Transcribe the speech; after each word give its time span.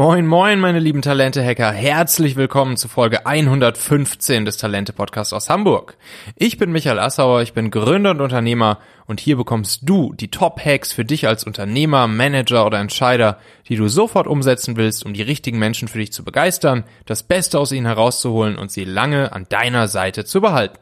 Moin, 0.00 0.26
moin, 0.26 0.60
meine 0.60 0.78
lieben 0.78 1.02
Talente-Hacker. 1.02 1.72
Herzlich 1.72 2.34
willkommen 2.34 2.78
zu 2.78 2.88
Folge 2.88 3.26
115 3.26 4.46
des 4.46 4.56
Talente-Podcasts 4.56 5.34
aus 5.34 5.50
Hamburg. 5.50 5.98
Ich 6.36 6.56
bin 6.56 6.72
Michael 6.72 6.98
Assauer, 6.98 7.42
ich 7.42 7.52
bin 7.52 7.70
Gründer 7.70 8.12
und 8.12 8.22
Unternehmer 8.22 8.78
und 9.04 9.20
hier 9.20 9.36
bekommst 9.36 9.80
du 9.82 10.14
die 10.14 10.30
Top-Hacks 10.30 10.94
für 10.94 11.04
dich 11.04 11.28
als 11.28 11.44
Unternehmer, 11.44 12.08
Manager 12.08 12.64
oder 12.64 12.78
Entscheider, 12.78 13.40
die 13.68 13.76
du 13.76 13.88
sofort 13.88 14.26
umsetzen 14.26 14.78
willst, 14.78 15.04
um 15.04 15.12
die 15.12 15.20
richtigen 15.20 15.58
Menschen 15.58 15.86
für 15.86 15.98
dich 15.98 16.14
zu 16.14 16.24
begeistern, 16.24 16.84
das 17.04 17.22
Beste 17.22 17.58
aus 17.58 17.70
ihnen 17.70 17.84
herauszuholen 17.84 18.56
und 18.56 18.72
sie 18.72 18.84
lange 18.84 19.34
an 19.34 19.44
deiner 19.50 19.86
Seite 19.86 20.24
zu 20.24 20.40
behalten. 20.40 20.78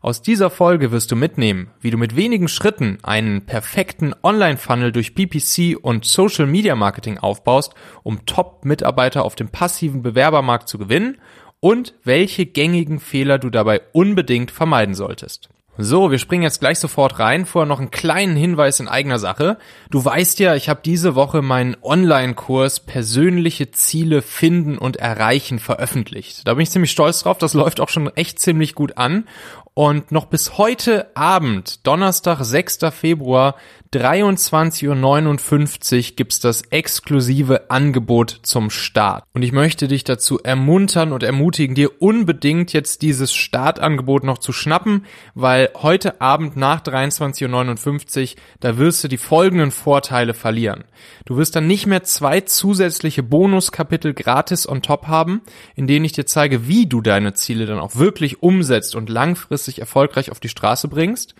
Aus 0.00 0.20
dieser 0.22 0.50
Folge 0.50 0.90
wirst 0.90 1.12
du 1.12 1.16
mitnehmen, 1.16 1.70
wie 1.80 1.90
du 1.90 1.96
mit 1.96 2.16
wenigen 2.16 2.48
Schritten 2.48 2.98
einen 3.02 3.46
perfekten 3.46 4.14
Online-Funnel 4.22 4.92
durch 4.92 5.14
PPC 5.14 5.76
und 5.80 6.04
Social 6.04 6.46
Media 6.46 6.74
Marketing 6.74 7.18
aufbaust, 7.18 7.74
um 8.02 8.26
Top-Mitarbeiter 8.26 9.24
auf 9.24 9.36
dem 9.36 9.48
passiven 9.48 10.02
Bewerbermarkt 10.02 10.68
zu 10.68 10.78
gewinnen 10.78 11.18
und 11.60 11.94
welche 12.02 12.46
gängigen 12.46 12.98
Fehler 12.98 13.38
du 13.38 13.48
dabei 13.48 13.80
unbedingt 13.92 14.50
vermeiden 14.50 14.94
solltest. 14.94 15.48
So, 15.78 16.10
wir 16.10 16.18
springen 16.18 16.42
jetzt 16.42 16.60
gleich 16.60 16.78
sofort 16.78 17.18
rein. 17.18 17.46
Vorher 17.46 17.66
noch 17.66 17.78
einen 17.78 17.90
kleinen 17.90 18.36
Hinweis 18.36 18.78
in 18.78 18.88
eigener 18.88 19.18
Sache. 19.18 19.56
Du 19.90 20.04
weißt 20.04 20.38
ja, 20.38 20.54
ich 20.54 20.68
habe 20.68 20.80
diese 20.84 21.14
Woche 21.14 21.40
meinen 21.40 21.78
Online-Kurs 21.80 22.80
Persönliche 22.80 23.70
Ziele 23.70 24.20
finden 24.20 24.76
und 24.76 24.98
erreichen 24.98 25.58
veröffentlicht. 25.58 26.46
Da 26.46 26.52
bin 26.54 26.62
ich 26.64 26.70
ziemlich 26.70 26.90
stolz 26.90 27.20
drauf. 27.20 27.38
Das 27.38 27.54
läuft 27.54 27.80
auch 27.80 27.88
schon 27.88 28.14
echt 28.16 28.38
ziemlich 28.38 28.74
gut 28.74 28.98
an. 28.98 29.24
Und 29.72 30.12
noch 30.12 30.26
bis 30.26 30.58
heute 30.58 31.16
Abend, 31.16 31.86
Donnerstag, 31.86 32.44
6. 32.44 32.80
Februar, 32.90 33.56
23.59 33.92 35.96
Uhr 35.96 36.02
gibt's 36.16 36.40
das 36.40 36.62
exklusive 36.70 37.70
Angebot 37.70 38.40
zum 38.42 38.70
Start. 38.70 39.24
Und 39.34 39.42
ich 39.42 39.52
möchte 39.52 39.86
dich 39.86 40.02
dazu 40.02 40.38
ermuntern 40.38 41.12
und 41.12 41.22
ermutigen, 41.22 41.74
dir 41.74 42.00
unbedingt 42.00 42.72
jetzt 42.72 43.02
dieses 43.02 43.34
Startangebot 43.34 44.24
noch 44.24 44.38
zu 44.38 44.54
schnappen, 44.54 45.04
weil 45.34 45.68
heute 45.74 46.22
Abend 46.22 46.56
nach 46.56 46.80
23.59 46.80 48.22
Uhr, 48.22 48.28
da 48.60 48.78
wirst 48.78 49.04
du 49.04 49.08
die 49.08 49.18
folgenden 49.18 49.70
Vorteile 49.70 50.32
verlieren. 50.32 50.84
Du 51.26 51.36
wirst 51.36 51.54
dann 51.54 51.66
nicht 51.66 51.86
mehr 51.86 52.02
zwei 52.02 52.40
zusätzliche 52.40 53.22
Bonuskapitel 53.22 54.14
gratis 54.14 54.66
on 54.66 54.80
top 54.80 55.06
haben, 55.06 55.42
in 55.74 55.86
denen 55.86 56.06
ich 56.06 56.12
dir 56.12 56.24
zeige, 56.24 56.66
wie 56.66 56.86
du 56.86 57.02
deine 57.02 57.34
Ziele 57.34 57.66
dann 57.66 57.78
auch 57.78 57.96
wirklich 57.96 58.42
umsetzt 58.42 58.96
und 58.96 59.10
langfristig 59.10 59.80
erfolgreich 59.80 60.30
auf 60.30 60.40
die 60.40 60.48
Straße 60.48 60.88
bringst. 60.88 61.34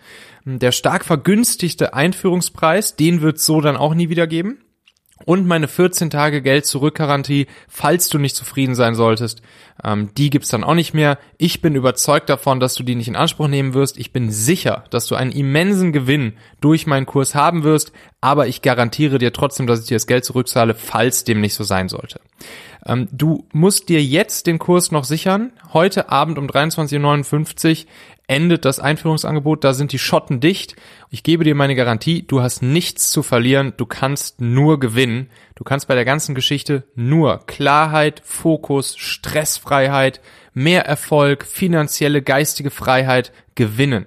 Der 0.45 0.71
stark 0.71 1.05
vergünstigte 1.05 1.93
Einführungspreis, 1.93 2.95
den 2.95 3.21
wird 3.21 3.39
so 3.39 3.61
dann 3.61 3.77
auch 3.77 3.93
nie 3.93 4.09
wieder 4.09 4.27
geben. 4.27 4.59
Und 5.25 5.47
meine 5.47 5.69
14 5.69 6.09
Tage 6.09 6.41
Geld 6.41 6.65
zurück 6.65 6.95
Garantie, 6.95 7.47
falls 7.69 8.09
du 8.09 8.17
nicht 8.17 8.35
zufrieden 8.35 8.75
sein 8.75 8.93
solltest, 8.93 9.41
ähm, 9.81 10.09
die 10.17 10.29
gibt's 10.29 10.49
dann 10.49 10.65
auch 10.65 10.73
nicht 10.73 10.93
mehr. 10.93 11.17
Ich 11.37 11.61
bin 11.61 11.75
überzeugt 11.75 12.29
davon, 12.29 12.59
dass 12.59 12.75
du 12.75 12.83
die 12.83 12.95
nicht 12.95 13.07
in 13.07 13.15
Anspruch 13.15 13.47
nehmen 13.47 13.73
wirst. 13.73 13.97
Ich 13.97 14.11
bin 14.11 14.31
sicher, 14.31 14.83
dass 14.89 15.05
du 15.05 15.15
einen 15.15 15.31
immensen 15.31 15.93
Gewinn 15.93 16.33
durch 16.59 16.87
meinen 16.87 17.05
Kurs 17.05 17.35
haben 17.35 17.63
wirst, 17.63 17.93
aber 18.19 18.47
ich 18.47 18.61
garantiere 18.61 19.17
dir 19.17 19.31
trotzdem, 19.31 19.65
dass 19.65 19.81
ich 19.81 19.87
dir 19.87 19.95
das 19.95 20.07
Geld 20.07 20.25
zurückzahle, 20.25 20.75
falls 20.75 21.23
dem 21.23 21.39
nicht 21.39 21.53
so 21.55 21.63
sein 21.63 21.87
sollte. 21.87 22.19
Ähm, 22.85 23.07
du 23.11 23.45
musst 23.53 23.89
dir 23.89 24.03
jetzt 24.03 24.47
den 24.47 24.59
Kurs 24.59 24.91
noch 24.91 25.03
sichern. 25.03 25.51
Heute 25.71 26.09
Abend 26.09 26.37
um 26.37 26.47
23.59 26.47 27.85
Uhr 27.85 27.91
endet 28.27 28.65
das 28.65 28.79
Einführungsangebot, 28.79 29.63
da 29.63 29.73
sind 29.73 29.91
die 29.91 29.99
Schotten 29.99 30.39
dicht. 30.39 30.75
Ich 31.09 31.23
gebe 31.23 31.43
dir 31.43 31.55
meine 31.55 31.75
Garantie, 31.75 32.23
du 32.25 32.41
hast 32.41 32.61
nichts 32.61 33.11
zu 33.11 33.21
verlieren, 33.21 33.73
du 33.75 33.85
kannst 33.85 34.39
nur 34.39 34.79
gewinnen. 34.79 35.29
Du 35.55 35.63
kannst 35.63 35.87
bei 35.87 35.95
der 35.95 36.05
ganzen 36.05 36.33
Geschichte 36.33 36.83
nur 36.95 37.45
Klarheit, 37.45 38.21
Fokus, 38.23 38.97
Stressfreiheit, 38.97 40.21
mehr 40.53 40.85
Erfolg, 40.85 41.45
finanzielle, 41.45 42.21
geistige 42.21 42.71
Freiheit 42.71 43.31
gewinnen. 43.55 44.05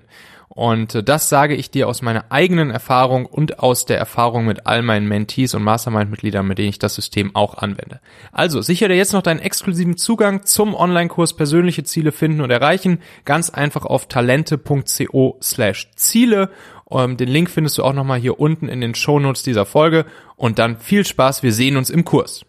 Und 0.56 0.94
äh, 0.94 1.03
das 1.05 1.28
sage 1.28 1.55
ich 1.55 1.71
dir 1.71 1.87
aus 1.87 2.00
meiner 2.00 2.25
eigenen 2.31 2.71
Erfahrung 2.71 3.27
und 3.27 3.61
aus 3.61 3.84
der 3.84 3.99
Erfahrung 3.99 4.47
mit 4.47 4.67
all 4.67 4.81
meinen 4.83 5.06
Mentees 5.06 5.55
und 5.55 5.62
Mastermind-Mitgliedern, 5.62 6.47
mit 6.47 6.56
denen 6.56 6.71
ich 6.71 6.78
das 6.78 6.94
System 6.94 7.37
auch 7.37 7.59
anwende. 7.59 8.00
Also 8.33 8.62
sichere 8.62 8.89
dir 8.89 8.97
jetzt 8.97 9.12
noch 9.12 9.22
deinen 9.22 9.41
exklusiven 9.41 9.99
Zugang 9.99 10.47
zum 10.47 10.75
Online-Kurs 10.75 11.37
Persönliche 11.37 11.84
Ziele 11.84 12.11
finden 12.11 12.41
und 12.41 12.50
erreichen. 12.50 13.00
Ganz 13.27 13.50
einfach 13.50 13.84
auf 13.84 14.09
talente.co 14.09 15.37
slash 15.43 15.91
Ziele. 15.94 16.50
Ähm, 16.91 17.19
den 17.19 17.28
Link 17.28 17.50
findest 17.50 17.77
du 17.77 17.84
auch 17.84 17.93
nochmal 17.93 18.19
hier 18.19 18.41
unten 18.41 18.69
in 18.69 18.81
den 18.81 18.94
Shownotes 18.94 19.43
dieser 19.43 19.67
Folge. 19.67 20.06
Und 20.37 20.59
dann 20.59 20.78
viel 20.78 21.05
Spaß, 21.05 21.43
wir 21.43 21.53
sehen 21.53 21.77
uns 21.77 21.91
im 21.91 22.06
Kurs. 22.06 22.47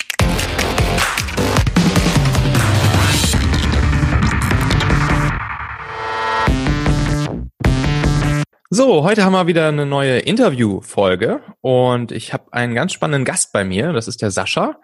So, 8.77 9.03
heute 9.03 9.25
haben 9.25 9.33
wir 9.33 9.47
wieder 9.47 9.69
eine 9.69 9.87
neue 9.87 10.19
Interview-Folge 10.19 11.41
und 11.61 12.11
ich 12.11 12.31
habe 12.31 12.53
einen 12.53 12.75
ganz 12.75 12.93
spannenden 12.93 13.25
Gast 13.25 13.51
bei 13.51 13.63
mir. 13.63 13.91
Das 13.91 14.07
ist 14.07 14.21
der 14.21 14.29
Sascha. 14.29 14.79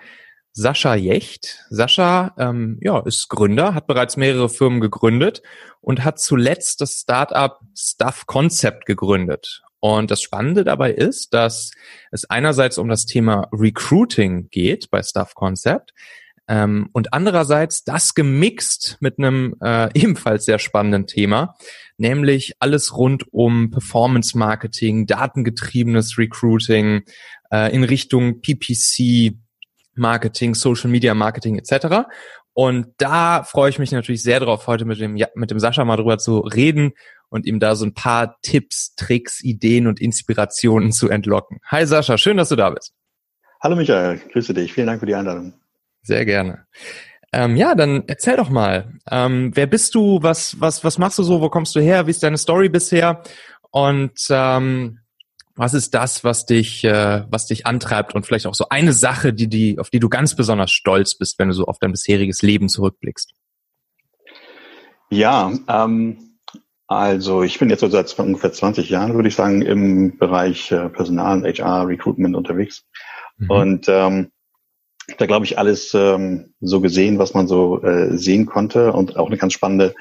Sascha 0.51 0.95
Jecht. 0.95 1.63
Sascha 1.69 2.33
ähm, 2.39 2.79
ja, 2.81 3.01
ist 3.01 3.29
Gründer, 3.29 3.75
hat 3.75 3.85
bereits 3.85 4.17
mehrere 4.17 4.49
Firmen 4.49 4.81
gegründet 4.81 5.43
und 5.79 6.03
hat 6.03 6.19
zuletzt 6.19 6.81
das 6.81 7.01
Startup 7.01 7.59
Stuff 7.77 8.25
Concept 8.25 8.87
gegründet. 8.87 9.61
Und 9.79 10.09
das 10.09 10.23
Spannende 10.23 10.63
dabei 10.63 10.91
ist, 10.91 11.31
dass 11.35 11.69
es 12.09 12.27
einerseits 12.27 12.79
um 12.79 12.89
das 12.89 13.05
Thema 13.05 13.47
Recruiting 13.51 14.49
geht 14.49 14.89
bei 14.89 15.03
Stuff 15.03 15.35
Concept, 15.35 15.93
ähm, 16.47 16.89
und 16.91 17.13
andererseits 17.13 17.83
das 17.83 18.15
gemixt 18.15 18.97
mit 18.99 19.17
einem 19.17 19.55
äh, 19.61 19.89
ebenfalls 19.99 20.45
sehr 20.45 20.59
spannenden 20.59 21.07
Thema, 21.07 21.55
nämlich 21.97 22.53
alles 22.59 22.97
rund 22.97 23.25
um 23.31 23.71
Performance 23.71 24.37
Marketing, 24.37 25.05
datengetriebenes 25.05 26.17
Recruiting 26.17 27.03
äh, 27.51 27.73
in 27.73 27.83
Richtung 27.83 28.41
PPC 28.41 29.35
Marketing, 29.95 30.55
Social 30.55 30.89
Media 30.89 31.13
Marketing 31.13 31.57
etc. 31.57 32.07
Und 32.53 32.87
da 32.97 33.43
freue 33.43 33.69
ich 33.69 33.79
mich 33.79 33.91
natürlich 33.91 34.23
sehr 34.23 34.39
drauf, 34.39 34.67
heute 34.67 34.85
mit 34.85 34.99
dem, 34.99 35.17
mit 35.35 35.51
dem 35.51 35.59
Sascha 35.59 35.85
mal 35.85 35.97
drüber 35.97 36.17
zu 36.17 36.39
reden 36.39 36.93
und 37.29 37.45
ihm 37.45 37.59
da 37.59 37.75
so 37.75 37.85
ein 37.85 37.93
paar 37.93 38.37
Tipps, 38.41 38.95
Tricks, 38.95 39.43
Ideen 39.43 39.87
und 39.87 39.99
Inspirationen 39.99 40.91
zu 40.91 41.09
entlocken. 41.09 41.59
Hi 41.65 41.85
Sascha, 41.85 42.17
schön, 42.17 42.37
dass 42.37 42.49
du 42.49 42.55
da 42.55 42.69
bist. 42.69 42.93
Hallo 43.61 43.75
Michael, 43.75 44.19
grüße 44.31 44.53
dich. 44.53 44.73
Vielen 44.73 44.87
Dank 44.87 44.99
für 44.99 45.05
die 45.05 45.15
Einladung. 45.15 45.53
Sehr 46.03 46.25
gerne. 46.25 46.65
Ähm, 47.33 47.55
ja, 47.55 47.73
dann 47.73 48.03
erzähl 48.05 48.38
doch 48.38 48.49
mal. 48.49 48.94
Ähm, 49.09 49.51
wer 49.55 49.66
bist 49.66 49.95
du? 49.95 50.21
Was, 50.21 50.61
was, 50.61 50.83
was 50.83 50.99
machst 50.99 51.17
du 51.17 51.23
so? 51.23 51.41
Wo 51.41 51.49
kommst 51.49 51.75
du 51.75 51.81
her? 51.81 52.05
Wie 52.05 52.11
ist 52.11 52.21
deine 52.21 52.38
Story 52.38 52.69
bisher? 52.69 53.23
Und 53.71 54.27
ähm, 54.29 54.99
was 55.55 55.73
ist 55.73 55.95
das, 55.95 56.23
was 56.23 56.45
dich, 56.45 56.83
äh, 56.83 57.25
was 57.29 57.47
dich 57.47 57.66
antreibt 57.66 58.13
und 58.13 58.25
vielleicht 58.25 58.45
auch 58.45 58.53
so 58.53 58.69
eine 58.69 58.93
Sache, 58.93 59.33
die, 59.33 59.47
die, 59.47 59.79
auf 59.79 59.89
die 59.89 59.99
du 59.99 60.09
ganz 60.09 60.35
besonders 60.35 60.72
stolz 60.72 61.16
bist, 61.16 61.39
wenn 61.39 61.47
du 61.47 61.55
so 61.55 61.66
auf 61.66 61.79
dein 61.79 61.91
bisheriges 61.91 62.43
Leben 62.43 62.69
zurückblickst? 62.69 63.33
Ja, 65.09 65.51
ähm, 65.67 66.38
also 66.88 67.41
ich 67.41 67.57
bin 67.57 67.72
jetzt 67.72 67.79
so 67.79 67.88
seit 67.88 68.17
ungefähr 68.19 68.51
20 68.51 68.89
Jahren, 68.89 69.16
würde 69.16 69.29
ich 69.29 69.35
sagen, 69.35 69.63
im 69.63 70.17
Bereich 70.19 70.72
äh, 70.72 70.89
Personal, 70.89 71.43
HR, 71.43 71.88
Recruitment 71.88 72.35
unterwegs. 72.35 72.83
Mhm. 73.38 73.49
Und 73.49 73.85
ähm, 73.88 74.31
da 75.18 75.25
glaube 75.25 75.46
ich 75.46 75.58
alles 75.58 75.94
ähm, 75.94 76.53
so 76.62 76.80
gesehen, 76.81 77.19
was 77.19 77.34
man 77.34 77.47
so 77.47 77.81
äh, 77.84 78.18
sehen 78.18 78.46
konnte 78.46 78.94
und 78.94 79.18
auch 79.18 79.28
eine 79.28 79.38
ganz 79.38 79.53
spannende 79.53 79.94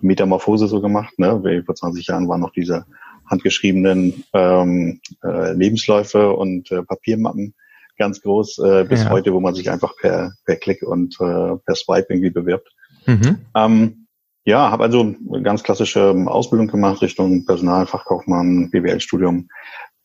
Metamorphose 0.00 0.68
so 0.68 0.80
gemacht. 0.80 1.18
Ne? 1.18 1.62
Vor 1.64 1.74
20 1.74 2.06
Jahren 2.06 2.28
waren 2.28 2.40
noch 2.40 2.52
diese 2.52 2.84
handgeschriebenen 3.26 4.24
ähm, 4.32 5.00
äh, 5.24 5.52
Lebensläufe 5.52 6.32
und 6.32 6.70
äh, 6.72 6.82
Papiermappen 6.82 7.54
ganz 7.96 8.20
groß 8.22 8.58
äh, 8.58 8.84
bis 8.84 9.04
ja. 9.04 9.10
heute, 9.10 9.32
wo 9.32 9.40
man 9.40 9.54
sich 9.54 9.70
einfach 9.70 9.94
per, 9.96 10.32
per 10.44 10.56
Klick 10.56 10.82
und 10.82 11.14
äh, 11.20 11.56
per 11.56 11.74
Swipe 11.74 12.06
irgendwie 12.08 12.30
bewirbt. 12.30 12.68
Mhm. 13.06 13.38
Ähm, 13.54 14.06
ja, 14.44 14.70
habe 14.70 14.84
also 14.84 15.00
eine 15.00 15.42
ganz 15.42 15.62
klassische 15.62 16.10
Ausbildung 16.26 16.68
gemacht 16.68 17.02
Richtung 17.02 17.44
Personalfachkaufmann, 17.44 18.70
BWL-Studium 18.70 19.48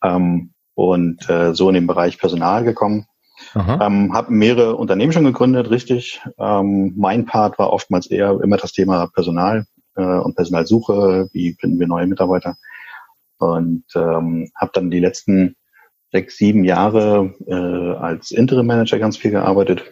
ähm, 0.03 0.51
und 0.75 1.29
äh, 1.29 1.53
so 1.53 1.69
in 1.69 1.75
den 1.75 1.87
Bereich 1.87 2.19
Personal 2.19 2.63
gekommen 2.63 3.05
ähm, 3.55 4.13
habe 4.13 4.33
mehrere 4.33 4.75
Unternehmen 4.75 5.13
schon 5.13 5.23
gegründet, 5.23 5.69
richtig. 5.69 6.21
Ähm, 6.37 6.93
mein 6.97 7.25
Part 7.25 7.57
war 7.57 7.71
oftmals 7.71 8.07
eher 8.07 8.39
immer 8.41 8.57
das 8.57 8.73
Thema 8.73 9.07
Personal 9.07 9.65
äh, 9.95 10.03
und 10.03 10.35
Personalsuche. 10.35 11.29
Wie 11.31 11.55
finden 11.59 11.79
wir 11.79 11.87
neue 11.87 12.07
Mitarbeiter? 12.07 12.55
Und 13.37 13.85
ähm, 13.95 14.51
habe 14.55 14.71
dann 14.73 14.91
die 14.91 14.99
letzten 14.99 15.55
sechs, 16.11 16.37
sieben 16.37 16.63
Jahre 16.63 17.33
äh, 17.47 17.97
als 17.99 18.31
Interim 18.31 18.67
Manager 18.67 18.99
ganz 18.99 19.17
viel 19.17 19.31
gearbeitet 19.31 19.83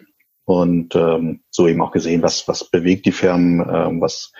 und 0.46 0.94
ähm, 0.94 1.40
so 1.50 1.66
eben 1.66 1.80
auch 1.80 1.90
gesehen, 1.90 2.22
was 2.22 2.46
was 2.48 2.70
bewegt 2.70 3.06
die 3.06 3.12
Firmen, 3.12 3.60
ähm, 3.60 4.00
was 4.00 4.32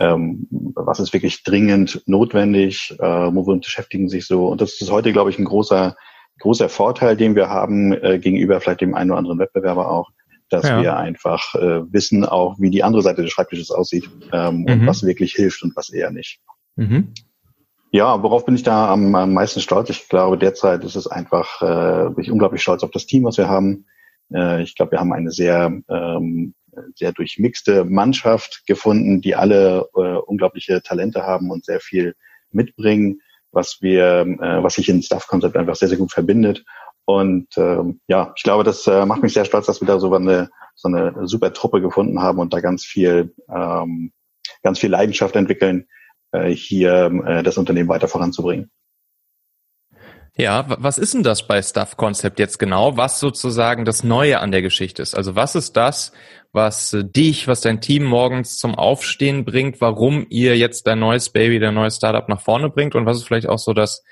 ähm, 0.00 0.48
was 0.50 0.98
ist 0.98 1.12
wirklich 1.12 1.44
dringend 1.44 2.02
notwendig, 2.06 2.96
äh, 2.98 3.04
womit 3.04 3.62
beschäftigen 3.62 4.08
sich 4.08 4.26
so 4.26 4.48
und 4.48 4.60
das 4.60 4.80
ist 4.80 4.90
heute 4.90 5.12
glaube 5.12 5.30
ich 5.30 5.38
ein 5.38 5.44
großer 5.44 5.96
großer 6.40 6.68
Vorteil, 6.68 7.16
den 7.16 7.34
wir 7.34 7.48
haben 7.48 7.92
äh, 7.92 8.18
gegenüber 8.18 8.60
vielleicht 8.60 8.80
dem 8.80 8.94
einen 8.94 9.10
oder 9.10 9.18
anderen 9.18 9.38
Wettbewerber 9.38 9.90
auch, 9.90 10.10
dass 10.50 10.68
ja. 10.68 10.82
wir 10.82 10.96
einfach 10.96 11.54
äh, 11.54 11.92
wissen 11.92 12.24
auch, 12.24 12.56
wie 12.58 12.70
die 12.70 12.82
andere 12.82 13.02
Seite 13.02 13.22
des 13.22 13.30
Schreibtisches 13.30 13.70
aussieht 13.70 14.08
ähm, 14.32 14.60
mhm. 14.60 14.66
und 14.66 14.86
was 14.86 15.04
wirklich 15.04 15.32
hilft 15.32 15.62
und 15.62 15.74
was 15.76 15.90
eher 15.90 16.10
nicht. 16.10 16.40
Mhm. 16.76 17.12
Ja, 17.90 18.22
worauf 18.22 18.44
bin 18.44 18.56
ich 18.56 18.64
da 18.64 18.92
am, 18.92 19.14
am 19.14 19.34
meisten 19.34 19.60
stolz? 19.60 19.88
Ich 19.88 20.08
glaube, 20.08 20.36
derzeit 20.36 20.82
ist 20.82 20.96
es 20.96 21.06
einfach, 21.06 21.62
äh, 21.62 22.10
bin 22.10 22.24
ich 22.24 22.30
unglaublich 22.30 22.60
stolz 22.60 22.82
auf 22.82 22.90
das 22.90 23.06
Team, 23.06 23.24
was 23.24 23.38
wir 23.38 23.48
haben. 23.48 23.86
Äh, 24.34 24.62
ich 24.62 24.74
glaube, 24.74 24.92
wir 24.92 25.00
haben 25.00 25.12
eine 25.12 25.30
sehr, 25.30 25.72
ähm, 25.88 26.54
sehr 26.96 27.12
durchmixte 27.12 27.84
Mannschaft 27.84 28.64
gefunden, 28.66 29.20
die 29.20 29.36
alle 29.36 29.88
äh, 29.96 30.16
unglaubliche 30.26 30.82
Talente 30.82 31.22
haben 31.22 31.52
und 31.52 31.64
sehr 31.64 31.78
viel 31.78 32.16
mitbringen, 32.50 33.20
was 33.54 33.78
wir, 33.80 34.20
äh, 34.40 34.62
was 34.62 34.74
sich 34.74 34.88
in 34.88 35.02
Stuff 35.02 35.26
Concept 35.26 35.56
einfach 35.56 35.76
sehr, 35.76 35.88
sehr 35.88 35.98
gut 35.98 36.12
verbindet. 36.12 36.64
Und 37.06 37.48
ähm, 37.56 38.00
ja, 38.08 38.32
ich 38.36 38.42
glaube, 38.42 38.64
das 38.64 38.86
äh, 38.86 39.04
macht 39.04 39.22
mich 39.22 39.34
sehr 39.34 39.44
stolz, 39.44 39.66
dass 39.66 39.80
wir 39.80 39.86
da 39.86 39.98
so 39.98 40.12
eine, 40.14 40.48
so 40.74 40.88
eine 40.88 41.26
super 41.26 41.52
Truppe 41.52 41.80
gefunden 41.80 42.20
haben 42.20 42.38
und 42.38 42.54
da 42.54 42.60
ganz 42.60 42.84
viel, 42.84 43.34
ähm, 43.54 44.12
ganz 44.62 44.78
viel 44.78 44.90
Leidenschaft 44.90 45.36
entwickeln, 45.36 45.86
äh, 46.32 46.50
hier 46.50 47.12
äh, 47.26 47.42
das 47.42 47.58
Unternehmen 47.58 47.88
weiter 47.88 48.08
voranzubringen. 48.08 48.70
Ja, 50.36 50.64
was 50.66 50.98
ist 50.98 51.14
denn 51.14 51.22
das 51.22 51.46
bei 51.46 51.62
Stuff 51.62 51.96
Concept 51.96 52.40
jetzt 52.40 52.58
genau, 52.58 52.96
was 52.96 53.20
sozusagen 53.20 53.84
das 53.84 54.02
Neue 54.02 54.40
an 54.40 54.50
der 54.50 54.62
Geschichte 54.62 55.00
ist? 55.00 55.14
Also 55.14 55.36
was 55.36 55.54
ist 55.54 55.76
das, 55.76 56.12
was 56.52 56.92
äh, 56.92 57.04
dich, 57.04 57.46
was 57.46 57.60
dein 57.60 57.80
Team 57.80 58.02
morgens 58.02 58.58
zum 58.58 58.74
Aufstehen 58.74 59.44
bringt, 59.44 59.80
warum 59.80 60.26
ihr 60.30 60.56
jetzt 60.56 60.88
dein 60.88 60.98
neues 60.98 61.30
Baby, 61.30 61.60
dein 61.60 61.74
neues 61.74 61.96
Startup 61.96 62.28
nach 62.28 62.40
vorne 62.40 62.68
bringt 62.68 62.96
und 62.96 63.06
was 63.06 63.18
ist 63.18 63.28
vielleicht 63.28 63.48
auch 63.48 63.60
so 63.60 63.74
das, 63.74 64.02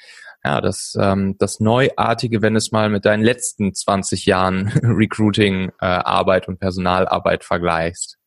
ja, 0.44 0.60
das, 0.60 0.96
ähm, 1.00 1.34
das 1.40 1.58
Neuartige, 1.58 2.40
wenn 2.40 2.54
es 2.54 2.70
mal 2.70 2.88
mit 2.88 3.04
deinen 3.04 3.24
letzten 3.24 3.74
20 3.74 4.24
Jahren 4.24 4.69
Recruiting, 4.82 5.72
äh, 5.80 6.40
und 6.46 6.60
Personalarbeit 6.60 7.42
vergleichst? 7.42 8.19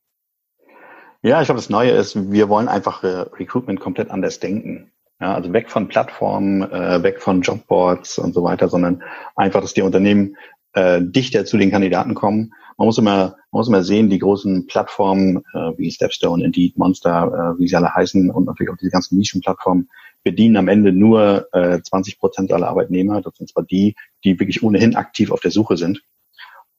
Ja, 1.22 1.40
ich 1.40 1.48
glaube, 1.48 1.60
das 1.60 1.70
Neue 1.70 1.92
ist, 1.92 2.32
wir 2.32 2.50
wollen 2.50 2.68
einfach 2.68 3.04
äh, 3.04 3.08
Recruitment 3.08 3.80
komplett 3.80 4.12
anders 4.12 4.42
denken. 4.42 4.92
Ja, 5.22 5.34
also 5.34 5.54
weg 5.54 5.72
von 5.72 5.88
Plattformen, 5.88 6.62
äh, 6.64 7.02
weg 7.02 7.22
von 7.22 7.42
Jobboards 7.42 8.18
und 8.18 8.34
so 8.34 8.44
weiter, 8.44 8.68
sondern 8.68 9.02
einfach, 9.36 9.62
dass 9.62 9.74
die 9.74 9.82
Unternehmen 9.82 10.36
äh, 10.74 11.02
dichter 11.02 11.46
zu 11.46 11.58
den 11.58 11.72
Kandidaten 11.72 12.16
kommen. 12.16 12.54
Man 12.78 12.88
muss 12.88 12.98
immer, 12.98 13.38
man 13.52 13.60
muss 13.60 13.70
immer 13.70 13.84
sehen, 13.84 14.10
die 14.10 14.20
großen 14.20 14.68
Plattformen 14.68 15.38
äh, 15.54 15.72
wie 15.78 15.90
Stepstone, 15.90 16.44
Indeed, 16.44 16.78
Monster, 16.78 17.56
äh, 17.56 17.60
wie 17.60 17.68
sie 17.70 17.76
alle 17.78 17.94
heißen 17.94 18.30
und 18.30 18.46
natürlich 18.46 18.74
auch 18.74 18.78
diese 18.78 18.92
ganzen 18.92 19.18
Nischenplattformen 19.18 19.90
bedienen 20.24 20.58
am 20.58 20.68
Ende 20.68 20.92
nur 20.92 21.48
äh, 21.54 21.82
20 21.82 22.20
Prozent 22.20 22.52
aller 22.52 22.68
Arbeitnehmer. 22.68 23.22
Das 23.22 23.38
sind 23.38 23.50
zwar 23.50 23.64
die, 23.64 23.96
die 24.26 24.38
wirklich 24.38 24.64
ohnehin 24.64 24.96
aktiv 24.98 25.32
auf 25.32 25.40
der 25.40 25.52
Suche 25.52 25.78
sind. 25.78 26.04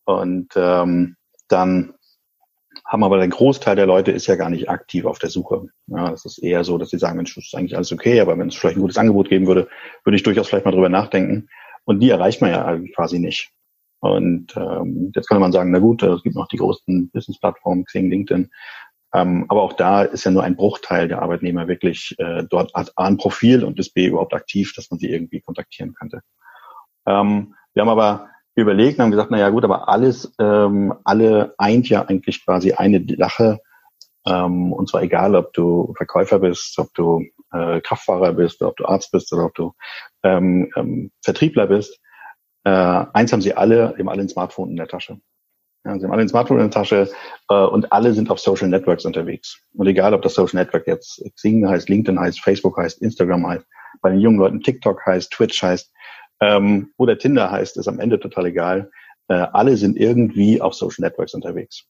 Und 0.04 0.48
ähm, 0.56 1.16
dann 1.48 1.94
haben 2.86 3.02
aber 3.02 3.18
der 3.18 3.28
Großteil 3.28 3.74
der 3.74 3.86
Leute 3.86 4.12
ist 4.12 4.26
ja 4.28 4.36
gar 4.36 4.48
nicht 4.48 4.70
aktiv 4.70 5.06
auf 5.06 5.18
der 5.18 5.30
Suche. 5.30 5.66
Ja, 5.88 6.12
es 6.12 6.24
ist 6.24 6.38
eher 6.38 6.62
so, 6.62 6.78
dass 6.78 6.90
sie 6.90 6.98
sagen, 6.98 7.16
Mensch, 7.16 7.34
das 7.34 7.46
ist 7.46 7.54
eigentlich 7.54 7.76
alles 7.76 7.92
okay, 7.92 8.20
aber 8.20 8.38
wenn 8.38 8.48
es 8.48 8.54
vielleicht 8.54 8.76
ein 8.76 8.82
gutes 8.82 8.98
Angebot 8.98 9.28
geben 9.28 9.48
würde, 9.48 9.68
würde 10.04 10.16
ich 10.16 10.22
durchaus 10.22 10.48
vielleicht 10.48 10.64
mal 10.64 10.70
drüber 10.70 10.88
nachdenken. 10.88 11.48
Und 11.84 12.00
die 12.00 12.10
erreicht 12.10 12.40
man 12.40 12.50
ja 12.50 12.78
quasi 12.94 13.18
nicht. 13.18 13.50
Und 14.00 14.56
ähm, 14.56 15.10
jetzt 15.14 15.28
könnte 15.28 15.40
man 15.40 15.52
sagen, 15.52 15.72
na 15.72 15.80
gut, 15.80 16.02
es 16.02 16.22
gibt 16.22 16.36
noch 16.36 16.48
die 16.48 16.58
großen 16.58 17.10
Business-Plattformen, 17.10 17.84
Xing, 17.84 18.08
LinkedIn. 18.08 18.50
Ähm, 19.14 19.46
aber 19.48 19.62
auch 19.62 19.72
da 19.72 20.02
ist 20.02 20.24
ja 20.24 20.30
nur 20.30 20.44
ein 20.44 20.56
Bruchteil 20.56 21.08
der 21.08 21.22
Arbeitnehmer 21.22 21.66
wirklich 21.66 22.14
äh, 22.18 22.44
dort 22.48 22.74
A 22.76 22.84
ein 22.96 23.16
Profil 23.16 23.64
und 23.64 23.78
ist 23.78 23.94
B 23.94 24.06
überhaupt 24.06 24.34
aktiv, 24.34 24.72
dass 24.76 24.90
man 24.90 24.98
sie 24.98 25.10
irgendwie 25.10 25.40
kontaktieren 25.40 25.94
könnte. 25.94 26.20
Ähm, 27.06 27.54
wir 27.74 27.82
haben 27.82 27.88
aber 27.88 28.28
überlegt 28.56 28.98
und 28.98 29.04
haben 29.04 29.10
gesagt, 29.10 29.30
na 29.30 29.38
ja 29.38 29.50
gut, 29.50 29.64
aber 29.64 29.88
alles, 29.88 30.32
ähm, 30.40 30.94
alle 31.04 31.54
eint 31.58 31.88
ja 31.88 32.02
eigentlich 32.02 32.44
quasi 32.44 32.72
eine 32.72 33.04
Sache. 33.18 33.60
Ähm, 34.26 34.72
und 34.72 34.88
zwar 34.88 35.02
egal, 35.02 35.36
ob 35.36 35.52
du 35.52 35.94
Verkäufer 35.96 36.38
bist, 36.40 36.78
ob 36.78 36.92
du 36.94 37.22
äh, 37.52 37.80
Kraftfahrer 37.80 38.32
bist, 38.32 38.62
ob 38.62 38.76
du 38.76 38.86
Arzt 38.86 39.12
bist 39.12 39.32
oder 39.32 39.44
ob 39.44 39.54
du 39.54 39.72
ähm, 40.24 40.72
ähm, 40.76 41.12
Vertriebler 41.22 41.66
bist. 41.66 42.00
Äh, 42.64 42.70
eins 43.12 43.32
haben 43.32 43.42
sie 43.42 43.54
alle, 43.54 43.94
eben 43.98 44.08
alle 44.08 44.22
ein 44.22 44.28
Smartphone 44.28 44.70
in 44.70 44.76
der 44.76 44.88
Tasche. 44.88 45.20
Ja, 45.84 45.96
sie 45.96 46.04
haben 46.04 46.12
alle 46.12 46.22
ein 46.22 46.28
Smartphone 46.28 46.58
in 46.58 46.64
der 46.64 46.70
Tasche 46.70 47.08
äh, 47.48 47.54
und 47.54 47.92
alle 47.92 48.12
sind 48.14 48.30
auf 48.30 48.40
Social 48.40 48.68
Networks 48.68 49.04
unterwegs. 49.04 49.60
Und 49.74 49.86
egal, 49.86 50.14
ob 50.14 50.22
das 50.22 50.34
Social 50.34 50.60
Network 50.60 50.86
jetzt 50.88 51.22
Xing 51.36 51.68
heißt, 51.68 51.88
LinkedIn 51.88 52.18
heißt, 52.18 52.40
Facebook 52.40 52.76
heißt, 52.78 53.02
Instagram 53.02 53.46
heißt, 53.46 53.66
bei 54.00 54.10
den 54.10 54.20
jungen 54.20 54.38
Leuten 54.38 54.60
TikTok 54.62 55.04
heißt, 55.06 55.30
Twitch 55.30 55.62
heißt, 55.62 55.92
ähm, 56.40 56.92
oder 56.96 57.18
Tinder 57.18 57.50
heißt, 57.50 57.76
ist 57.76 57.88
am 57.88 58.00
Ende 58.00 58.20
total 58.20 58.46
egal. 58.46 58.90
Äh, 59.28 59.34
alle 59.34 59.76
sind 59.76 59.96
irgendwie 59.96 60.60
auf 60.60 60.74
Social 60.74 61.06
Networks 61.06 61.34
unterwegs. 61.34 61.84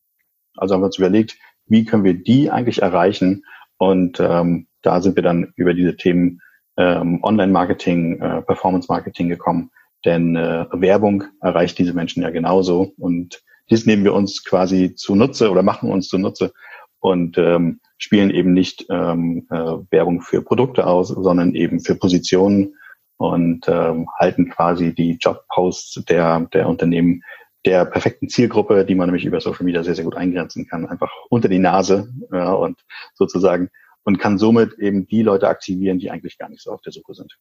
Also 0.57 0.75
haben 0.75 0.83
wir 0.83 0.87
uns 0.87 0.99
überlegt, 0.99 1.37
wie 1.67 1.85
können 1.85 2.05
wir 2.05 2.15
die 2.15 2.51
eigentlich 2.51 2.83
erreichen? 2.83 3.45
Und 3.79 4.21
ähm, 4.21 4.69
da 4.83 5.01
sind 5.01 5.17
wir 5.17 5.23
dann 5.23 5.53
über 5.57 5.75
diese 5.75 5.97
Themen 5.97 6.41
ähm, 6.77 7.23
Online-Marketing, 7.23 8.21
äh, 8.21 8.43
Performance-Marketing 8.43 9.29
gekommen. 9.29 9.71
Denn 10.05 10.37
äh, 10.37 10.67
Werbung 10.71 11.25
erreicht 11.41 11.79
diese 11.79 11.93
Menschen 11.93 12.23
ja 12.23 12.31
genauso. 12.31 12.93
Und 12.97 13.43
dies 13.71 13.87
nehmen 13.87 14.05
wir 14.05 14.15
uns 14.15 14.45
quasi 14.45 14.95
zunutze 14.95 15.51
oder 15.51 15.63
machen 15.63 15.91
uns 15.91 16.09
zunutze 16.09 16.53
und 17.01 17.37
ähm, 17.39 17.81
spielen 17.99 18.31
eben 18.31 18.53
nicht 18.53 18.87
ähm, 18.91 19.47
äh, 19.51 19.57
Werbung 19.91 20.21
für 20.21 20.43
Produkte 20.43 20.87
aus, 20.87 21.09
sondern 21.09 21.55
eben 21.55 21.81
für 21.81 21.97
Positionen 21.97 22.75
und 23.17 23.67
ähm, 23.69 24.09
halten 24.19 24.51
quasi 24.51 24.95
die 24.95 25.17
Jobposts 25.21 26.05
der, 26.05 26.41
der 26.53 26.69
Unternehmen 26.69 27.23
der 27.65 27.85
perfekten 27.85 28.29
Zielgruppe, 28.29 28.85
die 28.85 28.95
man 28.95 29.09
nämlich 29.09 29.25
über 29.25 29.41
Social 29.41 29.65
Media 29.65 29.83
sehr, 29.83 29.95
sehr 29.95 30.05
gut 30.05 30.17
eingrenzen 30.17 30.69
kann, 30.69 30.87
einfach 30.87 31.11
unter 31.31 31.49
die 31.49 31.59
Nase 31.59 32.13
ja, 32.33 32.53
und 32.53 32.79
sozusagen 33.15 33.71
und 34.05 34.19
kann 34.19 34.39
somit 34.39 34.79
eben 34.79 35.07
die 35.09 35.23
Leute 35.23 35.49
aktivieren, 35.49 35.99
die 35.99 36.11
eigentlich 36.11 36.39
gar 36.39 36.49
nicht 36.49 36.63
so 36.63 36.71
auf 36.71 36.81
der 36.83 36.93
Suche 36.93 37.15
sind. 37.15 37.37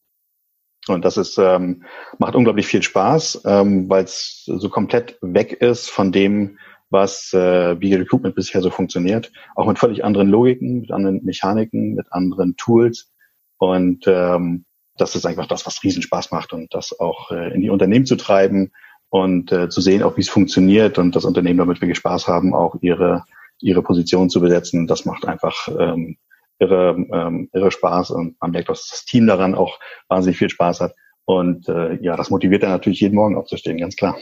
Und 0.88 1.06
das 1.06 1.18
ist 1.18 1.38
ähm, 1.38 1.84
macht 2.20 2.36
unglaublich 2.36 2.68
viel 2.68 2.84
Spaß, 2.84 3.44
ähm, 3.46 3.90
weil 3.90 4.04
es 4.04 4.44
so 4.46 4.70
komplett 4.70 5.18
weg 5.22 5.54
ist 5.54 5.90
von 5.90 6.12
dem, 6.12 6.58
was 6.90 7.34
äh, 7.34 7.80
wie 7.80 7.94
Recruitment 7.94 8.36
bisher 8.36 8.62
so 8.62 8.70
funktioniert, 8.70 9.32
auch 9.56 9.68
mit 9.68 9.80
völlig 9.80 10.04
anderen 10.04 10.30
Logiken, 10.30 10.82
mit 10.82 10.92
anderen 10.92 11.24
Mechaniken, 11.24 11.96
mit 11.96 12.12
anderen 12.12 12.56
Tools 12.58 13.12
und 13.58 14.06
ähm, 14.08 14.66
das 14.98 15.16
ist 15.16 15.26
einfach 15.26 15.48
das, 15.48 15.66
was 15.66 15.84
riesen 15.84 16.02
Spaß 16.02 16.32
macht 16.32 16.54
und 16.54 16.74
das 16.74 17.00
auch 17.00 17.32
äh, 17.32 17.54
in 17.54 17.62
die 17.62 17.70
Unternehmen 17.70 18.06
zu 18.06 18.16
treiben 18.16 18.72
und 19.10 19.52
äh, 19.52 19.70
zu 19.70 19.82
sehen, 19.82 20.04
auch 20.04 20.18
wie 20.18 20.22
es 20.22 20.30
funktioniert 20.30 20.98
und 20.98 21.16
das 21.16 21.26
Unternehmen 21.26 21.60
damit 21.60 21.82
wirklich 21.82 21.98
Spaß 21.98 22.28
haben, 22.28 22.54
auch 22.54 22.76
ihre 22.82 23.24
ihre 23.60 23.82
Position 23.82 24.30
zu 24.30 24.42
besetzen. 24.42 24.88
Das 24.88 25.06
macht 25.06 25.26
einfach 25.26 25.68
ähm, 25.68 26.18
irre, 26.60 26.96
ähm, 27.12 27.50
irre 27.54 27.72
Spaß 27.72 28.12
und 28.12 28.40
man 28.42 28.52
merkt, 28.52 28.70
dass 28.70 28.90
das 28.90 29.06
Team 29.06 29.28
daran 29.28 29.56
auch 29.56 29.80
wahnsinnig 30.08 30.38
viel 30.38 30.50
Spaß 30.50 30.82
hat. 30.82 30.96
Und 31.26 31.68
äh, 31.70 31.96
ja, 32.02 32.16
das 32.16 32.30
motiviert 32.30 32.64
dann 32.64 32.70
natürlich 32.70 33.02
jeden 33.02 33.16
Morgen 33.16 33.36
aufzustehen, 33.36 33.78
ganz 33.78 33.96
klar. 33.96 34.16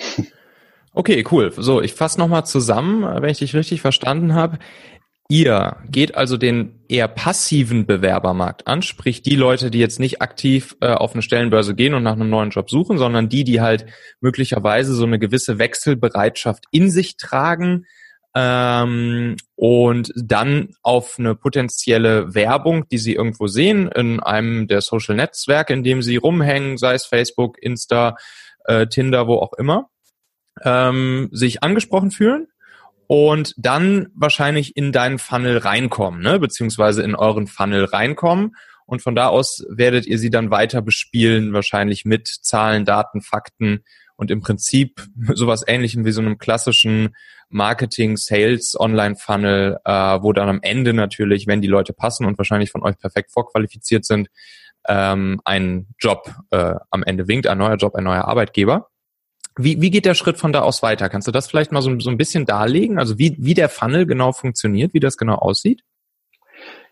Okay, 0.96 1.26
cool. 1.32 1.52
So, 1.58 1.82
ich 1.82 1.96
fasse 1.96 2.20
nochmal 2.20 2.46
zusammen, 2.46 3.04
wenn 3.20 3.32
ich 3.32 3.40
dich 3.40 3.56
richtig 3.56 3.82
verstanden 3.82 4.36
habe. 4.36 4.60
Ihr 5.34 5.78
geht 5.90 6.14
also 6.14 6.38
den 6.38 6.80
eher 6.88 7.08
passiven 7.08 7.88
Bewerbermarkt 7.88 8.68
an, 8.68 8.84
sprich 8.84 9.24
die 9.24 9.36
Leute, 9.36 9.72
die 9.72 9.80
jetzt 9.80 10.00
nicht 10.00 10.22
aktiv 10.22 10.78
äh, 10.80 10.94
auf 10.94 11.14
eine 11.14 11.24
Stellenbörse 11.24 11.74
gehen 11.74 11.96
und 11.96 12.04
nach 12.04 12.14
einem 12.14 12.30
neuen 12.30 12.52
Job 12.52 12.70
suchen, 12.70 13.00
sondern 13.00 13.30
die, 13.30 13.44
die 13.44 13.60
halt 13.60 13.88
möglicherweise 14.22 14.94
so 14.94 15.06
eine 15.06 15.18
gewisse 15.18 15.58
Wechselbereitschaft 15.58 16.66
in 16.70 16.92
sich 16.92 17.18
tragen 17.18 17.88
ähm, 18.36 19.38
und 19.56 20.14
dann 20.16 20.76
auf 20.84 21.16
eine 21.18 21.34
potenzielle 21.34 22.36
Werbung, 22.36 22.88
die 22.90 23.00
sie 23.00 23.16
irgendwo 23.16 23.48
sehen 23.48 23.88
in 23.88 24.20
einem 24.20 24.68
der 24.68 24.82
Social 24.82 25.16
Netzwerke, 25.16 25.74
in 25.74 25.84
dem 25.84 26.04
sie 26.04 26.18
rumhängen, 26.18 26.78
sei 26.78 26.94
es 26.94 27.08
Facebook, 27.08 27.58
Insta, 27.60 28.18
äh, 28.66 28.86
Tinder, 28.86 29.26
wo 29.26 29.38
auch 29.38 29.54
immer, 29.54 29.90
ähm, 30.64 31.30
sich 31.32 31.64
angesprochen 31.64 32.12
fühlen 32.12 32.50
und 33.08 33.54
dann 33.58 34.08
wahrscheinlich 34.16 34.76
in 34.76 34.92
deinen 34.92 35.20
Funnel 35.20 35.58
reinkommen, 35.58 36.22
ne? 36.22 36.40
beziehungsweise 36.40 37.04
in 37.04 37.16
euren 37.16 37.48
Funnel 37.48 37.86
reinkommen. 37.86 38.56
Und 38.86 39.02
von 39.02 39.16
da 39.16 39.28
aus 39.28 39.66
werdet 39.70 40.06
ihr 40.06 40.20
sie 40.20 40.30
dann 40.30 40.52
weiter 40.52 40.82
bespielen, 40.82 41.54
wahrscheinlich 41.54 42.06
mit 42.06 42.28
Zahlen, 42.28 42.86
Daten, 42.86 43.22
Fakten 43.22 43.84
und 44.16 44.32
im 44.32 44.42
Prinzip 44.42 45.06
sowas 45.34 45.64
ähnlichem 45.68 46.06
wie 46.06 46.12
so 46.12 46.22
einem 46.22 46.38
klassischen 46.38 47.16
Marketing, 47.50 48.18
Sales, 48.18 48.76
Online-Funnel, 48.80 49.78
äh, 49.86 49.92
wo 49.92 50.34
dann 50.34 50.50
am 50.50 50.60
Ende 50.62 50.94
natürlich, 50.94 51.48
wenn 51.48 51.62
die 51.62 51.68
Leute 51.68 51.94
passen 51.94 52.26
und 52.26 52.38
wahrscheinlich 52.38 52.72
von 52.72 52.84
euch 52.84 52.98
perfekt 52.98 53.32
vorqualifiziert 53.32 54.06
sind, 54.06 54.30
ähm, 54.88 55.40
ein 55.46 55.88
Job 56.00 56.34
äh, 56.50 56.76
am 56.90 57.04
Ende 57.04 57.28
winkt, 57.28 57.48
ein 57.48 57.58
neuer 57.58 57.76
Job, 57.76 57.96
ein 57.96 58.04
neuer 58.04 58.26
Arbeitgeber. 58.26 58.90
Wie, 59.58 59.82
wie 59.82 59.92
geht 59.92 60.06
der 60.06 60.16
Schritt 60.16 60.38
von 60.38 60.52
da 60.52 60.62
aus 60.62 60.82
weiter? 60.82 61.10
Kannst 61.10 61.28
du 61.28 61.32
das 61.32 61.48
vielleicht 61.48 61.72
mal 61.72 61.82
so, 61.82 62.00
so 62.00 62.10
ein 62.10 62.18
bisschen 62.18 62.46
darlegen? 62.46 62.98
Also 63.00 63.20
wie, 63.20 63.36
wie 63.40 63.54
der 63.54 63.70
Funnel 63.70 64.06
genau 64.06 64.32
funktioniert, 64.32 64.94
wie 64.94 65.00
das 65.00 65.18
genau 65.18 65.36
aussieht? 65.36 65.82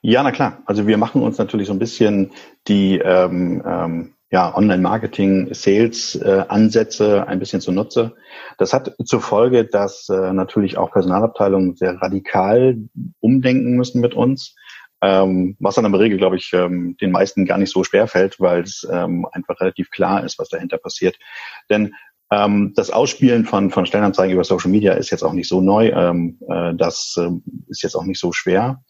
Ja, 0.01 0.23
na 0.23 0.31
klar. 0.31 0.61
Also 0.65 0.87
wir 0.87 0.97
machen 0.97 1.21
uns 1.21 1.37
natürlich 1.37 1.67
so 1.67 1.73
ein 1.73 1.79
bisschen 1.79 2.31
die, 2.67 2.97
ähm, 2.99 3.63
ähm, 3.65 4.13
ja, 4.31 4.55
Online-Marketing, 4.55 5.53
Sales-Ansätze 5.53 7.17
äh, 7.17 7.27
ein 7.27 7.39
bisschen 7.39 7.59
zunutze. 7.59 8.15
Das 8.57 8.73
hat 8.73 8.95
zur 9.03 9.21
Folge, 9.21 9.65
dass 9.65 10.07
äh, 10.07 10.31
natürlich 10.31 10.77
auch 10.77 10.91
Personalabteilungen 10.91 11.75
sehr 11.75 12.01
radikal 12.01 12.77
umdenken 13.19 13.75
müssen 13.75 13.99
mit 13.99 14.13
uns, 14.13 14.55
ähm, 15.01 15.57
was 15.59 15.75
dann 15.75 15.83
in 15.83 15.93
Regel, 15.93 16.17
glaube 16.17 16.37
ich, 16.37 16.51
ähm, 16.53 16.95
den 17.01 17.11
meisten 17.11 17.45
gar 17.45 17.57
nicht 17.57 17.71
so 17.71 17.83
schwer 17.83 18.07
fällt, 18.07 18.39
weil 18.39 18.61
es 18.61 18.87
ähm, 18.89 19.27
einfach 19.33 19.59
relativ 19.59 19.89
klar 19.89 20.23
ist, 20.23 20.39
was 20.39 20.47
dahinter 20.47 20.77
passiert. 20.77 21.17
Denn 21.69 21.93
ähm, 22.31 22.73
das 22.75 22.89
Ausspielen 22.89 23.45
von, 23.45 23.69
von 23.71 23.85
Stellenanzeigen 23.85 24.33
über 24.33 24.43
Social 24.43 24.71
Media 24.71 24.93
ist 24.93 25.09
jetzt 25.09 25.23
auch 25.23 25.33
nicht 25.33 25.49
so 25.49 25.61
neu. 25.61 25.89
Ähm, 25.89 26.39
äh, 26.49 26.73
das 26.75 27.15
äh, 27.19 27.29
ist 27.67 27.83
jetzt 27.83 27.95
auch 27.95 28.05
nicht 28.05 28.19
so 28.19 28.31
schwer, 28.31 28.81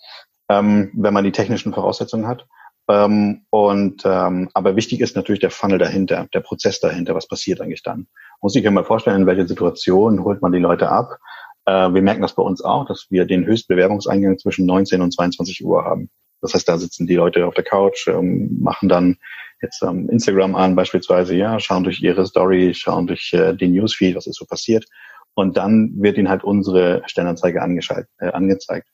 ähm, 0.48 0.92
wenn 0.96 1.14
man 1.14 1.24
die 1.24 1.32
technischen 1.32 1.74
Voraussetzungen 1.74 2.28
hat. 2.28 2.46
Ähm, 2.88 3.46
und 3.50 4.04
ähm, 4.06 4.50
aber 4.54 4.76
wichtig 4.76 5.02
ist 5.02 5.16
natürlich 5.16 5.40
der 5.40 5.52
Funnel 5.52 5.80
dahinter, 5.80 6.28
der 6.34 6.42
Prozess 6.42 6.80
dahinter. 6.80 7.16
Was 7.16 7.28
passiert 7.28 7.62
eigentlich 7.62 7.84
dann? 7.84 8.08
Muss 8.42 8.56
ich 8.56 8.64
mir 8.64 8.72
mal 8.72 8.86
vorstellen, 8.86 9.22
in 9.22 9.28
welcher 9.28 9.48
Situation 9.48 10.24
holt 10.24 10.42
man 10.42 10.52
die 10.52 10.60
Leute 10.60 10.90
ab? 10.90 11.18
Äh, 11.66 11.94
wir 11.94 12.02
merken 12.02 12.22
das 12.22 12.36
bei 12.36 12.44
uns 12.44 12.64
auch, 12.64 12.86
dass 12.86 13.08
wir 13.10 13.26
den 13.26 13.46
Höchstbewerbungseingang 13.46 14.38
zwischen 14.38 14.66
19 14.68 15.02
und 15.02 15.14
22 15.14 15.66
Uhr 15.66 15.84
haben. 15.84 16.10
Das 16.42 16.54
heißt, 16.54 16.68
da 16.68 16.78
sitzen 16.78 17.08
die 17.08 17.16
Leute 17.16 17.46
auf 17.46 17.54
der 17.54 17.64
Couch, 17.64 18.08
ähm, 18.08 18.58
machen 18.60 18.90
dann 18.90 19.18
jetzt 19.62 19.84
ähm, 19.84 20.10
Instagram 20.10 20.56
an 20.56 20.76
beispielsweise, 20.76 21.36
ja, 21.36 21.60
schauen 21.60 21.84
durch 21.84 22.02
ihre 22.02 22.26
Story, 22.26 22.74
schauen 22.74 23.08
durch 23.08 23.32
äh, 23.34 23.54
den 23.54 23.74
Newsfeed, 23.74 24.16
was 24.16 24.28
ist 24.28 24.38
so 24.38 24.46
passiert. 24.46 24.86
Und 25.34 25.56
dann 25.58 25.94
wird 25.96 26.18
ihnen 26.18 26.30
halt 26.30 26.44
unsere 26.44 27.04
Stellenanzeige 27.06 27.60
äh, 27.60 28.28
angezeigt. 28.32 28.88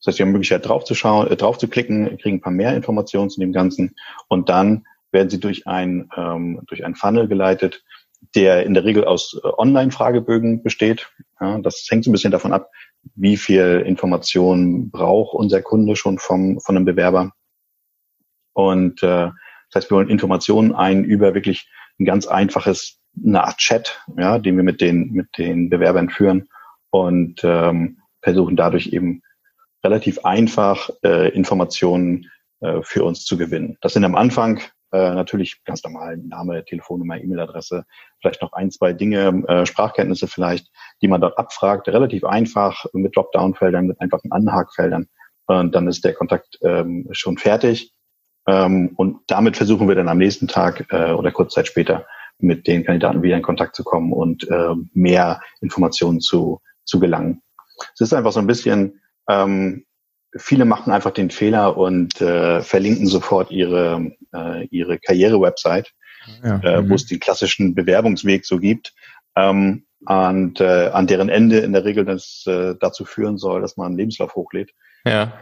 Das 0.00 0.06
heißt, 0.08 0.16
sie 0.16 0.22
haben 0.22 0.30
die 0.30 0.32
Möglichkeit 0.32 0.66
drauf 0.66 0.84
zu 0.84 0.94
schauen, 0.94 1.28
äh, 1.28 1.36
drauf 1.36 1.58
zu 1.58 1.68
klicken, 1.68 2.18
kriegen 2.18 2.38
ein 2.38 2.40
paar 2.40 2.52
mehr 2.52 2.74
Informationen 2.74 3.30
zu 3.30 3.40
dem 3.40 3.52
Ganzen 3.52 3.94
und 4.28 4.48
dann 4.48 4.84
werden 5.12 5.30
sie 5.30 5.40
durch 5.40 5.66
ein 5.66 6.08
ähm, 6.16 6.60
durch 6.68 6.84
ein 6.84 6.94
Funnel 6.94 7.28
geleitet, 7.28 7.82
der 8.34 8.64
in 8.64 8.74
der 8.74 8.84
Regel 8.84 9.04
aus 9.04 9.40
äh, 9.42 9.46
Online-Fragebögen 9.46 10.62
besteht. 10.62 11.10
Ja, 11.40 11.58
das 11.58 11.86
hängt 11.90 12.04
so 12.04 12.10
ein 12.10 12.12
bisschen 12.12 12.30
davon 12.30 12.52
ab, 12.52 12.70
wie 13.14 13.36
viel 13.36 13.82
Information 13.86 14.90
braucht 14.90 15.34
unser 15.34 15.62
Kunde 15.62 15.96
schon 15.96 16.18
vom 16.18 16.60
von 16.60 16.76
einem 16.76 16.84
Bewerber. 16.84 17.32
Und 18.52 19.02
äh, 19.02 19.30
das 19.70 19.84
heißt, 19.84 19.90
wir 19.90 19.96
holen 19.96 20.10
Informationen 20.10 20.74
ein 20.74 21.04
über 21.04 21.34
wirklich 21.34 21.68
ein 21.98 22.04
ganz 22.04 22.26
einfaches 22.26 22.98
eine 23.24 23.44
Art 23.44 23.58
Chat, 23.58 24.00
ja, 24.16 24.38
den 24.38 24.56
wir 24.56 24.62
mit 24.62 24.80
den 24.80 25.10
mit 25.12 25.26
den 25.38 25.70
Bewerbern 25.70 26.10
führen 26.10 26.48
und 26.90 27.40
ähm, 27.42 27.98
versuchen 28.22 28.56
dadurch 28.56 28.88
eben 28.88 29.22
relativ 29.82 30.24
einfach 30.24 30.90
äh, 31.02 31.28
Informationen 31.30 32.30
äh, 32.60 32.80
für 32.82 33.04
uns 33.04 33.24
zu 33.24 33.36
gewinnen. 33.38 33.78
Das 33.80 33.94
sind 33.94 34.04
am 34.04 34.14
Anfang 34.14 34.60
äh, 34.92 35.14
natürlich 35.14 35.62
ganz 35.64 35.82
normal 35.84 36.16
Name, 36.16 36.64
Telefonnummer, 36.64 37.18
E-Mail-Adresse, 37.18 37.84
vielleicht 38.20 38.42
noch 38.42 38.52
ein, 38.52 38.70
zwei 38.70 38.92
Dinge, 38.92 39.44
äh, 39.48 39.66
Sprachkenntnisse 39.66 40.28
vielleicht, 40.28 40.68
die 41.02 41.08
man 41.08 41.20
dort 41.20 41.38
abfragt, 41.38 41.88
relativ 41.88 42.24
einfach 42.24 42.84
mit 42.92 43.16
Dropdown-Feldern, 43.16 43.86
mit 43.86 44.00
einfachen 44.00 44.32
Anhagfeldern. 44.32 45.06
Und 45.46 45.74
dann 45.74 45.88
ist 45.88 46.04
der 46.04 46.14
Kontakt 46.14 46.58
ähm, 46.62 47.08
schon 47.12 47.38
fertig. 47.38 47.92
Ähm, 48.46 48.92
und 48.96 49.20
damit 49.26 49.56
versuchen 49.56 49.88
wir 49.88 49.94
dann 49.94 50.08
am 50.08 50.18
nächsten 50.18 50.48
Tag 50.48 50.86
äh, 50.90 51.12
oder 51.12 51.30
kurz 51.32 51.54
Zeit 51.54 51.66
später 51.66 52.06
mit 52.38 52.66
den 52.66 52.84
Kandidaten 52.84 53.22
wieder 53.22 53.36
in 53.36 53.42
Kontakt 53.42 53.76
zu 53.76 53.84
kommen 53.84 54.12
und 54.12 54.48
äh, 54.48 54.74
mehr 54.92 55.40
Informationen 55.60 56.20
zu, 56.20 56.60
zu 56.84 57.00
gelangen. 57.00 57.42
Es 57.94 58.00
ist 58.00 58.12
einfach 58.12 58.32
so 58.32 58.40
ein 58.40 58.46
bisschen 58.46 59.00
ähm, 59.28 59.84
viele 60.36 60.64
machen 60.64 60.92
einfach 60.92 61.10
den 61.10 61.30
Fehler 61.30 61.76
und 61.76 62.20
äh, 62.20 62.60
verlinken 62.62 63.06
sofort 63.06 63.50
ihre, 63.50 64.12
äh, 64.34 64.66
ihre 64.66 64.98
Karriere-Website, 64.98 65.92
ja, 66.42 66.58
äh, 66.62 66.82
wo 66.82 66.88
mhm. 66.88 66.92
es 66.92 67.06
den 67.06 67.20
klassischen 67.20 67.74
Bewerbungsweg 67.74 68.44
so 68.44 68.58
gibt. 68.58 68.92
Ähm, 69.36 69.84
und 70.06 70.60
äh, 70.60 70.88
an 70.92 71.06
deren 71.06 71.28
Ende 71.28 71.58
in 71.58 71.72
der 71.72 71.84
Regel 71.84 72.04
das 72.04 72.44
äh, 72.46 72.74
dazu 72.80 73.04
führen 73.04 73.36
soll, 73.36 73.60
dass 73.60 73.76
man 73.76 73.88
einen 73.88 73.98
Lebenslauf 73.98 74.34
hochlädt. 74.34 74.72
Ja. 75.04 75.32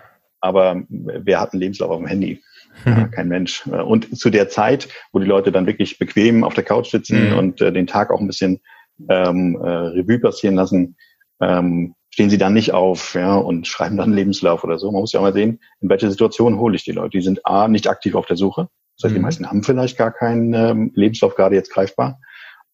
Aber 0.40 0.82
wer 0.88 1.40
hat 1.40 1.52
einen 1.52 1.60
Lebenslauf 1.60 1.90
auf 1.90 1.98
dem 1.98 2.06
Handy? 2.06 2.42
Ja, 2.84 2.94
mhm. 2.94 3.10
kein 3.10 3.28
Mensch. 3.28 3.66
Und 3.66 4.18
zu 4.18 4.30
der 4.30 4.48
Zeit, 4.48 4.88
wo 5.12 5.18
die 5.18 5.26
Leute 5.26 5.52
dann 5.52 5.66
wirklich 5.66 5.98
bequem 5.98 6.44
auf 6.44 6.54
der 6.54 6.64
Couch 6.64 6.90
sitzen 6.90 7.30
mhm. 7.30 7.38
und 7.38 7.60
äh, 7.60 7.72
den 7.72 7.86
Tag 7.86 8.10
auch 8.10 8.20
ein 8.20 8.26
bisschen 8.26 8.60
ähm, 9.08 9.56
äh, 9.62 9.68
Revue 9.68 10.18
passieren 10.18 10.54
lassen, 10.54 10.96
ähm, 11.40 11.94
stehen 12.18 12.30
sie 12.30 12.38
dann 12.38 12.52
nicht 12.52 12.74
auf 12.74 13.14
ja, 13.14 13.36
und 13.36 13.68
schreiben 13.68 13.96
dann 13.96 14.06
einen 14.06 14.16
Lebenslauf 14.16 14.64
oder 14.64 14.76
so. 14.76 14.90
Man 14.90 15.02
muss 15.02 15.12
ja 15.12 15.20
auch 15.20 15.24
mal 15.24 15.32
sehen, 15.32 15.60
in 15.80 15.88
welcher 15.88 16.10
Situation 16.10 16.58
hole 16.58 16.74
ich 16.74 16.82
die 16.82 16.90
Leute. 16.90 17.10
Die 17.10 17.22
sind 17.22 17.46
A, 17.46 17.68
nicht 17.68 17.86
aktiv 17.86 18.16
auf 18.16 18.26
der 18.26 18.36
Suche. 18.36 18.66
Das 18.96 19.04
heißt, 19.04 19.12
mhm. 19.12 19.18
die 19.18 19.22
meisten 19.22 19.46
haben 19.48 19.62
vielleicht 19.62 19.96
gar 19.96 20.10
keinen 20.10 20.52
ähm, 20.52 20.90
Lebenslauf 20.96 21.36
gerade 21.36 21.54
jetzt 21.54 21.72
greifbar 21.72 22.18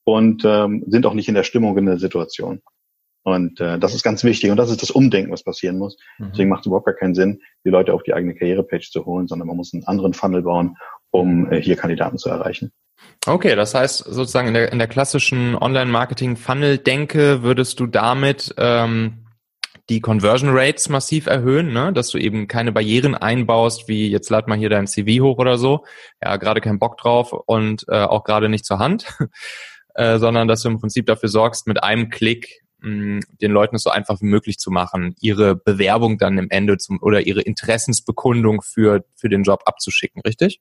und 0.05 0.45
ähm, 0.47 0.83
sind 0.87 1.05
auch 1.05 1.13
nicht 1.13 1.29
in 1.29 1.35
der 1.35 1.43
Stimmung 1.43 1.77
in 1.77 1.85
der 1.85 1.99
Situation. 1.99 2.63
Und 3.23 3.61
äh, 3.61 3.79
das 3.79 3.95
ist 3.95 4.03
ganz 4.03 4.25
wichtig 4.25 4.51
und 4.51 4.57
das 4.57 4.71
ist 4.71 4.81
das 4.81 4.91
Umdenken, 4.91 5.31
was 5.31 5.45
passieren 5.45 5.77
muss. 5.77 5.99
Mhm. 6.17 6.29
Deswegen 6.31 6.49
macht 6.49 6.61
es 6.61 6.67
überhaupt 6.67 6.87
gar 6.87 6.95
keinen 6.95 7.15
Sinn, 7.15 7.43
die 7.67 7.71
Leute 7.71 7.93
auf 7.93 8.03
die 8.03 8.15
eigene 8.15 8.35
Karrierepage 8.35 8.89
zu 8.91 9.05
holen, 9.05 9.27
sondern 9.27 9.47
man 9.47 9.59
muss 9.59 9.75
einen 9.75 9.85
anderen 9.85 10.15
Funnel 10.15 10.41
bauen, 10.41 10.79
um 11.11 11.53
äh, 11.53 11.61
hier 11.61 11.77
Kandidaten 11.77 12.17
zu 12.17 12.31
erreichen. 12.31 12.73
Okay, 13.27 13.57
das 13.57 13.75
heißt 13.75 14.07
sozusagen 14.07 14.49
in 14.49 14.55
der, 14.55 14.73
in 14.73 14.79
der 14.79 14.89
klassischen 14.89 15.55
Online-Marketing-Funnel-Denke 15.55 17.43
würdest 17.43 17.79
du 17.79 17.87
damit 17.87 18.55
ähm, 18.57 19.24
die 19.91 20.01
Conversion 20.01 20.51
Rates 20.53 20.89
massiv 20.89 21.27
erhöhen, 21.27 21.73
ne? 21.73 21.93
dass 21.93 22.09
du 22.09 22.19
eben 22.19 22.49
keine 22.49 22.73
Barrieren 22.73 23.15
einbaust, 23.15 23.87
wie 23.89 24.11
jetzt 24.11 24.31
lad 24.31 24.49
mal 24.49 24.59
hier 24.59 24.71
dein 24.71 24.87
CV 24.87 25.23
hoch 25.23 25.39
oder 25.39 25.59
so. 25.59 25.85
Ja, 26.23 26.37
gerade 26.37 26.61
keinen 26.61 26.79
Bock 26.79 26.97
drauf 26.97 27.33
und 27.33 27.85
äh, 27.89 28.03
auch 28.03 28.25
gerade 28.25 28.49
nicht 28.49 28.65
zur 28.65 28.79
Hand, 28.79 29.07
äh, 29.95 30.19
sondern 30.19 30.49
dass 30.49 30.63
du 30.63 30.69
im 30.69 30.81
Prinzip 30.81 31.07
dafür 31.07 31.29
sorgst, 31.29 31.67
mit 31.67 31.83
einem 31.83 32.09
Klick 32.09 32.65
mh, 32.85 33.21
den 33.41 33.51
Leuten 33.51 33.77
es 33.77 33.83
so 33.83 33.91
einfach 33.91 34.21
wie 34.21 34.27
möglich 34.27 34.59
zu 34.59 34.71
machen, 34.71 35.15
ihre 35.21 35.55
Bewerbung 35.55 36.19
dann 36.19 36.39
im 36.39 36.51
Ende 36.51 36.79
zum 36.79 37.03
oder 37.03 37.27
ihre 37.27 37.43
Interessensbekundung 37.43 38.63
für, 38.63 39.05
für 39.17 39.29
den 39.29 39.43
Job 39.43 39.63
abzuschicken, 39.67 40.23
richtig? 40.23 40.61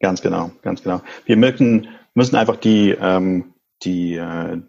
Ganz 0.00 0.20
genau, 0.22 0.52
ganz 0.62 0.82
genau. 0.82 1.02
Wir 1.24 1.36
müssen, 1.36 1.88
müssen 2.14 2.36
einfach 2.36 2.56
die, 2.56 2.90
ähm, 2.90 3.54
die, 3.82 4.14
äh, 4.14 4.60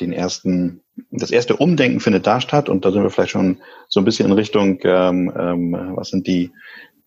den 0.00 0.12
ersten, 0.12 0.82
das 1.10 1.30
erste 1.30 1.56
Umdenken 1.56 2.00
findet 2.00 2.26
da 2.26 2.40
statt 2.40 2.68
und 2.68 2.84
da 2.84 2.92
sind 2.92 3.02
wir 3.02 3.10
vielleicht 3.10 3.30
schon 3.30 3.58
so 3.88 4.00
ein 4.00 4.04
bisschen 4.04 4.26
in 4.26 4.32
Richtung, 4.32 4.78
ähm, 4.84 5.32
ähm, 5.36 5.92
was 5.94 6.10
sind 6.10 6.26
die, 6.26 6.50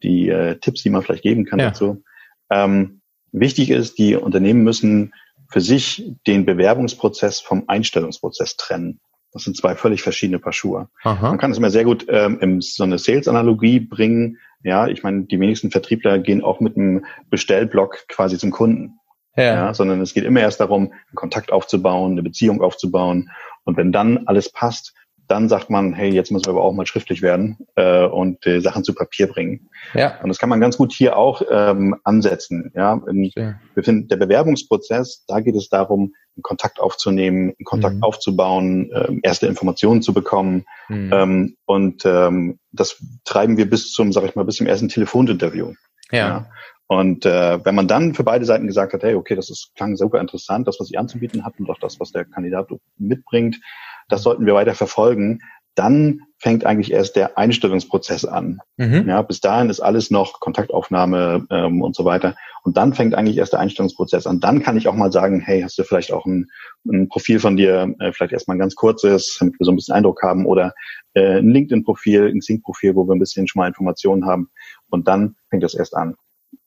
die 0.04 0.30
äh, 0.30 0.58
Tipps, 0.60 0.84
die 0.84 0.90
man 0.90 1.02
vielleicht 1.02 1.24
geben 1.24 1.46
kann 1.46 1.60
ja. 1.60 1.68
dazu. 1.68 2.04
Ähm, 2.50 3.02
wichtig 3.32 3.70
ist, 3.70 3.98
die 3.98 4.16
Unternehmen 4.16 4.64
müssen 4.64 5.14
für 5.50 5.62
sich 5.62 6.12
den 6.28 6.46
Bewerbungsprozess 6.46 7.40
vom 7.40 7.64
Einstellungsprozess 7.68 8.58
trennen. 8.58 9.00
Das 9.32 9.44
sind 9.44 9.56
zwei 9.56 9.76
völlig 9.76 10.02
verschiedene 10.02 10.40
Paar 10.40 10.54
Schuhe. 10.54 10.90
Aha. 11.04 11.30
Man 11.30 11.38
kann 11.38 11.52
es 11.52 11.58
immer 11.58 11.70
sehr 11.70 11.84
gut 11.84 12.06
ähm, 12.10 12.40
in 12.40 12.62
so 12.62 12.84
eine 12.84 12.98
Sales-Analogie 12.98 13.80
bringen. 13.80 14.38
Ja, 14.64 14.88
ich 14.88 15.04
meine, 15.04 15.24
die 15.24 15.40
wenigsten 15.40 15.72
Vertriebler 15.72 16.20
gehen 16.20 16.44
auch 16.44 16.60
mit 16.60 16.78
einem 16.78 17.06
Bestellblock 17.30 18.08
quasi 18.08 18.38
zum 18.38 18.52
Kunden. 18.52 18.99
Ja. 19.40 19.56
ja. 19.56 19.74
Sondern 19.74 20.02
es 20.02 20.14
geht 20.14 20.26
immer 20.26 20.42
erst 20.42 20.60
darum, 20.60 20.92
einen 20.92 21.16
Kontakt 21.16 21.52
aufzubauen, 21.52 22.14
eine 22.14 22.24
Beziehung 22.24 22.62
aufzubauen. 22.62 23.30
Und 23.64 23.78
wenn 23.78 23.92
dann 23.92 24.28
alles 24.28 24.52
passt, 24.52 24.94
dann 25.30 25.48
sagt 25.48 25.70
man, 25.70 25.94
hey, 25.94 26.10
jetzt 26.10 26.32
müssen 26.32 26.48
wir 26.48 26.54
aber 26.54 26.64
auch 26.64 26.74
mal 26.74 26.88
schriftlich 26.88 27.22
werden 27.22 27.60
äh, 27.76 28.04
und 28.06 28.46
äh, 28.48 28.62
Sachen 28.62 28.84
zu 28.84 28.96
Papier 28.96 29.28
bringen. 29.28 29.70
Ja. 29.94 30.20
Und 30.22 30.30
das 30.30 30.40
kann 30.40 30.50
man 30.50 30.60
ganz 30.60 30.76
gut 30.76 30.92
hier 30.92 31.18
auch 31.18 31.44
ähm, 31.52 31.96
ansetzen. 32.04 32.72
Ja, 32.76 33.00
ja. 33.36 33.60
wir 33.76 33.84
finden 33.84 34.08
der 34.08 34.18
Bewerbungsprozess, 34.18 35.26
da 35.28 35.40
geht 35.40 35.56
es 35.56 35.70
darum, 35.70 36.14
einen 36.36 36.42
Kontakt 36.42 36.80
aufzunehmen, 36.80 37.54
einen 37.58 37.66
Kontakt 37.66 37.98
mhm. 37.98 38.04
aufzubauen, 38.04 38.92
äh, 38.92 39.14
erste 39.22 39.46
Informationen 39.46 40.02
zu 40.02 40.14
bekommen. 40.14 40.66
Mhm. 40.88 41.12
Ähm, 41.14 41.56
und 41.66 42.06
ähm, 42.06 42.58
das 42.72 43.00
treiben 43.24 43.58
wir 43.58 43.70
bis 43.70 43.92
zum, 43.92 44.12
sag 44.12 44.24
ich 44.24 44.36
mal, 44.36 44.46
bis 44.46 44.56
zum 44.56 44.66
ersten 44.66 44.90
Telefoninterview. 44.90 45.74
Ja. 46.12 46.18
ja. 46.18 46.50
Und 46.92 47.24
äh, 47.24 47.64
wenn 47.64 47.76
man 47.76 47.88
dann 47.88 48.16
für 48.16 48.24
beide 48.24 48.46
Seiten 48.46 48.66
gesagt 48.66 48.94
hat, 48.94 49.04
hey, 49.04 49.14
okay, 49.14 49.36
das 49.36 49.52
ist, 49.52 49.74
klang 49.76 49.96
super 49.96 50.20
interessant, 50.20 50.68
das, 50.68 50.80
was 50.80 50.90
ich 50.90 50.98
anzubieten 50.98 51.46
habe 51.46 51.56
und 51.60 51.70
auch 51.70 51.78
das, 51.78 52.00
was 52.00 52.12
der 52.12 52.26
Kandidat 52.26 52.68
mitbringt, 52.98 53.62
das 54.08 54.24
sollten 54.24 54.48
wir 54.48 54.56
weiter 54.56 54.74
verfolgen, 54.74 55.40
dann 55.76 56.22
fängt 56.40 56.66
eigentlich 56.66 56.92
erst 56.92 57.16
der 57.16 57.38
Einstellungsprozess 57.38 58.26
an. 58.26 58.60
Mhm. 58.78 59.08
Ja, 59.08 59.22
bis 59.22 59.40
dahin 59.40 59.70
ist 59.70 59.82
alles 59.82 60.10
noch 60.10 60.40
Kontaktaufnahme 60.40 61.46
ähm, 61.52 61.84
und 61.84 61.96
so 61.96 62.06
weiter. 62.06 62.36
Und 62.64 62.76
dann 62.76 62.94
fängt 62.94 63.14
eigentlich 63.14 63.38
erst 63.38 63.54
der 63.54 63.60
Einstellungsprozess 63.60 64.26
an. 64.26 64.40
Dann 64.40 64.64
kann 64.64 64.76
ich 64.76 64.88
auch 64.88 64.96
mal 64.96 65.12
sagen, 65.12 65.42
hey, 65.42 65.62
hast 65.62 65.78
du 65.78 65.84
vielleicht 65.84 66.12
auch 66.12 66.26
ein, 66.26 66.48
ein 66.92 67.08
Profil 67.08 67.40
von 67.40 67.56
dir, 67.56 67.94
äh, 68.00 68.12
vielleicht 68.12 68.34
erstmal 68.34 68.58
ein 68.58 68.62
ganz 68.62 68.74
kurzes, 68.74 69.38
damit 69.40 69.60
wir 69.60 69.66
so 69.66 69.72
ein 69.72 69.76
bisschen 69.76 69.94
Eindruck 69.94 70.24
haben, 70.24 70.48
oder 70.48 70.74
äh, 71.14 71.38
ein 71.38 71.52
LinkedIn-Profil, 71.52 72.32
ein 72.34 72.42
Sync-Profil, 72.42 72.96
wo 72.96 73.08
wir 73.08 73.14
ein 73.14 73.20
bisschen 73.20 73.48
schon 73.48 73.60
mal 73.60 73.68
Informationen 73.68 74.26
haben. 74.26 74.50
Und 74.90 75.08
dann 75.08 75.36
fängt 75.52 75.62
das 75.62 75.76
erst 75.76 75.96
an. 75.96 76.16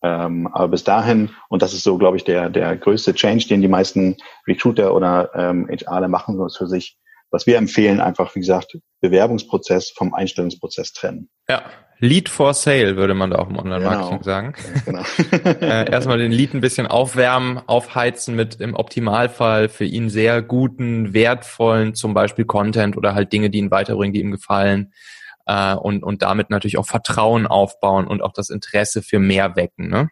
Ähm, 0.03 0.49
aber 0.49 0.69
bis 0.69 0.85
dahin, 0.85 1.31
und 1.49 1.63
das 1.63 1.75
ist 1.75 1.85
so, 1.85 1.97
glaube 1.97 2.17
ich, 2.17 2.25
der, 2.25 2.51
der 2.51 2.77
größte 2.77 3.15
Change, 3.15 3.47
den 3.49 3.63
die 3.63 3.69
meisten 3.69 4.17
Recruiter 4.47 4.95
oder 4.95 5.31
ähm, 5.35 5.69
HRler 5.69 6.09
machen, 6.09 6.37
so 6.37 6.47
ist 6.47 6.59
für 6.59 6.67
sich 6.67 6.99
was 7.33 7.47
wir 7.47 7.57
empfehlen, 7.57 8.01
einfach, 8.01 8.35
wie 8.35 8.41
gesagt, 8.41 8.79
Bewerbungsprozess 9.01 9.91
vom 9.91 10.15
Einstellungsprozess 10.15 10.93
trennen. 10.93 11.29
Ja, 11.49 11.63
Lead 11.99 12.29
for 12.29 12.53
Sale 12.53 12.97
würde 12.97 13.15
man 13.15 13.31
da 13.31 13.39
auch 13.39 13.49
im 13.49 13.59
Online-Marketing 13.59 14.21
genau. 14.21 14.23
sagen. 14.23 14.55
Genau. 14.85 15.03
äh, 15.61 15.91
erstmal 15.91 16.19
den 16.19 16.31
Lead 16.31 16.53
ein 16.53 16.61
bisschen 16.61 16.87
aufwärmen, 16.87 17.59
aufheizen 17.67 18.37
mit 18.37 18.57
im 18.57 18.75
Optimalfall 18.75 19.69
für 19.69 19.85
ihn 19.85 20.11
sehr 20.11 20.43
guten, 20.43 21.15
wertvollen, 21.15 21.95
zum 21.95 22.13
Beispiel 22.13 22.45
Content 22.45 22.97
oder 22.97 23.15
halt 23.15 23.33
Dinge, 23.33 23.51
die 23.51 23.59
ihn 23.59 23.71
weiterbringen, 23.71 24.13
die 24.13 24.21
ihm 24.21 24.31
gefallen. 24.31 24.93
Äh, 25.47 25.75
und, 25.75 26.03
und 26.03 26.23
damit 26.23 26.51
natürlich 26.51 26.79
auch 26.79 26.87
Vertrauen 26.87 27.47
aufbauen 27.47 28.07
und 28.07 28.23
auch 28.23 28.33
das 28.33 28.51
Interesse 28.51 29.03
für 29.03 29.19
mehr 29.19 29.57
wecken. 29.57 29.89
Ne? 29.89 30.11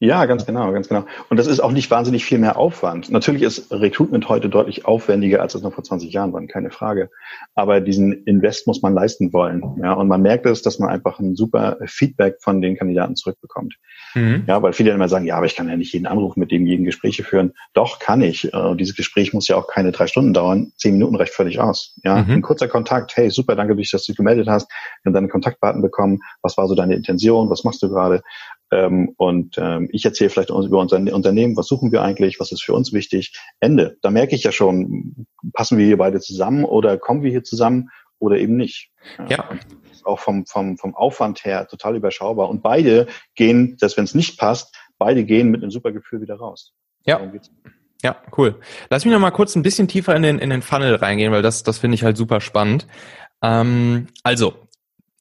Ja, 0.00 0.26
ganz 0.26 0.46
genau, 0.46 0.70
ganz 0.72 0.88
genau. 0.88 1.06
Und 1.28 1.38
das 1.38 1.48
ist 1.48 1.58
auch 1.58 1.72
nicht 1.72 1.90
wahnsinnig 1.90 2.24
viel 2.24 2.38
mehr 2.38 2.56
Aufwand. 2.56 3.10
Natürlich 3.10 3.42
ist 3.42 3.72
Recruitment 3.72 4.28
heute 4.28 4.48
deutlich 4.48 4.84
aufwendiger, 4.84 5.42
als 5.42 5.56
es 5.56 5.62
noch 5.62 5.72
vor 5.72 5.82
20 5.82 6.12
Jahren 6.12 6.32
war, 6.32 6.46
keine 6.46 6.70
Frage. 6.70 7.10
Aber 7.56 7.80
diesen 7.80 8.12
Invest 8.24 8.68
muss 8.68 8.80
man 8.80 8.94
leisten 8.94 9.32
wollen. 9.32 9.62
Ja, 9.82 9.94
und 9.94 10.06
man 10.06 10.22
merkt 10.22 10.46
es, 10.46 10.62
dass 10.62 10.78
man 10.78 10.88
einfach 10.88 11.18
ein 11.18 11.34
super 11.34 11.78
Feedback 11.86 12.36
von 12.40 12.60
den 12.60 12.76
Kandidaten 12.76 13.16
zurückbekommt. 13.16 13.74
Mhm. 14.14 14.44
Ja, 14.46 14.62
weil 14.62 14.72
viele 14.72 14.92
immer 14.92 15.08
sagen, 15.08 15.26
ja, 15.26 15.36
aber 15.36 15.46
ich 15.46 15.56
kann 15.56 15.68
ja 15.68 15.76
nicht 15.76 15.92
jeden 15.92 16.06
anrufen, 16.06 16.38
mit 16.38 16.52
dem 16.52 16.64
jeden 16.64 16.84
Gespräche 16.84 17.24
führen. 17.24 17.54
Doch, 17.74 17.98
kann 17.98 18.22
ich. 18.22 18.54
Und 18.54 18.78
dieses 18.78 18.94
Gespräch 18.94 19.32
muss 19.32 19.48
ja 19.48 19.56
auch 19.56 19.66
keine 19.66 19.90
drei 19.90 20.06
Stunden 20.06 20.32
dauern. 20.32 20.72
Zehn 20.76 20.92
Minuten 20.92 21.16
reicht 21.16 21.34
völlig 21.34 21.58
aus. 21.58 21.98
Ja, 22.04 22.22
mhm. 22.22 22.30
ein 22.34 22.42
kurzer 22.42 22.68
Kontakt. 22.68 23.16
Hey, 23.16 23.30
super, 23.30 23.56
danke, 23.56 23.74
dass 23.74 23.90
du 23.90 24.12
dich 24.12 24.16
gemeldet 24.16 24.46
hast. 24.46 24.70
Wir 25.02 25.10
haben 25.10 25.14
deine 25.14 25.28
Kontaktdaten 25.28 25.82
bekommen. 25.82 26.20
Was 26.42 26.56
war 26.56 26.68
so 26.68 26.76
deine 26.76 26.94
Intention? 26.94 27.50
Was 27.50 27.64
machst 27.64 27.82
du 27.82 27.88
gerade? 27.88 28.22
Ähm, 28.70 29.14
und 29.16 29.56
ähm, 29.58 29.88
ich 29.92 30.04
erzähle 30.04 30.30
vielleicht 30.30 30.50
über 30.50 30.78
unser 30.78 30.96
Unternehmen, 30.96 31.56
was 31.56 31.66
suchen 31.66 31.92
wir 31.92 32.02
eigentlich, 32.02 32.38
was 32.38 32.52
ist 32.52 32.62
für 32.62 32.74
uns 32.74 32.92
wichtig. 32.92 33.34
Ende. 33.60 33.96
Da 34.02 34.10
merke 34.10 34.34
ich 34.34 34.42
ja 34.42 34.52
schon, 34.52 35.26
passen 35.52 35.78
wir 35.78 35.86
hier 35.86 35.98
beide 35.98 36.20
zusammen 36.20 36.64
oder 36.64 36.98
kommen 36.98 37.22
wir 37.22 37.30
hier 37.30 37.44
zusammen 37.44 37.90
oder 38.18 38.38
eben 38.38 38.56
nicht. 38.56 38.90
Ja. 39.28 39.48
Auch 40.04 40.18
vom, 40.18 40.46
vom, 40.46 40.78
vom 40.78 40.94
Aufwand 40.94 41.44
her 41.44 41.66
total 41.66 41.96
überschaubar. 41.96 42.48
Und 42.48 42.62
beide 42.62 43.06
gehen, 43.34 43.76
dass 43.80 43.96
wenn 43.96 44.04
es 44.04 44.14
nicht 44.14 44.38
passt, 44.38 44.74
beide 44.98 45.24
gehen 45.24 45.50
mit 45.50 45.62
einem 45.62 45.70
super 45.70 45.92
Gefühl 45.92 46.20
wieder 46.20 46.36
raus. 46.36 46.74
Ja. 47.04 47.20
Ja, 48.02 48.16
cool. 48.36 48.60
Lass 48.90 49.04
mich 49.04 49.12
noch 49.12 49.20
mal 49.20 49.32
kurz 49.32 49.56
ein 49.56 49.62
bisschen 49.62 49.88
tiefer 49.88 50.14
in 50.14 50.22
den, 50.22 50.38
in 50.38 50.50
den 50.50 50.62
Funnel 50.62 50.94
reingehen, 50.94 51.32
weil 51.32 51.42
das, 51.42 51.64
das 51.64 51.78
finde 51.78 51.96
ich 51.96 52.04
halt 52.04 52.16
super 52.16 52.40
spannend. 52.40 52.86
Ähm, 53.42 54.06
also, 54.22 54.54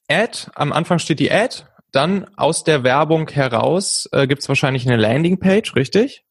Ad, 0.07 0.51
am 0.53 0.71
Anfang 0.71 0.99
steht 0.99 1.19
die 1.19 1.31
Ad, 1.31 1.65
dann 1.91 2.27
aus 2.35 2.63
der 2.63 2.83
Werbung 2.83 3.29
heraus 3.29 4.09
äh, 4.11 4.27
gibt 4.27 4.41
es 4.41 4.49
wahrscheinlich 4.49 4.87
eine 4.87 4.97
Landingpage, 4.97 5.75
richtig? 5.75 6.25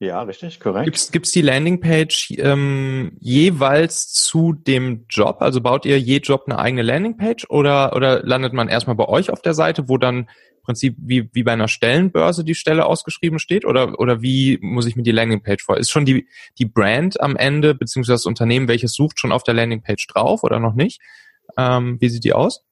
Ja, 0.00 0.22
richtig, 0.22 0.60
korrekt. 0.60 0.84
Gibt's 0.84 1.10
gibt's 1.10 1.32
die 1.32 1.42
Landingpage 1.42 2.34
ähm, 2.38 3.16
jeweils 3.18 4.12
zu 4.12 4.52
dem 4.52 5.06
Job? 5.08 5.38
Also 5.40 5.60
baut 5.60 5.84
ihr 5.86 5.98
je 5.98 6.18
Job 6.18 6.44
eine 6.46 6.58
eigene 6.58 6.82
Landingpage 6.82 7.46
oder 7.48 7.96
oder 7.96 8.22
landet 8.22 8.52
man 8.52 8.68
erstmal 8.68 8.94
bei 8.94 9.08
euch 9.08 9.30
auf 9.30 9.42
der 9.42 9.54
Seite, 9.54 9.88
wo 9.88 9.98
dann 9.98 10.18
im 10.18 10.62
Prinzip 10.62 10.94
wie 10.98 11.28
wie 11.32 11.42
bei 11.42 11.52
einer 11.52 11.66
Stellenbörse 11.66 12.44
die 12.44 12.54
Stelle 12.54 12.86
ausgeschrieben 12.86 13.40
steht 13.40 13.64
oder 13.64 13.98
oder 13.98 14.22
wie 14.22 14.60
muss 14.62 14.86
ich 14.86 14.94
mir 14.94 15.02
die 15.02 15.10
Landingpage 15.10 15.64
vor? 15.64 15.78
Ist 15.78 15.90
schon 15.90 16.04
die 16.04 16.28
die 16.58 16.66
Brand 16.66 17.20
am 17.20 17.34
Ende 17.34 17.74
beziehungsweise 17.74 18.14
das 18.14 18.26
Unternehmen, 18.26 18.68
welches 18.68 18.92
sucht, 18.92 19.18
schon 19.18 19.32
auf 19.32 19.42
der 19.42 19.54
Landingpage 19.54 20.06
drauf 20.06 20.44
oder 20.44 20.60
noch 20.60 20.74
nicht? 20.74 21.00
Ähm, 21.56 21.96
wie 22.00 22.08
sieht 22.08 22.22
die 22.22 22.34
aus? 22.34 22.67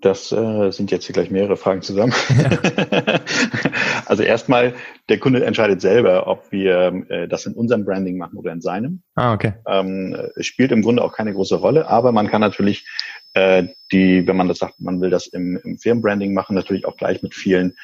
Das 0.00 0.32
äh, 0.32 0.70
sind 0.70 0.90
jetzt 0.90 1.04
hier 1.04 1.12
gleich 1.12 1.30
mehrere 1.30 1.56
Fragen 1.56 1.82
zusammen. 1.82 2.14
Ja. 2.30 3.20
also 4.06 4.22
erstmal, 4.22 4.74
der 5.08 5.18
Kunde 5.18 5.44
entscheidet 5.44 5.80
selber, 5.80 6.26
ob 6.26 6.50
wir 6.50 7.04
äh, 7.08 7.28
das 7.28 7.44
in 7.44 7.54
unserem 7.54 7.84
Branding 7.84 8.16
machen 8.16 8.38
oder 8.38 8.52
in 8.52 8.62
seinem. 8.62 9.02
Ah, 9.14 9.34
okay. 9.34 9.52
Ähm, 9.66 10.16
es 10.36 10.46
spielt 10.46 10.72
im 10.72 10.82
Grunde 10.82 11.04
auch 11.04 11.12
keine 11.12 11.34
große 11.34 11.56
Rolle, 11.56 11.88
aber 11.88 12.12
man 12.12 12.28
kann 12.28 12.40
natürlich 12.40 12.86
äh, 13.34 13.64
die, 13.92 14.26
wenn 14.26 14.36
man 14.36 14.48
das 14.48 14.58
sagt, 14.58 14.80
man 14.80 15.00
will 15.00 15.10
das 15.10 15.26
im, 15.26 15.58
im 15.62 15.78
Firmenbranding 15.78 16.32
machen, 16.32 16.56
natürlich 16.56 16.86
auch 16.86 16.96
gleich 16.96 17.22
mit 17.22 17.34
vielen 17.34 17.76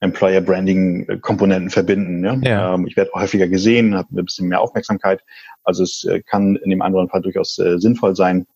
Employer 0.00 0.40
Branding 0.40 1.20
Komponenten 1.20 1.70
verbinden. 1.70 2.24
Ja? 2.24 2.34
ja. 2.42 2.74
Ähm, 2.74 2.86
ich 2.86 2.96
werde 2.96 3.12
häufiger 3.14 3.48
gesehen, 3.48 3.94
habe 3.94 4.08
ein 4.12 4.24
bisschen 4.24 4.48
mehr 4.48 4.60
Aufmerksamkeit. 4.60 5.22
Also 5.62 5.82
es 5.82 6.04
äh, 6.04 6.20
kann 6.20 6.56
in 6.56 6.70
dem 6.70 6.82
anderen 6.82 7.08
Fall 7.08 7.22
durchaus 7.22 7.58
äh, 7.58 7.78
sinnvoll 7.78 8.14
sein, 8.14 8.46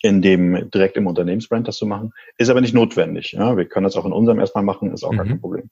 in 0.00 0.22
dem 0.22 0.70
direkt 0.70 0.96
im 0.96 1.06
Unternehmensbrand 1.06 1.68
das 1.68 1.76
zu 1.76 1.86
machen. 1.86 2.12
Ist 2.36 2.50
aber 2.50 2.60
nicht 2.60 2.74
notwendig. 2.74 3.32
Ja? 3.32 3.56
Wir 3.56 3.66
können 3.66 3.84
das 3.84 3.96
auch 3.96 4.04
in 4.04 4.12
unserem 4.12 4.40
erstmal 4.40 4.64
machen, 4.64 4.92
ist 4.92 5.04
auch 5.04 5.12
mhm. 5.12 5.18
kein 5.18 5.40
Problem. 5.40 5.70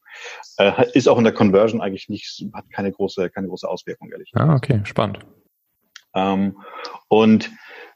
Äh, 0.59 0.73
ist 0.95 1.09
auch 1.09 1.19
in 1.19 1.25
der 1.25 1.33
Conversion 1.33 1.81
eigentlich 1.81 2.09
nicht, 2.09 2.47
hat 2.53 2.65
keine 2.73 2.93
große, 2.93 3.31
keine 3.31 3.49
große 3.49 3.69
Auswirkung, 3.69 4.11
ehrlich 4.11 4.31
gesagt. 4.31 4.51
Ah, 4.51 4.55
okay, 4.55 4.81
spannend. 4.85 5.21
Ähm, 6.15 6.59
und 7.09 7.51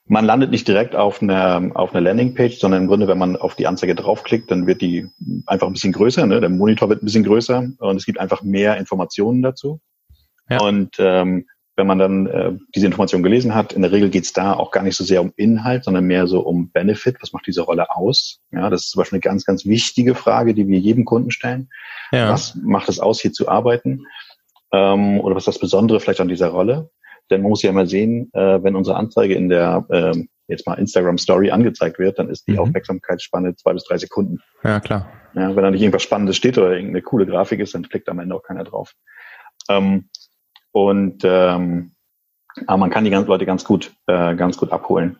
man 0.06 0.24
landet 0.24 0.50
nicht 0.50 0.68
direkt 0.68 0.94
auf 0.94 1.22
einer, 1.22 1.70
auf 1.74 1.92
einer 1.94 2.02
Landingpage, 2.02 2.58
sondern 2.58 2.82
im 2.82 2.88
Grunde, 2.88 3.08
wenn 3.08 3.18
man 3.18 3.36
auf 3.36 3.54
die 3.54 3.66
Anzeige 3.66 3.94
draufklickt, 3.94 4.50
dann 4.50 4.66
wird 4.66 4.82
die 4.82 5.08
einfach 5.46 5.66
ein 5.66 5.72
bisschen 5.72 5.92
größer, 5.92 6.26
ne? 6.26 6.40
der 6.40 6.50
Monitor 6.50 6.88
wird 6.90 7.02
ein 7.02 7.06
bisschen 7.06 7.24
größer 7.24 7.70
und 7.78 7.96
es 7.96 8.04
gibt 8.04 8.20
einfach 8.20 8.42
mehr 8.42 8.76
Informationen 8.76 9.42
dazu. 9.42 9.80
Ja. 10.50 10.60
Und 10.60 10.96
ähm, 10.98 11.46
wenn 11.76 11.86
man 11.86 11.98
dann 11.98 12.26
äh, 12.26 12.52
diese 12.74 12.86
Information 12.86 13.22
gelesen 13.22 13.54
hat, 13.54 13.72
in 13.72 13.82
der 13.82 13.90
Regel 13.90 14.08
geht 14.08 14.24
es 14.24 14.32
da 14.32 14.52
auch 14.54 14.70
gar 14.70 14.82
nicht 14.82 14.96
so 14.96 15.04
sehr 15.04 15.20
um 15.20 15.32
Inhalt, 15.36 15.84
sondern 15.84 16.04
mehr 16.04 16.26
so 16.26 16.40
um 16.40 16.70
Benefit. 16.70 17.16
Was 17.20 17.32
macht 17.32 17.46
diese 17.46 17.62
Rolle 17.62 17.90
aus? 17.90 18.40
Ja, 18.52 18.70
das 18.70 18.82
ist 18.82 18.90
zum 18.90 19.00
Beispiel 19.00 19.16
eine 19.16 19.22
ganz, 19.22 19.44
ganz 19.44 19.66
wichtige 19.66 20.14
Frage, 20.14 20.54
die 20.54 20.68
wir 20.68 20.78
jedem 20.78 21.04
Kunden 21.04 21.30
stellen. 21.30 21.68
Ja. 22.12 22.30
Was 22.30 22.56
macht 22.62 22.88
es 22.88 23.00
aus, 23.00 23.20
hier 23.20 23.32
zu 23.32 23.48
arbeiten? 23.48 24.06
Ähm, 24.72 25.20
oder 25.20 25.34
was 25.34 25.42
ist 25.42 25.54
das 25.54 25.58
Besondere 25.58 25.98
vielleicht 25.98 26.20
an 26.20 26.28
dieser 26.28 26.48
Rolle? 26.48 26.90
Denn 27.30 27.42
man 27.42 27.50
muss 27.50 27.62
ja 27.62 27.70
immer 27.70 27.86
sehen, 27.86 28.30
äh, 28.34 28.62
wenn 28.62 28.76
unsere 28.76 28.96
Anzeige 28.96 29.34
in 29.34 29.48
der 29.48 29.84
äh, 29.88 30.12
jetzt 30.46 30.66
mal 30.66 30.74
Instagram 30.74 31.18
Story 31.18 31.50
angezeigt 31.50 31.98
wird, 31.98 32.18
dann 32.18 32.28
ist 32.28 32.46
die 32.46 32.52
mhm. 32.52 32.60
Aufmerksamkeitsspanne 32.60 33.56
zwei 33.56 33.72
bis 33.72 33.84
drei 33.84 33.98
Sekunden. 33.98 34.40
Ja, 34.62 34.78
klar. 34.78 35.10
Ja, 35.34 35.56
wenn 35.56 35.64
da 35.64 35.70
nicht 35.70 35.80
irgendwas 35.80 36.02
Spannendes 36.02 36.36
steht 36.36 36.58
oder 36.58 36.72
irgendeine 36.72 37.02
coole 37.02 37.26
Grafik 37.26 37.60
ist, 37.60 37.74
dann 37.74 37.88
klickt 37.88 38.08
am 38.08 38.20
Ende 38.20 38.34
auch 38.34 38.42
keiner 38.42 38.62
drauf. 38.62 38.92
Ähm, 39.68 40.10
und 40.74 41.22
ähm, 41.24 41.92
aber 42.66 42.78
man 42.78 42.90
kann 42.90 43.04
die 43.04 43.10
ganzen 43.10 43.28
Leute 43.28 43.46
ganz 43.46 43.64
gut, 43.64 43.94
äh, 44.06 44.34
ganz 44.34 44.56
gut 44.56 44.72
abholen, 44.72 45.18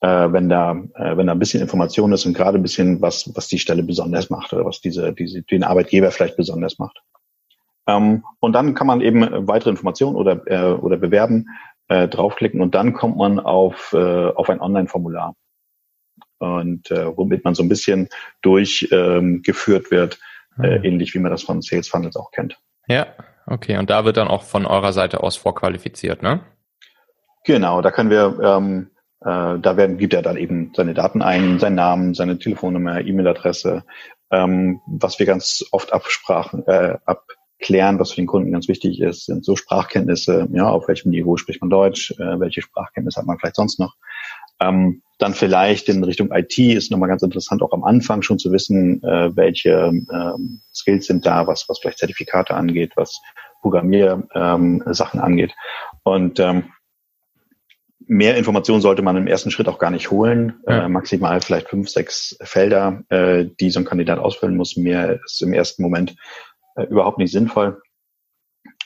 äh, 0.00 0.30
wenn 0.30 0.50
da, 0.50 0.72
äh, 0.94 1.16
wenn 1.16 1.26
da 1.26 1.32
ein 1.32 1.38
bisschen 1.38 1.62
Information 1.62 2.12
ist 2.12 2.26
und 2.26 2.34
gerade 2.34 2.58
ein 2.58 2.62
bisschen 2.62 3.00
was, 3.00 3.34
was 3.34 3.48
die 3.48 3.58
Stelle 3.58 3.82
besonders 3.82 4.28
macht 4.28 4.52
oder 4.52 4.66
was 4.66 4.80
diese, 4.80 5.12
diese 5.14 5.42
den 5.42 5.64
Arbeitgeber 5.64 6.10
vielleicht 6.10 6.36
besonders 6.36 6.78
macht. 6.78 7.00
Ähm, 7.86 8.24
und 8.40 8.52
dann 8.52 8.74
kann 8.74 8.86
man 8.86 9.00
eben 9.00 9.48
weitere 9.48 9.70
Informationen 9.70 10.16
oder 10.16 10.46
äh, 10.46 10.74
oder 10.74 10.98
bewerben 10.98 11.46
äh, 11.88 12.06
draufklicken 12.06 12.60
und 12.60 12.74
dann 12.74 12.92
kommt 12.92 13.16
man 13.16 13.40
auf 13.40 13.94
äh, 13.94 14.28
auf 14.28 14.50
ein 14.50 14.60
Online-Formular 14.60 15.34
und 16.40 16.90
äh, 16.90 17.16
womit 17.16 17.44
man 17.44 17.54
so 17.54 17.62
ein 17.62 17.70
bisschen 17.70 18.10
durchgeführt 18.42 19.86
ähm, 19.86 19.90
wird, 19.90 20.20
äh, 20.62 20.78
mhm. 20.78 20.84
ähnlich 20.84 21.14
wie 21.14 21.20
man 21.20 21.30
das 21.30 21.42
von 21.42 21.62
Sales 21.62 21.88
Funnels 21.88 22.16
auch 22.16 22.30
kennt. 22.32 22.58
Ja, 22.86 23.06
Okay, 23.50 23.78
und 23.78 23.88
da 23.88 24.04
wird 24.04 24.18
dann 24.18 24.28
auch 24.28 24.42
von 24.42 24.66
eurer 24.66 24.92
Seite 24.92 25.22
aus 25.22 25.36
vorqualifiziert, 25.36 26.22
ne? 26.22 26.40
Genau, 27.44 27.80
da 27.80 27.90
können 27.90 28.10
wir, 28.10 28.38
ähm, 28.42 28.90
äh, 29.20 29.58
da 29.58 29.76
werden, 29.76 29.96
gibt 29.96 30.12
er 30.12 30.22
dann 30.22 30.36
eben 30.36 30.72
seine 30.76 30.92
Daten 30.92 31.22
ein, 31.22 31.58
seinen 31.58 31.76
Namen, 31.76 32.14
seine 32.14 32.38
Telefonnummer, 32.38 33.00
E-Mail-Adresse, 33.00 33.84
ähm, 34.30 34.80
was 34.86 35.18
wir 35.18 35.24
ganz 35.24 35.64
oft 35.72 35.94
absprachen, 35.94 36.66
äh, 36.66 36.98
abklären, 37.06 37.98
was 37.98 38.10
für 38.10 38.20
den 38.20 38.26
Kunden 38.26 38.52
ganz 38.52 38.68
wichtig 38.68 39.00
ist, 39.00 39.24
sind 39.24 39.46
so 39.46 39.56
Sprachkenntnisse, 39.56 40.46
ja, 40.52 40.68
auf 40.68 40.88
welchem 40.88 41.10
Niveau 41.10 41.38
spricht 41.38 41.62
man 41.62 41.70
Deutsch, 41.70 42.10
äh, 42.18 42.38
welche 42.40 42.60
Sprachkenntnisse 42.60 43.20
hat 43.20 43.26
man 43.26 43.38
vielleicht 43.38 43.56
sonst 43.56 43.80
noch. 43.80 43.94
Ähm, 44.60 45.02
dann 45.18 45.34
vielleicht 45.34 45.88
in 45.88 46.04
Richtung 46.04 46.30
IT 46.32 46.56
ist 46.58 46.90
nochmal 46.90 47.08
ganz 47.08 47.22
interessant, 47.22 47.62
auch 47.62 47.72
am 47.72 47.84
Anfang 47.84 48.22
schon 48.22 48.38
zu 48.38 48.52
wissen, 48.52 49.02
äh, 49.02 49.34
welche 49.34 49.70
ähm, 49.70 50.60
Skills 50.72 51.06
sind 51.06 51.26
da, 51.26 51.46
was, 51.46 51.68
was 51.68 51.80
vielleicht 51.80 51.98
Zertifikate 51.98 52.54
angeht, 52.54 52.92
was 52.94 53.20
Programmiersachen 53.60 54.30
ähm, 54.32 55.20
angeht. 55.20 55.52
Und 56.04 56.38
ähm, 56.38 56.70
mehr 58.06 58.36
Informationen 58.36 58.80
sollte 58.80 59.02
man 59.02 59.16
im 59.16 59.26
ersten 59.26 59.50
Schritt 59.50 59.68
auch 59.68 59.78
gar 59.78 59.90
nicht 59.90 60.10
holen. 60.10 60.60
Ja. 60.66 60.86
Äh, 60.86 60.88
maximal 60.88 61.40
vielleicht 61.40 61.68
fünf, 61.68 61.88
sechs 61.88 62.36
Felder, 62.40 63.02
äh, 63.08 63.46
die 63.60 63.70
so 63.70 63.80
ein 63.80 63.84
Kandidat 63.84 64.20
ausfüllen 64.20 64.56
muss. 64.56 64.76
Mehr 64.76 65.20
ist 65.24 65.42
im 65.42 65.52
ersten 65.52 65.82
Moment 65.82 66.14
äh, 66.76 66.84
überhaupt 66.84 67.18
nicht 67.18 67.32
sinnvoll. 67.32 67.82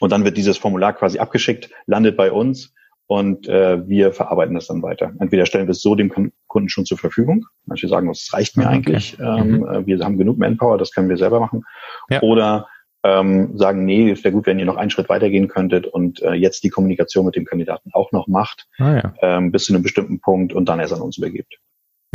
Und 0.00 0.11
dann 0.11 0.24
wird 0.24 0.37
dieses 0.37 0.56
Formular 0.56 0.94
quasi 0.94 1.18
abgeschickt, 1.18 1.70
landet 1.87 2.16
bei 2.16 2.32
uns 2.32 2.74
und 3.12 3.46
äh, 3.46 3.87
wir 3.87 4.14
verarbeiten 4.14 4.55
das 4.55 4.68
dann 4.68 4.83
weiter. 4.83 5.12
Entweder 5.20 5.44
stellen 5.44 5.66
wir 5.66 5.72
es 5.72 5.83
so 5.83 5.94
dem 5.94 6.33
Kunden 6.46 6.68
schon 6.70 6.87
zur 6.87 6.96
Verfügung. 6.96 7.44
Manche 7.66 7.87
sagen, 7.87 8.09
das 8.09 8.31
reicht 8.33 8.57
mir 8.57 8.64
okay. 8.64 8.75
eigentlich. 8.75 9.18
Ähm, 9.20 9.59
mhm. 9.59 9.68
Äh, 9.68 9.87
wir 9.87 9.98
haben 10.03 10.16
genug 10.16 10.38
Manpower, 10.38 10.79
das 10.79 10.92
können 10.92 11.11
wir 11.11 11.18
selber 11.18 11.38
machen. 11.38 11.62
Ja. 12.09 12.22
Oder 12.22 12.68
ähm, 13.05 13.59
sagen, 13.59 13.85
nee, 13.85 14.11
es 14.11 14.25
wäre 14.25 14.33
gut, 14.33 14.46
wenn 14.46 14.59
ihr 14.59 14.64
noch 14.64 14.79
einen 14.79 14.88
Schritt 14.88 15.11
weitergehen 15.11 15.48
könntet 15.48 15.87
und 15.87 16.22
äh, 16.22 16.33
jetzt 16.33 16.64
die 16.64 16.70
Kommunikation 16.70 17.27
mit 17.27 17.37
dem 17.37 17.44
Kandidaten 17.44 17.90
auch 17.92 18.12
noch 18.12 18.29
macht, 18.29 18.66
ah, 18.79 18.94
ja. 18.94 19.14
ähm, 19.20 19.53
bis 19.53 19.66
zu 19.66 19.75
einem 19.75 19.83
bestimmten 19.83 20.20
Punkt 20.20 20.55
und 20.55 20.66
dann 20.70 20.81
erst 20.81 20.94
an 20.94 21.03
uns 21.03 21.18
übergibt. 21.18 21.59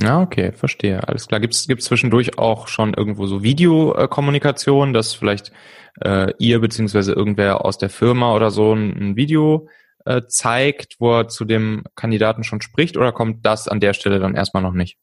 Ja, 0.02 0.20
okay, 0.20 0.52
verstehe. 0.52 1.08
Alles 1.08 1.28
klar. 1.28 1.40
Gibt 1.40 1.54
es 1.54 1.68
zwischendurch 1.68 2.40
auch 2.40 2.68
schon 2.68 2.96
irgendwo 2.96 3.28
so 3.28 3.44
Videokommunikation, 3.44 4.94
dass 4.94 5.14
vielleicht 5.14 5.52
äh, 6.02 6.34
ihr 6.40 6.60
beziehungsweise 6.60 7.14
irgendwer 7.14 7.66
aus 7.66 7.78
der 7.78 7.90
Firma 7.90 8.34
oder 8.34 8.50
so 8.50 8.74
ein, 8.74 8.98
ein 8.98 9.16
Video 9.16 9.68
äh, 10.08 10.28
zeigt, 10.28 10.96
wo 11.00 11.20
er 11.20 11.28
zu 11.28 11.46
dem 11.46 11.84
Kandidaten 11.96 12.44
schon 12.44 12.62
spricht, 12.62 12.98
oder 12.98 13.12
kommt 13.12 13.46
das 13.46 13.68
an 13.68 13.80
der 13.80 13.94
Stelle 13.94 14.20
dann 14.20 14.36
erstmal 14.36 14.64
noch 14.64 14.74
nicht? 14.74 14.98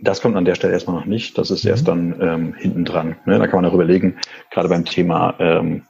Das 0.00 0.20
kommt 0.20 0.36
an 0.36 0.44
der 0.44 0.54
Stelle 0.54 0.72
erstmal 0.72 0.96
noch 0.96 1.06
nicht. 1.06 1.38
Das 1.38 1.50
ist 1.50 1.64
mhm. 1.64 1.70
erst 1.70 1.88
dann 1.88 2.20
ähm, 2.20 2.54
hinten 2.54 2.84
dran. 2.84 3.16
Ne? 3.26 3.38
Da 3.38 3.46
kann 3.46 3.62
man 3.62 3.70
auch 3.70 3.74
überlegen, 3.74 4.18
gerade 4.50 4.68
beim 4.68 4.84
Thema 4.84 5.34
ähm, 5.38 5.84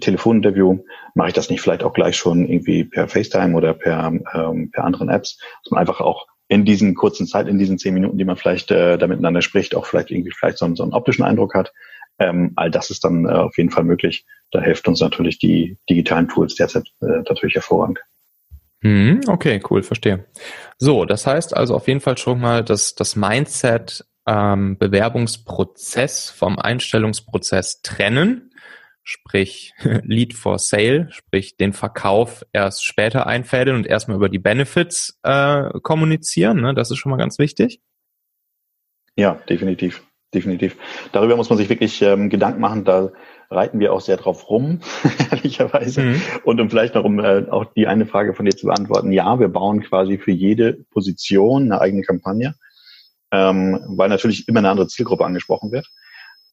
Telefoninterview, 0.00 0.78
mache 1.14 1.28
ich 1.28 1.34
das 1.34 1.50
nicht 1.50 1.60
vielleicht 1.60 1.82
auch 1.82 1.92
gleich 1.92 2.16
schon 2.16 2.48
irgendwie 2.48 2.84
per 2.84 3.08
FaceTime 3.08 3.54
oder 3.56 3.74
per, 3.74 4.12
ähm, 4.34 4.70
per 4.70 4.84
anderen 4.84 5.08
Apps, 5.08 5.38
dass 5.62 5.70
man 5.70 5.80
einfach 5.80 6.00
auch 6.00 6.26
in 6.48 6.64
diesen 6.64 6.94
kurzen 6.94 7.26
Zeit, 7.26 7.48
in 7.48 7.58
diesen 7.58 7.78
zehn 7.78 7.94
Minuten, 7.94 8.18
die 8.18 8.24
man 8.24 8.36
vielleicht 8.36 8.70
äh, 8.70 8.98
da 8.98 9.06
miteinander 9.06 9.42
spricht, 9.42 9.74
auch 9.74 9.86
vielleicht 9.86 10.10
irgendwie 10.10 10.32
vielleicht 10.32 10.58
so, 10.58 10.74
so 10.74 10.82
einen 10.82 10.92
optischen 10.92 11.24
Eindruck 11.24 11.54
hat. 11.54 11.72
Ähm, 12.18 12.52
all 12.56 12.70
das 12.70 12.90
ist 12.90 13.04
dann 13.04 13.24
äh, 13.24 13.30
auf 13.30 13.56
jeden 13.56 13.70
Fall 13.70 13.84
möglich. 13.84 14.24
Da 14.50 14.60
hilft 14.60 14.86
uns 14.86 15.00
natürlich 15.00 15.38
die 15.38 15.78
digitalen 15.88 16.28
Tools 16.28 16.54
derzeit 16.54 16.88
äh, 17.00 17.22
natürlich 17.28 17.54
hervorragend. 17.54 18.00
Hm, 18.82 19.20
okay, 19.28 19.60
cool, 19.70 19.82
verstehe. 19.82 20.26
So, 20.78 21.04
das 21.04 21.26
heißt 21.26 21.56
also 21.56 21.74
auf 21.74 21.88
jeden 21.88 22.00
Fall 22.00 22.18
schon 22.18 22.40
mal, 22.40 22.64
dass 22.64 22.94
das 22.94 23.16
Mindset 23.16 24.04
ähm, 24.26 24.76
Bewerbungsprozess 24.78 26.30
vom 26.30 26.58
Einstellungsprozess 26.58 27.82
trennen, 27.82 28.52
sprich 29.02 29.72
Lead 30.02 30.34
for 30.34 30.58
Sale, 30.58 31.08
sprich 31.10 31.56
den 31.56 31.72
Verkauf 31.72 32.44
erst 32.52 32.84
später 32.84 33.26
einfädeln 33.26 33.76
und 33.76 33.86
erstmal 33.86 34.16
über 34.16 34.28
die 34.28 34.38
Benefits 34.38 35.18
äh, 35.22 35.70
kommunizieren. 35.82 36.60
Ne? 36.60 36.74
Das 36.74 36.90
ist 36.90 36.98
schon 36.98 37.10
mal 37.10 37.16
ganz 37.16 37.38
wichtig. 37.38 37.80
Ja, 39.16 39.34
definitiv 39.48 40.02
definitiv. 40.34 40.76
Darüber 41.12 41.36
muss 41.36 41.50
man 41.50 41.58
sich 41.58 41.68
wirklich 41.68 42.00
ähm, 42.02 42.30
Gedanken 42.30 42.60
machen. 42.60 42.84
Da 42.84 43.10
reiten 43.50 43.80
wir 43.80 43.92
auch 43.92 44.00
sehr 44.00 44.16
drauf 44.16 44.48
rum, 44.48 44.80
ehrlicherweise. 45.30 46.02
Mhm. 46.02 46.22
Und 46.44 46.60
um 46.60 46.70
vielleicht 46.70 46.94
noch 46.94 47.04
um 47.04 47.18
äh, 47.20 47.46
auch 47.50 47.66
die 47.74 47.86
eine 47.86 48.06
Frage 48.06 48.34
von 48.34 48.46
dir 48.46 48.56
zu 48.56 48.66
beantworten. 48.66 49.12
Ja, 49.12 49.38
wir 49.38 49.48
bauen 49.48 49.82
quasi 49.82 50.18
für 50.18 50.32
jede 50.32 50.84
Position 50.90 51.64
eine 51.64 51.80
eigene 51.80 52.02
Kampagne, 52.02 52.54
ähm, 53.30 53.80
weil 53.88 54.08
natürlich 54.08 54.48
immer 54.48 54.60
eine 54.60 54.70
andere 54.70 54.88
Zielgruppe 54.88 55.24
angesprochen 55.24 55.70
wird. 55.72 55.88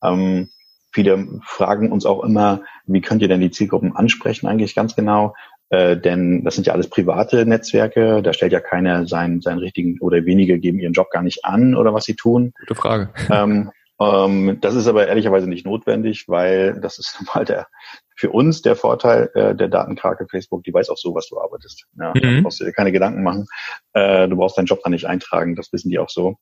Ähm, 0.04 0.50
viele 0.92 1.39
fragen 1.44 1.92
uns 1.92 2.06
auch 2.06 2.24
immer, 2.24 2.62
wie 2.86 3.02
könnt 3.02 3.22
ihr 3.22 3.28
denn 3.28 3.42
die 3.42 3.52
Zielgruppen 3.52 3.96
ansprechen 3.96 4.48
eigentlich 4.48 4.76
ganz 4.76 4.96
genau? 4.96 5.34
Äh, 5.70 5.98
denn 5.98 6.44
das 6.44 6.56
sind 6.56 6.66
ja 6.68 6.74
alles 6.74 6.90
private 6.90 7.46
Netzwerke, 7.46 8.22
da 8.24 8.34
stellt 8.34 8.52
ja 8.52 8.60
keiner 8.60 9.06
seinen, 9.06 9.42
seinen 9.42 9.60
richtigen 9.60 10.00
oder 10.00 10.26
wenige 10.26 10.60
geben 10.60 10.80
ihren 10.80 10.94
Job 10.94 11.12
gar 11.12 11.22
nicht 11.22 11.46
an 11.46 11.76
oder 11.76 11.94
was 11.94 12.06
sie 12.06 12.16
tun. 12.16 12.54
Gute 12.60 12.76
Frage. 12.76 13.10
Ähm, 13.32 13.72
ähm, 14.02 14.58
das 14.62 14.76
ist 14.76 14.88
aber 14.88 15.08
ehrlicherweise 15.08 15.48
nicht 15.48 15.66
notwendig, 15.66 16.26
weil 16.28 16.80
das 16.82 17.00
ist 17.00 17.22
mal 17.36 17.46
der 17.46 17.68
für 18.16 18.32
uns 18.32 18.62
der 18.62 18.76
Vorteil 18.76 19.30
äh, 19.34 19.56
der 19.56 19.70
Datenkrake 19.70 20.28
Facebook, 20.30 20.64
die 20.64 20.74
weiß 20.74 20.90
auch 20.90 20.98
so, 20.98 21.16
was 21.16 21.30
du 21.30 21.40
arbeitest. 21.40 21.86
Ja, 21.98 22.14
mhm. 22.14 22.22
Da 22.22 22.42
brauchst 22.42 22.60
du 22.60 22.66
dir 22.66 22.74
keine 22.74 22.92
Gedanken 22.92 23.24
machen. 23.24 23.46
Äh, 23.94 24.28
du 24.28 24.36
brauchst 24.36 24.58
deinen 24.58 24.66
Job 24.66 24.80
da 24.84 24.90
nicht 24.90 25.06
eintragen, 25.06 25.56
das 25.56 25.72
wissen 25.72 25.90
die 25.90 26.00
auch 26.00 26.10
so. 26.10 26.36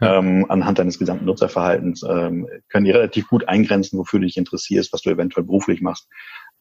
Ja. 0.00 0.18
Ähm, 0.18 0.46
anhand 0.48 0.78
deines 0.78 0.98
gesamten 0.98 1.24
Nutzerverhaltens 1.24 2.04
ähm, 2.08 2.46
können 2.68 2.84
die 2.84 2.90
relativ 2.90 3.28
gut 3.28 3.48
eingrenzen, 3.48 3.98
wofür 3.98 4.20
du 4.20 4.26
dich 4.26 4.36
interessierst, 4.36 4.92
was 4.92 5.02
du 5.02 5.10
eventuell 5.10 5.46
beruflich 5.46 5.80
machst. 5.80 6.08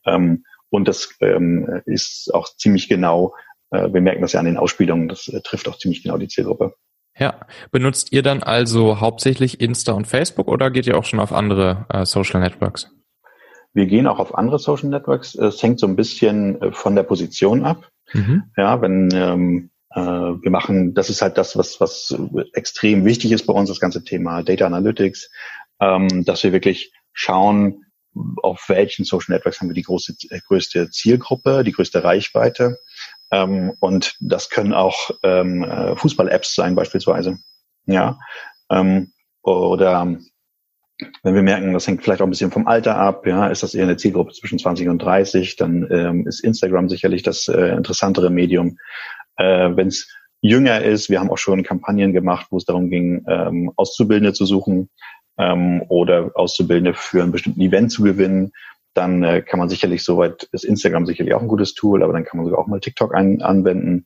Ähm, 0.06 0.46
und 0.76 0.88
das 0.88 1.16
ähm, 1.22 1.82
ist 1.86 2.34
auch 2.34 2.48
ziemlich 2.58 2.90
genau, 2.90 3.34
äh, 3.72 3.92
wir 3.92 4.02
merken 4.02 4.22
das 4.22 4.34
ja 4.34 4.40
an 4.40 4.46
den 4.46 4.58
Ausspielungen, 4.58 5.08
das 5.08 5.28
äh, 5.28 5.42
trifft 5.42 5.68
auch 5.68 5.78
ziemlich 5.78 6.04
genau 6.04 6.18
die 6.18 6.28
Zielgruppe. 6.28 6.76
Ja, 7.18 7.40
benutzt 7.72 8.12
ihr 8.12 8.24
dann 8.24 8.44
also 8.44 9.00
hauptsächlich 9.00 9.62
Insta 9.62 9.94
und 9.94 10.06
Facebook 10.06 10.50
oder 10.50 10.70
geht 10.70 10.86
ihr 10.86 10.98
auch 10.98 11.06
schon 11.06 11.22
auf 11.22 11.32
andere 11.32 11.86
äh, 11.90 12.06
Social 12.06 12.42
Networks? 12.42 12.92
Wir 13.74 13.86
gehen 13.86 14.08
auch 14.08 14.20
auf 14.20 14.36
andere 14.36 14.60
Social 14.60 14.90
Networks. 14.90 15.36
Es 15.36 15.62
hängt 15.64 15.80
so 15.80 15.88
ein 15.88 15.96
bisschen 15.96 16.62
äh, 16.62 16.72
von 16.72 16.96
der 16.96 17.04
Position 17.04 17.64
ab. 17.64 17.90
Mhm. 18.14 18.44
Ja, 18.58 18.82
wenn 18.82 19.10
ähm, 19.14 19.70
äh, 19.92 20.02
wir 20.02 20.52
machen, 20.52 20.94
das 20.94 21.10
ist 21.10 21.22
halt 21.22 21.38
das, 21.38 21.58
was 21.58 21.80
was 21.80 22.16
extrem 22.54 23.06
wichtig 23.06 23.32
ist 23.32 23.46
bei 23.46 23.54
uns, 23.54 23.70
das 23.70 23.80
ganze 23.80 24.04
Thema 24.04 24.44
Data 24.44 24.66
Analytics, 24.66 25.32
ähm, 25.80 26.26
dass 26.26 26.44
wir 26.44 26.52
wirklich 26.52 26.94
schauen, 27.14 27.86
auf 28.42 28.66
welchen 28.70 29.06
Social 29.06 29.36
Networks 29.36 29.60
haben 29.60 29.70
wir 29.70 29.74
die 29.74 29.84
große, 29.84 30.16
äh, 30.30 30.40
größte 30.48 30.90
Zielgruppe, 30.90 31.64
die 31.64 31.72
größte 31.72 32.04
Reichweite. 32.04 32.78
Ähm, 33.32 33.74
und 33.80 34.16
das 34.20 34.50
können 34.50 34.74
auch 34.74 35.12
ähm, 35.24 35.64
äh, 35.64 35.96
Fußball-Apps 35.96 36.56
sein 36.56 36.76
beispielsweise. 36.76 37.38
Ja. 37.86 38.18
Ähm, 38.70 39.12
oder 39.42 40.18
wenn 41.24 41.36
wir 41.36 41.44
merken, 41.44 41.74
das 41.74 41.88
hängt 41.88 42.04
vielleicht 42.04 42.22
auch 42.22 42.28
ein 42.28 42.30
bisschen 42.30 42.52
vom 42.52 42.68
Alter 42.68 42.96
ab, 42.96 43.28
ja, 43.28 43.48
ist 43.48 43.64
das 43.64 43.76
eher 43.76 43.84
eine 43.84 43.98
Zielgruppe 43.98 44.32
zwischen 44.32 44.60
20 44.60 44.88
und 44.88 45.00
30, 45.00 45.58
dann 45.58 45.88
ähm, 45.92 46.26
ist 46.26 46.40
Instagram 46.40 46.88
sicherlich 46.88 47.22
das 47.22 47.48
äh, 47.48 47.76
interessantere 47.76 48.30
Medium. 48.30 48.78
Äh, 49.36 49.76
wenn 49.76 49.88
es 49.88 50.08
jünger 50.42 50.82
ist, 50.82 51.10
wir 51.10 51.20
haben 51.20 51.30
auch 51.30 51.38
schon 51.38 51.64
Kampagnen 51.64 52.14
gemacht, 52.14 52.48
wo 52.50 52.58
es 52.58 52.66
darum 52.66 52.90
ging, 52.90 53.26
ähm, 53.28 53.72
Auszubildende 53.76 54.34
zu 54.34 54.46
suchen, 54.46 54.90
ähm, 55.38 55.84
oder 55.90 56.32
Auszubildende 56.36 56.94
für 56.94 57.22
einen 57.22 57.32
bestimmten 57.32 57.62
Event 57.62 57.92
zu 57.92 58.04
gewinnen, 58.04 58.52
dann 58.94 59.24
äh, 59.24 59.42
kann 59.42 59.60
man 59.60 59.70
sicherlich 59.70 60.04
soweit, 60.04 60.44
ist 60.52 60.64
Instagram 60.64 61.06
sicherlich 61.06 61.34
auch 61.34 61.42
ein 61.42 61.50
gutes 61.50 61.74
Tool, 61.74 62.02
aber 62.02 62.14
dann 62.14 62.24
kann 62.24 62.38
man 62.38 62.46
sogar 62.46 62.62
auch 62.62 62.68
mal 62.68 62.80
TikTok 62.80 63.14
ein, 63.14 63.42
anwenden. 63.42 64.06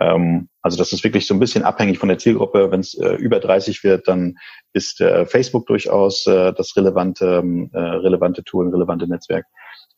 Ähm, 0.00 0.48
also 0.62 0.76
das 0.76 0.92
ist 0.92 1.04
wirklich 1.04 1.26
so 1.26 1.34
ein 1.34 1.38
bisschen 1.38 1.62
abhängig 1.62 1.98
von 1.98 2.08
der 2.08 2.18
Zielgruppe. 2.18 2.70
Wenn 2.70 2.80
es 2.80 2.94
äh, 2.94 3.14
über 3.14 3.38
30 3.38 3.84
wird, 3.84 4.08
dann 4.08 4.36
ist 4.72 5.00
äh, 5.00 5.26
Facebook 5.26 5.66
durchaus 5.66 6.26
äh, 6.26 6.52
das 6.52 6.76
relevante, 6.76 7.42
äh, 7.72 7.78
relevante 7.78 8.42
Tool, 8.42 8.66
ein 8.66 8.72
relevante 8.72 9.06
Netzwerk. 9.06 9.46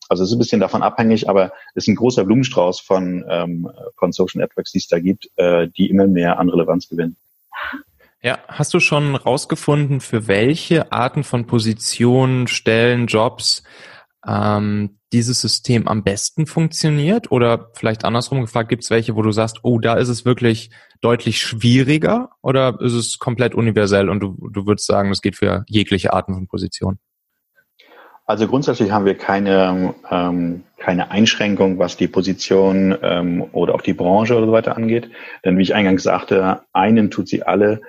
Also 0.09 0.23
es 0.23 0.29
ist 0.29 0.35
ein 0.35 0.39
bisschen 0.39 0.61
davon 0.61 0.81
abhängig, 0.81 1.29
aber 1.29 1.51
es 1.75 1.83
ist 1.83 1.87
ein 1.87 1.95
großer 1.95 2.23
Blumenstrauß 2.23 2.79
von, 2.81 3.25
ähm, 3.29 3.69
von 3.97 4.11
Social 4.11 4.41
Networks, 4.41 4.71
die 4.71 4.79
es 4.79 4.87
da 4.87 4.99
gibt, 4.99 5.29
äh, 5.35 5.67
die 5.67 5.89
immer 5.89 6.07
mehr 6.07 6.39
an 6.39 6.49
Relevanz 6.49 6.87
gewinnen. 6.87 7.17
Ja, 8.21 8.39
hast 8.49 8.73
du 8.73 8.81
schon 8.81 9.15
rausgefunden, 9.15 10.01
für 10.01 10.27
welche 10.27 10.91
Arten 10.91 11.23
von 11.23 11.47
Positionen, 11.47 12.47
Stellen, 12.47 13.07
Jobs 13.07 13.63
ähm, 14.27 14.99
dieses 15.13 15.39
System 15.39 15.87
am 15.87 16.03
besten 16.03 16.45
funktioniert? 16.45 17.31
Oder 17.31 17.69
vielleicht 17.75 18.03
andersrum 18.03 18.41
gefragt, 18.41 18.67
gibt 18.67 18.83
es 18.83 18.89
welche, 18.89 19.15
wo 19.15 19.21
du 19.21 19.31
sagst, 19.31 19.59
oh, 19.63 19.79
da 19.79 19.93
ist 19.93 20.09
es 20.09 20.25
wirklich 20.25 20.69
deutlich 20.99 21.39
schwieriger 21.39 22.31
oder 22.41 22.81
ist 22.81 22.91
es 22.91 23.19
komplett 23.19 23.55
universell 23.55 24.09
und 24.09 24.19
du, 24.19 24.49
du 24.51 24.67
würdest 24.67 24.87
sagen, 24.87 25.11
es 25.11 25.21
geht 25.21 25.37
für 25.37 25.63
jegliche 25.67 26.11
Arten 26.11 26.33
von 26.33 26.47
Positionen? 26.47 26.99
Also 28.25 28.47
grundsätzlich 28.47 28.91
haben 28.91 29.05
wir 29.05 29.15
keine, 29.15 29.95
ähm, 30.11 30.63
keine 30.77 31.09
Einschränkung, 31.09 31.79
was 31.79 31.95
die 31.95 32.09
Position 32.09 32.95
ähm, 33.01 33.45
oder 33.53 33.73
auch 33.73 33.81
die 33.81 33.93
Branche 33.93 34.35
oder 34.35 34.45
so 34.45 34.51
weiter 34.51 34.75
angeht. 34.75 35.09
Denn 35.43 35.57
wie 35.57 35.63
ich 35.63 35.73
eingangs 35.73 36.03
sagte, 36.03 36.61
einen 36.73 37.09
tut 37.09 37.29
sie 37.29 37.43
alle 37.43 37.81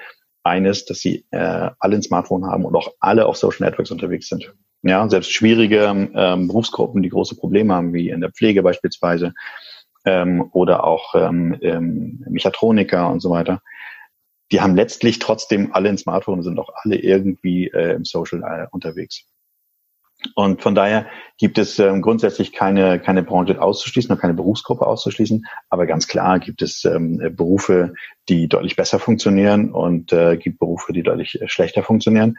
eines, 0.43 0.85
dass 0.85 1.01
sie 1.01 1.25
äh, 1.31 1.71
alle 1.79 1.97
ein 1.97 2.03
Smartphone 2.03 2.47
haben 2.47 2.65
und 2.65 2.75
auch 2.75 2.93
alle 3.01 3.27
auf 3.27 3.37
Social 3.37 3.67
Networks 3.67 3.91
unterwegs 3.91 4.29
sind. 4.29 4.53
Ja, 4.83 5.07
selbst 5.09 5.33
schwierige 5.33 6.11
ähm, 6.15 6.49
Berufsgruppen, 6.49 7.03
die 7.03 7.11
große 7.11 7.37
Probleme 7.37 7.75
haben, 7.75 7.93
wie 7.93 8.09
in 8.09 8.23
der 8.23 8.33
Pflege 8.33 8.63
beispielsweise 8.63 9.35
ähm, 10.07 10.49
oder 10.53 10.85
auch 10.85 11.15
ähm, 11.15 11.59
ähm, 11.61 12.25
Mechatroniker 12.29 13.11
und 13.11 13.21
so 13.21 13.31
weiter, 13.31 13.61
die 14.53 14.61
haben 14.61 14.75
letztlich 14.75 15.19
trotzdem 15.19 15.73
alle 15.73 15.91
ein 15.91 15.99
Smartphone 15.99 16.39
und 16.39 16.43
sind 16.43 16.59
auch 16.59 16.71
alle 16.83 16.97
irgendwie 16.97 17.69
äh, 17.69 17.95
im 17.95 18.05
Social 18.05 18.43
äh, 18.43 18.67
unterwegs. 18.71 19.27
Und 20.35 20.63
von 20.63 20.75
daher 20.75 21.07
gibt 21.39 21.59
es 21.59 21.79
ähm, 21.79 22.03
grundsätzlich 22.03 22.53
keine, 22.53 23.01
keine 23.01 23.23
Branche 23.23 23.61
auszuschließen 23.61 24.11
oder 24.11 24.21
keine 24.21 24.35
Berufsgruppe 24.35 24.87
auszuschließen. 24.87 25.47
Aber 25.69 25.87
ganz 25.87 26.09
klar 26.09 26.39
gibt 26.39 26.63
es 26.63 26.85
ähm, 26.85 27.19
Berufe, 27.37 27.95
die 28.29 28.49
deutlich 28.49 28.77
besser 28.77 28.99
funktionieren 28.99 29.73
und 29.73 30.13
äh, 30.13 30.37
gibt 30.37 30.59
Berufe, 30.59 30.93
die 30.93 31.03
deutlich 31.03 31.41
äh, 31.41 31.49
schlechter 31.49 31.83
funktionieren. 31.83 32.37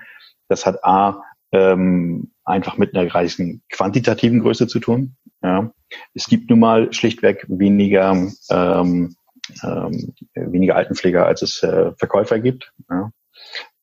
Das 0.48 0.66
hat 0.66 0.84
A, 0.84 1.24
ähm, 1.52 2.32
einfach 2.46 2.78
mit 2.78 2.96
einer 2.96 3.14
reichen 3.14 3.62
quantitativen 3.70 4.40
Größe 4.40 4.68
zu 4.68 4.80
tun. 4.80 5.16
Ja. 5.42 5.72
Es 6.14 6.26
gibt 6.26 6.50
nun 6.50 6.60
mal 6.60 6.94
schlichtweg 6.94 7.46
weniger, 7.48 8.12
ähm, 8.50 9.16
ähm, 9.64 10.14
weniger 10.36 10.76
Altenpfleger, 10.76 11.26
als 11.26 11.42
es 11.42 11.64
äh, 11.64 11.92
Verkäufer 11.98 12.40
gibt. 12.40 12.72
Ja. 12.90 13.12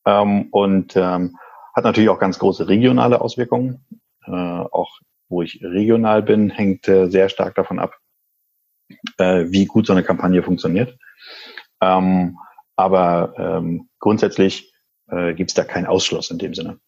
Ähm, 0.06 0.48
und 0.50 0.94
ähm, 0.96 1.36
hat 1.78 1.84
natürlich 1.84 2.10
auch 2.10 2.18
ganz 2.18 2.38
große 2.38 2.68
regionale 2.68 3.20
Auswirkungen. 3.20 3.86
Äh, 4.26 4.32
auch 4.32 4.98
wo 5.28 5.42
ich 5.42 5.62
regional 5.62 6.22
bin, 6.22 6.50
hängt 6.50 6.88
äh, 6.88 7.08
sehr 7.08 7.28
stark 7.28 7.54
davon 7.54 7.78
ab, 7.78 7.94
äh, 9.18 9.44
wie 9.48 9.66
gut 9.66 9.86
so 9.86 9.92
eine 9.92 10.02
Kampagne 10.02 10.42
funktioniert. 10.42 10.98
Ähm, 11.80 12.36
aber 12.76 13.34
ähm, 13.38 13.88
grundsätzlich 14.00 14.72
äh, 15.08 15.34
gibt 15.34 15.50
es 15.50 15.54
da 15.54 15.64
keinen 15.64 15.86
Ausschluss 15.86 16.30
in 16.30 16.38
dem 16.38 16.54
Sinne. 16.54 16.80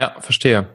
Ja, 0.00 0.20
verstehe. 0.20 0.68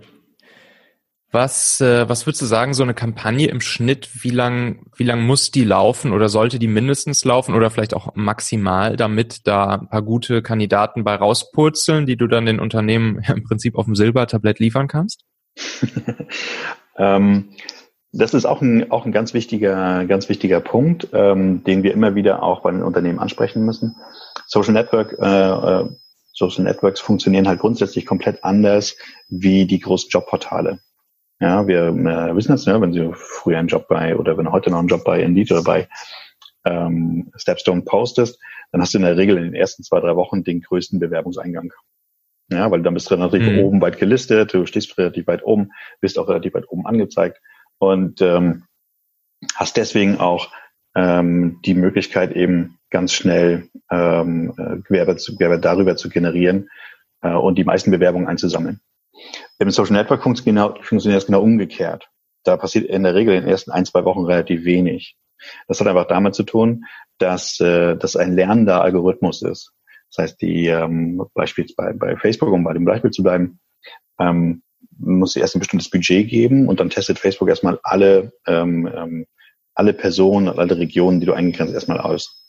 Was, 1.32 1.82
äh, 1.82 2.08
was 2.08 2.26
würdest 2.26 2.42
du 2.42 2.46
sagen, 2.46 2.74
so 2.74 2.84
eine 2.84 2.94
Kampagne 2.94 3.48
im 3.48 3.60
Schnitt, 3.60 4.10
wie 4.24 4.30
lang, 4.30 4.86
wie 4.96 5.04
lang 5.04 5.26
muss 5.26 5.52
die 5.52 5.66
laufen 5.66 6.14
oder 6.14 6.30
sollte 6.30 6.58
die 6.58 6.70
mindestens 6.70 7.26
laufen 7.26 7.54
oder 7.54 7.70
vielleicht 7.70 7.94
auch 7.94 8.16
maximal, 8.16 8.96
damit 8.96 9.46
da 9.46 9.76
ein 9.76 9.90
paar 9.90 10.04
gute 10.04 10.42
Kandidaten 10.42 11.04
bei 11.04 11.16
rauspurzeln, 11.16 12.06
die 12.06 12.16
du 12.16 12.28
dann 12.28 12.46
den 12.46 12.62
Unternehmen 12.62 13.22
im 13.28 13.44
Prinzip 13.44 13.76
auf 13.76 13.86
dem 13.86 13.96
Silbertablett 13.96 14.60
liefern 14.60 14.88
kannst? 14.88 15.26
ähm, 16.98 17.50
das 18.14 18.34
ist 18.34 18.46
auch 18.46 18.62
ein, 18.62 18.90
auch 18.90 19.06
ein 19.06 19.12
ganz 19.12 19.34
wichtiger, 19.34 20.06
ganz 20.06 20.30
wichtiger 20.30 20.62
Punkt, 20.62 21.10
ähm, 21.12 21.64
den 21.66 21.84
wir 21.84 21.94
immer 21.94 22.16
wieder 22.16 22.42
auch 22.42 22.62
bei 22.62 22.72
den 22.72 22.84
Unternehmen 22.84 23.20
ansprechen 23.20 23.66
müssen. 23.66 23.98
Social 24.48 24.74
Network, 24.74 25.18
äh, 25.20 25.26
äh, 25.26 25.90
Social 26.34 26.64
Networks 26.64 27.02
funktionieren 27.02 27.48
halt 27.48 27.60
grundsätzlich 27.60 28.06
komplett 28.06 28.44
anders 28.46 28.96
wie 29.28 29.66
die 29.66 29.80
großen 29.80 30.10
Jobportale. 30.10 30.80
Ja, 31.40 31.68
wir 31.68 31.88
äh, 31.88 32.36
wissen 32.36 32.52
das, 32.52 32.66
ne, 32.66 32.82
wenn 32.82 32.94
Sie 32.94 33.12
früher 33.14 33.60
einen 33.60 33.68
Job 33.68 33.88
bei 33.88 34.16
oder 34.16 34.38
wenn 34.38 34.52
heute 34.52 34.72
noch 34.72 34.80
einen 34.80 34.88
Job 34.88 35.04
bei 35.04 35.22
Indeed 35.22 35.52
oder 35.52 35.64
bei 35.64 35.88
ähm, 36.66 37.32
Stepstone 37.36 37.84
postest, 37.84 38.40
dann 38.72 38.82
hast 38.82 38.94
du 38.94 38.98
in 38.98 39.04
der 39.04 39.18
Regel 39.18 39.38
in 39.38 39.44
den 39.44 39.54
ersten 39.54 39.84
zwei, 39.84 40.00
drei 40.00 40.16
Wochen 40.16 40.44
den 40.44 40.62
größten 40.62 41.00
Bewerbungseingang. 41.00 41.72
Ja, 42.50 42.72
weil 42.72 42.82
dann 42.82 42.94
bist 42.94 43.12
du 43.12 43.18
natürlich 43.18 43.52
mhm. 43.52 43.60
oben 43.60 43.82
weit 43.82 44.00
gelistet, 44.00 44.54
du 44.54 44.66
stehst 44.66 44.98
relativ 44.98 45.28
weit 45.28 45.44
oben, 45.44 45.72
bist 46.00 46.18
auch 46.18 46.30
relativ 46.30 46.54
weit 46.54 46.70
oben 46.70 46.88
angezeigt 46.88 47.40
und 47.78 48.22
ähm, 48.22 48.64
hast 49.56 49.78
deswegen 49.78 50.20
auch 50.20 50.52
ähm, 50.96 51.60
die 51.66 51.74
Möglichkeit 51.74 52.32
eben 52.32 52.80
ganz 52.90 53.14
schnell 53.14 53.70
ähm, 53.92 54.54
äh, 54.58 54.78
Gewerbe, 54.78 55.18
zu, 55.18 55.34
Gewerbe 55.34 55.60
darüber 55.60 55.98
zu 55.98 56.10
generieren 56.10 56.70
äh, 57.22 57.34
und 57.34 57.58
die 57.58 57.66
meisten 57.66 57.92
Bewerbungen 57.92 58.28
einzusammeln. 58.28 58.80
Im 59.60 59.70
Social 59.70 59.94
Network 59.94 60.24
funktioniert, 60.24 60.56
genau, 60.56 60.84
funktioniert 60.84 61.22
das 61.22 61.26
genau 61.26 61.42
umgekehrt. 61.42 62.10
Da 62.44 62.58
passiert 62.58 62.86
in 62.86 63.04
der 63.04 63.16
Regel 63.16 63.36
in 63.36 63.42
den 63.42 63.50
ersten 63.50 63.72
ein, 63.72 63.86
zwei 63.86 64.06
Wochen 64.06 64.26
relativ 64.26 64.64
wenig. 64.64 65.18
Das 65.68 65.80
hat 65.80 65.88
einfach 65.88 66.08
damit 66.08 66.36
zu 66.36 66.44
tun, 66.44 66.86
dass 67.18 67.60
äh, 67.60 67.96
das 67.96 68.16
ein 68.16 68.34
lernender 68.34 68.82
Algorithmus 68.82 69.42
ist. 69.42 69.72
Das 70.10 70.24
heißt, 70.24 70.42
die 70.42 70.68
ähm, 70.68 71.22
beispielsweise 71.34 71.98
bei, 71.98 72.14
bei 72.14 72.18
Facebook, 72.18 72.52
um 72.52 72.64
bei 72.64 72.74
dem 72.74 72.86
Beispiel 72.86 73.12
zu 73.12 73.24
bleiben, 73.24 73.60
ähm, 74.20 74.64
muss 74.98 75.34
sie 75.34 75.42
erst 75.42 75.56
ein 75.56 75.60
bestimmtes 75.60 75.90
Budget 75.90 76.28
geben 76.30 76.68
und 76.68 76.80
dann 76.80 76.90
testet 76.90 77.20
Facebook 77.20 77.50
erstmal 77.50 77.80
alle 77.84 78.32
ähm, 78.48 78.90
ähm, 78.96 79.26
alle 79.78 79.94
Personen 79.94 80.50
und 80.50 80.60
alle 80.60 80.78
Regionen, 80.78 81.20
die 81.20 81.28
du 81.28 81.34
eingegrenzt 81.34 81.74
erstmal 81.74 82.00
aus. 82.00 82.44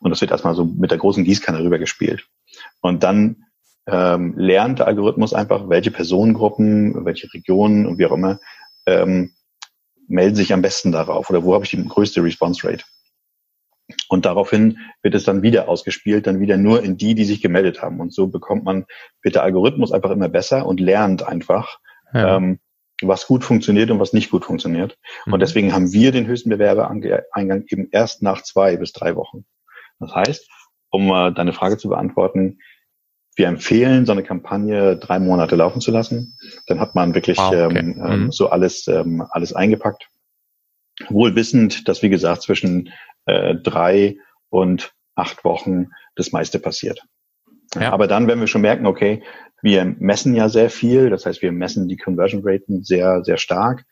Und 0.00 0.10
das 0.10 0.20
wird 0.20 0.30
erstmal 0.30 0.54
so 0.54 0.64
mit 0.64 0.90
der 0.90 0.98
großen 0.98 1.24
Gießkanne 1.24 1.62
rübergespielt. 1.62 2.28
Und 2.82 3.02
dann 3.02 3.45
ähm, 3.86 4.34
lernt 4.36 4.80
der 4.80 4.86
Algorithmus 4.88 5.32
einfach, 5.32 5.68
welche 5.68 5.90
Personengruppen, 5.90 7.04
welche 7.04 7.32
Regionen 7.32 7.86
und 7.86 7.98
wie 7.98 8.06
auch 8.06 8.12
immer 8.12 8.38
ähm, 8.86 9.32
melden 10.08 10.36
sich 10.36 10.52
am 10.52 10.62
besten 10.62 10.92
darauf 10.92 11.30
oder 11.30 11.44
wo 11.44 11.54
habe 11.54 11.64
ich 11.64 11.70
die 11.70 11.84
größte 11.84 12.22
Response 12.22 12.66
Rate. 12.66 12.84
Und 14.08 14.24
daraufhin 14.24 14.78
wird 15.02 15.14
es 15.14 15.24
dann 15.24 15.42
wieder 15.42 15.68
ausgespielt, 15.68 16.26
dann 16.26 16.40
wieder 16.40 16.56
nur 16.56 16.82
in 16.82 16.96
die, 16.96 17.14
die 17.14 17.24
sich 17.24 17.40
gemeldet 17.40 17.82
haben. 17.82 18.00
Und 18.00 18.12
so 18.12 18.26
bekommt 18.26 18.64
man, 18.64 18.84
wird 19.22 19.36
der 19.36 19.44
Algorithmus 19.44 19.92
einfach 19.92 20.10
immer 20.10 20.28
besser 20.28 20.66
und 20.66 20.80
lernt 20.80 21.22
einfach, 21.22 21.78
ja. 22.12 22.36
ähm, 22.36 22.58
was 23.02 23.26
gut 23.26 23.44
funktioniert 23.44 23.90
und 23.90 24.00
was 24.00 24.12
nicht 24.12 24.30
gut 24.30 24.44
funktioniert. 24.44 24.98
Mhm. 25.26 25.34
Und 25.34 25.40
deswegen 25.40 25.72
haben 25.72 25.92
wir 25.92 26.10
den 26.10 26.26
höchsten 26.26 26.50
Bewerbereingang 26.50 27.64
eben 27.68 27.88
erst 27.92 28.22
nach 28.22 28.42
zwei 28.42 28.76
bis 28.76 28.92
drei 28.92 29.14
Wochen. 29.14 29.44
Das 30.00 30.12
heißt, 30.14 30.48
um 30.90 31.10
äh, 31.10 31.32
deine 31.32 31.52
Frage 31.52 31.76
zu 31.78 31.88
beantworten, 31.88 32.58
wir 33.36 33.48
empfehlen, 33.48 34.06
so 34.06 34.12
eine 34.12 34.22
Kampagne 34.22 34.96
drei 34.96 35.18
Monate 35.18 35.56
laufen 35.56 35.80
zu 35.80 35.90
lassen. 35.90 36.36
Dann 36.66 36.80
hat 36.80 36.94
man 36.94 37.14
wirklich 37.14 37.36
wow, 37.38 37.48
okay. 37.48 37.78
ähm, 37.78 38.02
ähm 38.04 38.22
mhm. 38.24 38.32
so 38.32 38.48
alles, 38.48 38.88
ähm, 38.88 39.24
alles 39.30 39.52
eingepackt. 39.52 40.08
Wohl 41.10 41.36
wissend, 41.36 41.86
dass, 41.86 42.02
wie 42.02 42.08
gesagt, 42.08 42.42
zwischen 42.42 42.90
äh, 43.26 43.54
drei 43.54 44.16
und 44.48 44.94
acht 45.14 45.44
Wochen 45.44 45.88
das 46.14 46.32
meiste 46.32 46.58
passiert. 46.58 47.02
Ja. 47.74 47.92
Aber 47.92 48.06
dann, 48.06 48.26
wenn 48.26 48.40
wir 48.40 48.46
schon 48.46 48.62
merken, 48.62 48.86
okay, 48.86 49.22
wir 49.60 49.84
messen 49.84 50.34
ja 50.34 50.48
sehr 50.48 50.70
viel, 50.70 51.10
das 51.10 51.26
heißt, 51.26 51.42
wir 51.42 51.52
messen 51.52 51.88
die 51.88 51.96
Conversion 51.96 52.42
Raten 52.44 52.84
sehr, 52.84 53.22
sehr 53.22 53.36
stark. 53.36 53.84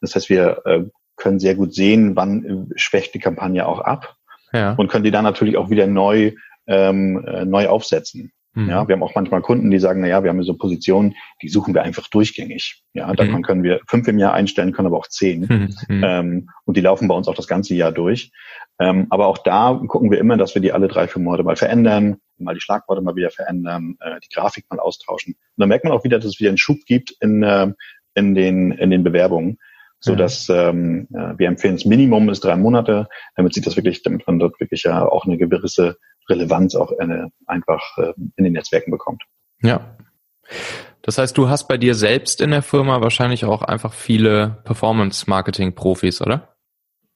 Das 0.00 0.14
heißt, 0.14 0.30
wir 0.30 0.62
äh, 0.64 0.84
können 1.16 1.40
sehr 1.40 1.56
gut 1.56 1.74
sehen, 1.74 2.16
wann 2.16 2.70
schwächt 2.76 3.12
die 3.14 3.18
Kampagne 3.18 3.66
auch 3.66 3.80
ab 3.80 4.16
ja. 4.52 4.72
und 4.74 4.88
können 4.88 5.04
die 5.04 5.10
dann 5.10 5.24
natürlich 5.24 5.58
auch 5.58 5.68
wieder 5.68 5.86
neu, 5.86 6.32
ähm, 6.66 7.24
äh, 7.26 7.44
neu 7.44 7.68
aufsetzen. 7.68 8.32
Mhm. 8.54 8.68
Ja, 8.68 8.88
wir 8.88 8.94
haben 8.94 9.02
auch 9.02 9.14
manchmal 9.14 9.42
Kunden, 9.42 9.70
die 9.70 9.78
sagen, 9.78 10.00
na 10.00 10.08
ja, 10.08 10.22
wir 10.22 10.30
haben 10.30 10.42
so 10.42 10.54
Positionen, 10.54 11.14
die 11.42 11.48
suchen 11.48 11.74
wir 11.74 11.82
einfach 11.82 12.08
durchgängig. 12.08 12.82
Ja, 12.92 13.12
davon 13.12 13.36
mhm. 13.36 13.42
können 13.42 13.62
wir 13.62 13.80
fünf 13.86 14.08
im 14.08 14.18
Jahr 14.18 14.34
einstellen, 14.34 14.72
können 14.72 14.86
aber 14.86 14.98
auch 14.98 15.08
zehn. 15.08 15.40
Mhm. 15.40 15.74
mhm. 15.88 16.04
Ähm, 16.04 16.50
und 16.64 16.76
die 16.76 16.80
laufen 16.80 17.08
bei 17.08 17.14
uns 17.14 17.28
auch 17.28 17.34
das 17.34 17.46
ganze 17.46 17.74
Jahr 17.74 17.92
durch. 17.92 18.32
Ähm, 18.80 19.06
aber 19.10 19.26
auch 19.26 19.38
da 19.38 19.80
gucken 19.86 20.10
wir 20.10 20.18
immer, 20.18 20.36
dass 20.36 20.54
wir 20.54 20.62
die 20.62 20.72
alle 20.72 20.88
drei, 20.88 21.08
vier 21.08 21.20
Monate 21.20 21.42
mal 21.42 21.56
verändern, 21.56 22.18
mal 22.38 22.54
die 22.54 22.60
Schlagworte 22.60 23.02
mal 23.02 23.16
wieder 23.16 23.30
verändern, 23.30 23.96
äh, 24.00 24.20
die 24.20 24.34
Grafik 24.34 24.64
mal 24.70 24.78
austauschen. 24.78 25.34
Und 25.34 25.60
dann 25.60 25.68
merkt 25.68 25.84
man 25.84 25.92
auch 25.92 26.04
wieder, 26.04 26.18
dass 26.18 26.26
es 26.26 26.40
wieder 26.40 26.50
einen 26.50 26.58
Schub 26.58 26.78
gibt 26.86 27.14
in, 27.20 27.42
äh, 27.42 27.72
in, 28.14 28.34
den, 28.34 28.72
in 28.72 28.90
den 28.90 29.04
Bewerbungen 29.04 29.58
so 30.00 30.14
dass 30.14 30.48
ähm, 30.48 31.08
wir 31.10 31.48
empfehlen, 31.48 31.74
das 31.74 31.84
Minimum 31.84 32.28
ist 32.28 32.44
drei 32.44 32.54
Monate, 32.54 33.08
damit 33.34 33.54
sich 33.54 33.64
das 33.64 33.76
wirklich, 33.76 34.02
damit 34.02 34.26
man 34.26 34.38
dort 34.38 34.60
wirklich 34.60 34.84
ja 34.84 35.04
auch 35.04 35.26
eine 35.26 35.38
gewisse 35.38 35.96
Relevanz 36.28 36.74
auch 36.74 36.92
eine, 36.98 37.30
einfach 37.46 37.82
äh, 37.98 38.12
in 38.36 38.44
den 38.44 38.52
Netzwerken 38.52 38.90
bekommt. 38.90 39.22
Ja. 39.62 39.96
Das 41.02 41.18
heißt, 41.18 41.38
du 41.38 41.48
hast 41.48 41.68
bei 41.68 41.78
dir 41.78 41.94
selbst 41.94 42.40
in 42.40 42.50
der 42.50 42.62
Firma 42.62 43.00
wahrscheinlich 43.00 43.44
auch 43.44 43.62
einfach 43.62 43.92
viele 43.92 44.58
Performance-Marketing-Profis, 44.64 46.20
oder? 46.20 46.54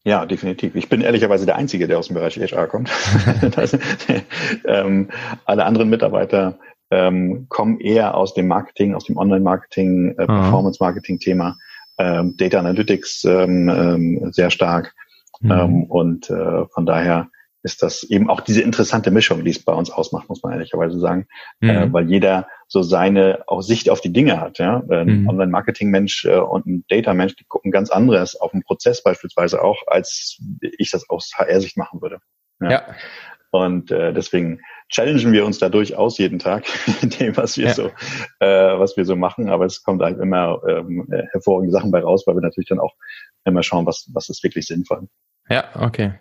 Ja, 0.05 0.27
definitiv. 0.27 0.75
Ich 0.75 0.89
bin 0.89 1.01
ehrlicherweise 1.01 1.47
der 1.47 1.57
Einzige, 1.57 1.87
der 1.87 1.99
aus 1.99 2.09
dem 2.09 2.15
Bereich 2.15 2.37
HR 2.37 2.67
kommt. 2.67 2.91
das, 3.55 3.77
ähm, 4.65 5.11
alle 5.45 5.65
anderen 5.65 5.91
Mitarbeiter 5.91 6.59
ähm, 6.91 7.47
kommen 7.49 7.81
eher 7.81 8.17
aus 8.17 8.35
dem 8.35 8.49
Marketing, 8.49 8.95
aus 8.95 9.05
dem 9.05 9.17
Online-Marketing, 9.17 10.15
äh, 10.19 10.27
Performance-Marketing-Thema, 10.27 11.57
ähm, 11.99 12.37
Data 12.37 12.59
Analytics 12.59 13.25
ähm, 13.25 13.69
ähm, 13.69 14.33
sehr 14.33 14.51
stark. 14.51 14.93
Mhm. 15.41 15.51
Ähm, 15.51 15.85
und 15.85 16.31
äh, 16.31 16.67
von 16.67 16.85
daher 16.85 17.29
ist 17.63 17.83
das 17.83 18.03
eben 18.03 18.29
auch 18.29 18.41
diese 18.41 18.63
interessante 18.63 19.11
Mischung, 19.11 19.45
die 19.45 19.51
es 19.51 19.65
bei 19.65 19.73
uns 19.73 19.91
ausmacht, 19.91 20.29
muss 20.29 20.43
man 20.43 20.53
ehrlicherweise 20.53 20.99
sagen, 20.99 21.27
mhm. 21.61 21.71
äh, 21.71 21.93
weil 21.93 22.11
jeder 22.11 22.49
so 22.69 22.83
seine 22.83 23.45
auch 23.47 23.63
Sicht 23.63 23.89
auf 23.91 24.01
die 24.01 24.13
Dinge 24.13 24.41
hat. 24.41 24.59
Ja? 24.59 24.83
Ein 24.89 25.23
mhm. 25.23 25.29
Online-Marketing-Mensch 25.29 26.25
äh, 26.25 26.39
und 26.39 26.67
ein 26.67 26.85
Data-Mensch, 26.89 27.37
die 27.37 27.45
gucken 27.45 27.71
ganz 27.71 27.91
anderes 27.91 28.37
auf 28.37 28.51
den 28.51 28.63
Prozess 28.63 29.03
beispielsweise 29.03 29.63
auch, 29.63 29.83
als 29.87 30.39
ich 30.61 30.91
das 30.91 31.09
aus 31.09 31.33
HR-Sicht 31.37 31.77
machen 31.77 32.01
würde. 32.03 32.19
Ja. 32.61 32.71
ja. 32.71 32.83
Und 33.51 33.91
äh, 33.91 34.15
deswegen 34.15 34.61
challengen 34.89 35.33
wir 35.33 35.45
uns 35.45 35.59
da 35.59 35.69
durchaus 35.69 36.17
jeden 36.17 36.39
Tag 36.39 36.65
in 37.03 37.11
dem, 37.11 37.37
was 37.37 37.59
wir 37.59 37.67
ja. 37.67 37.75
so, 37.75 37.91
äh, 38.41 38.79
was 38.79 38.97
wir 38.97 39.05
so 39.05 39.15
machen. 39.15 39.51
Aber 39.51 39.67
es 39.67 39.83
kommt 39.83 40.03
halt 40.03 40.19
immer 40.19 40.63
ähm, 40.67 41.07
hervorragende 41.33 41.71
Sachen 41.71 41.91
bei 41.91 42.01
raus, 42.01 42.25
weil 42.27 42.35
wir 42.35 42.41
natürlich 42.41 42.69
dann 42.69 42.81
auch 42.81 42.95
immer 43.45 43.63
schauen, 43.63 43.85
was, 43.85 44.09
was 44.15 44.31
ist 44.31 44.43
wirklich 44.43 44.67
sinnvoll. 44.67 45.07
Ja, 45.51 45.65
okay. 45.79 46.15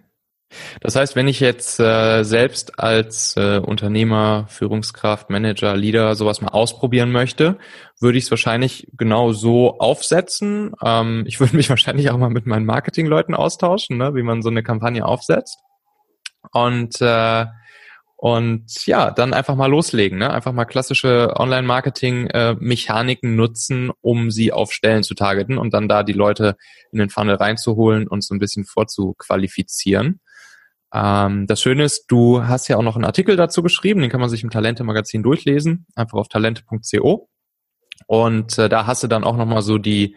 Das 0.79 0.95
heißt, 0.95 1.15
wenn 1.15 1.27
ich 1.27 1.39
jetzt 1.39 1.79
äh, 1.79 2.23
selbst 2.23 2.79
als 2.79 3.35
äh, 3.37 3.59
Unternehmer, 3.59 4.45
Führungskraft, 4.49 5.29
Manager, 5.29 5.75
Leader 5.75 6.15
sowas 6.15 6.41
mal 6.41 6.49
ausprobieren 6.49 7.11
möchte, 7.11 7.57
würde 7.99 8.17
ich 8.17 8.25
es 8.25 8.31
wahrscheinlich 8.31 8.87
genau 8.97 9.31
so 9.31 9.79
aufsetzen. 9.79 10.73
Ähm, 10.83 11.23
ich 11.27 11.39
würde 11.39 11.55
mich 11.55 11.69
wahrscheinlich 11.71 12.09
auch 12.09 12.17
mal 12.17 12.29
mit 12.29 12.45
meinen 12.45 12.65
Marketingleuten 12.65 13.35
austauschen, 13.35 13.97
ne, 13.97 14.15
wie 14.15 14.23
man 14.23 14.41
so 14.41 14.49
eine 14.49 14.63
Kampagne 14.63 15.05
aufsetzt. 15.05 15.59
Und 16.51 17.01
äh, 17.01 17.45
und 18.21 18.85
ja, 18.85 19.09
dann 19.09 19.33
einfach 19.33 19.55
mal 19.55 19.65
loslegen, 19.65 20.19
ne? 20.19 20.29
Einfach 20.29 20.51
mal 20.51 20.65
klassische 20.65 21.33
Online-Marketing-Mechaniken 21.37 23.33
äh, 23.33 23.35
nutzen, 23.35 23.89
um 24.01 24.29
sie 24.29 24.51
auf 24.51 24.73
Stellen 24.73 25.01
zu 25.01 25.15
targeten 25.15 25.57
und 25.57 25.73
dann 25.73 25.89
da 25.89 26.03
die 26.03 26.13
Leute 26.13 26.55
in 26.91 26.99
den 26.99 27.09
Funnel 27.09 27.33
reinzuholen 27.37 28.07
und 28.07 28.23
so 28.23 28.35
ein 28.35 28.39
bisschen 28.39 28.65
vorzuqualifizieren. 28.65 30.19
Ähm, 30.93 31.47
das 31.47 31.61
Schöne 31.61 31.83
ist, 31.83 32.05
du 32.07 32.43
hast 32.43 32.67
ja 32.67 32.77
auch 32.77 32.83
noch 32.83 32.95
einen 32.95 33.05
Artikel 33.05 33.35
dazu 33.35 33.63
geschrieben, 33.63 34.01
den 34.01 34.09
kann 34.09 34.21
man 34.21 34.29
sich 34.29 34.43
im 34.43 34.49
Talente-Magazin 34.49 35.23
durchlesen, 35.23 35.85
einfach 35.95 36.17
auf 36.17 36.27
talente.co. 36.27 37.29
Und 38.07 38.57
äh, 38.57 38.69
da 38.69 38.85
hast 38.87 39.03
du 39.03 39.07
dann 39.07 39.23
auch 39.23 39.37
nochmal 39.37 39.61
so 39.61 39.77
die 39.77 40.15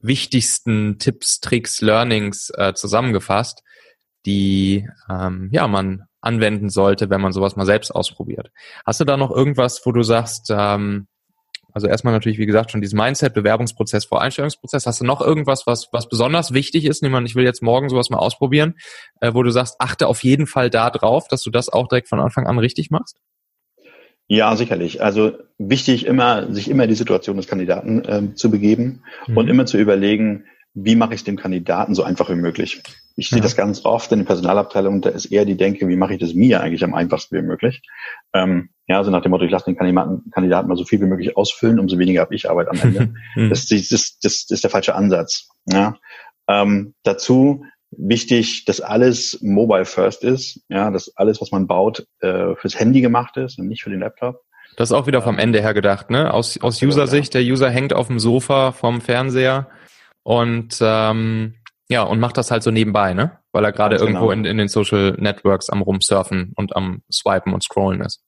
wichtigsten 0.00 0.98
Tipps, 0.98 1.40
Tricks, 1.40 1.80
Learnings 1.80 2.50
äh, 2.56 2.74
zusammengefasst, 2.74 3.62
die 4.24 4.88
ähm, 5.08 5.48
ja 5.52 5.68
man 5.68 6.04
anwenden 6.20 6.70
sollte, 6.70 7.08
wenn 7.08 7.20
man 7.20 7.32
sowas 7.32 7.56
mal 7.56 7.66
selbst 7.66 7.92
ausprobiert. 7.92 8.50
Hast 8.84 9.00
du 9.00 9.04
da 9.04 9.16
noch 9.16 9.30
irgendwas, 9.30 9.80
wo 9.84 9.92
du 9.92 10.02
sagst, 10.02 10.50
ähm, 10.50 11.06
also 11.76 11.88
erstmal 11.88 12.14
natürlich, 12.14 12.38
wie 12.38 12.46
gesagt, 12.46 12.70
schon 12.70 12.80
dieses 12.80 12.94
Mindset, 12.94 13.34
Bewerbungsprozess, 13.34 14.06
Voreinstellungsprozess. 14.06 14.86
Hast 14.86 15.02
du 15.02 15.04
noch 15.04 15.20
irgendwas, 15.20 15.66
was, 15.66 15.88
was 15.92 16.08
besonders 16.08 16.54
wichtig 16.54 16.86
ist? 16.86 17.02
Niemand, 17.02 17.28
ich 17.28 17.34
will 17.34 17.44
jetzt 17.44 17.62
morgen 17.62 17.90
sowas 17.90 18.08
mal 18.08 18.16
ausprobieren, 18.16 18.76
äh, 19.20 19.34
wo 19.34 19.42
du 19.42 19.50
sagst, 19.50 19.76
achte 19.78 20.06
auf 20.06 20.24
jeden 20.24 20.46
Fall 20.46 20.70
da 20.70 20.88
drauf, 20.88 21.28
dass 21.28 21.42
du 21.42 21.50
das 21.50 21.68
auch 21.68 21.86
direkt 21.86 22.08
von 22.08 22.18
Anfang 22.18 22.46
an 22.46 22.58
richtig 22.58 22.90
machst? 22.90 23.18
Ja, 24.26 24.56
sicherlich. 24.56 25.02
Also 25.02 25.32
wichtig 25.58 26.06
immer, 26.06 26.50
sich 26.50 26.70
immer 26.70 26.86
die 26.86 26.94
Situation 26.94 27.36
des 27.36 27.46
Kandidaten 27.46 28.04
äh, 28.06 28.34
zu 28.34 28.50
begeben 28.50 29.02
mhm. 29.26 29.36
und 29.36 29.48
immer 29.48 29.66
zu 29.66 29.76
überlegen, 29.76 30.46
wie 30.78 30.94
mache 30.94 31.14
ich 31.14 31.20
es 31.20 31.24
dem 31.24 31.36
Kandidaten 31.36 31.94
so 31.94 32.02
einfach 32.02 32.28
wie 32.28 32.34
möglich. 32.34 32.82
Ich 33.16 33.30
sehe 33.30 33.40
das 33.40 33.56
ganz 33.56 33.86
oft 33.86 34.12
in 34.12 34.18
der 34.18 34.26
Personalabteilung, 34.26 35.00
da 35.00 35.08
ist 35.08 35.24
eher 35.24 35.46
die 35.46 35.56
Denke, 35.56 35.88
wie 35.88 35.96
mache 35.96 36.12
ich 36.12 36.20
das 36.20 36.34
mir 36.34 36.60
eigentlich 36.60 36.84
am 36.84 36.92
einfachsten 36.92 37.34
wie 37.34 37.42
möglich. 37.42 37.80
Ähm, 38.34 38.68
ja, 38.86 38.98
also 38.98 39.10
nach 39.10 39.22
dem 39.22 39.30
Motto, 39.30 39.46
ich 39.46 39.50
lasse 39.50 39.64
den 39.64 39.76
Kandidaten, 39.76 40.30
Kandidaten 40.30 40.68
mal 40.68 40.76
so 40.76 40.84
viel 40.84 41.00
wie 41.00 41.06
möglich 41.06 41.34
ausfüllen, 41.34 41.80
umso 41.80 41.98
weniger 41.98 42.20
habe 42.20 42.34
ich 42.34 42.50
Arbeit 42.50 42.68
am 42.68 42.78
Ende. 42.78 43.14
das, 43.48 43.66
das, 43.68 43.88
das, 43.88 44.18
das 44.20 44.50
ist 44.50 44.64
der 44.64 44.70
falsche 44.70 44.94
Ansatz. 44.94 45.48
Ja. 45.64 45.96
Ähm, 46.46 46.94
dazu 47.04 47.64
wichtig, 47.90 48.66
dass 48.66 48.82
alles 48.82 49.38
mobile 49.40 49.86
first 49.86 50.22
ist, 50.22 50.60
ja, 50.68 50.90
dass 50.90 51.16
alles, 51.16 51.40
was 51.40 51.52
man 51.52 51.66
baut, 51.66 52.06
äh, 52.20 52.54
fürs 52.56 52.78
Handy 52.78 53.00
gemacht 53.00 53.38
ist 53.38 53.58
und 53.58 53.66
nicht 53.68 53.82
für 53.82 53.90
den 53.90 54.00
Laptop. 54.00 54.42
Das 54.76 54.90
ist 54.90 54.92
auch 54.92 55.06
wieder 55.06 55.22
vom 55.22 55.38
Ende 55.38 55.62
her 55.62 55.72
gedacht, 55.72 56.10
ne? 56.10 56.34
Aus, 56.34 56.60
aus 56.60 56.82
User-Sicht, 56.82 57.32
der 57.32 57.40
User 57.40 57.70
hängt 57.70 57.94
auf 57.94 58.08
dem 58.08 58.18
Sofa 58.18 58.72
vom 58.72 59.00
Fernseher 59.00 59.68
und 60.26 60.78
ähm, 60.80 61.54
ja, 61.88 62.02
und 62.02 62.18
macht 62.18 62.36
das 62.36 62.50
halt 62.50 62.64
so 62.64 62.72
nebenbei, 62.72 63.14
ne? 63.14 63.38
Weil 63.52 63.64
er 63.64 63.70
gerade 63.70 63.94
irgendwo 63.94 64.26
genau. 64.26 64.32
in, 64.32 64.44
in 64.44 64.58
den 64.58 64.66
Social 64.66 65.12
Networks 65.20 65.70
am 65.70 65.82
rumsurfen 65.82 66.52
und 66.56 66.74
am 66.74 67.02
swipen 67.12 67.54
und 67.54 67.62
scrollen 67.62 68.00
ist. 68.00 68.24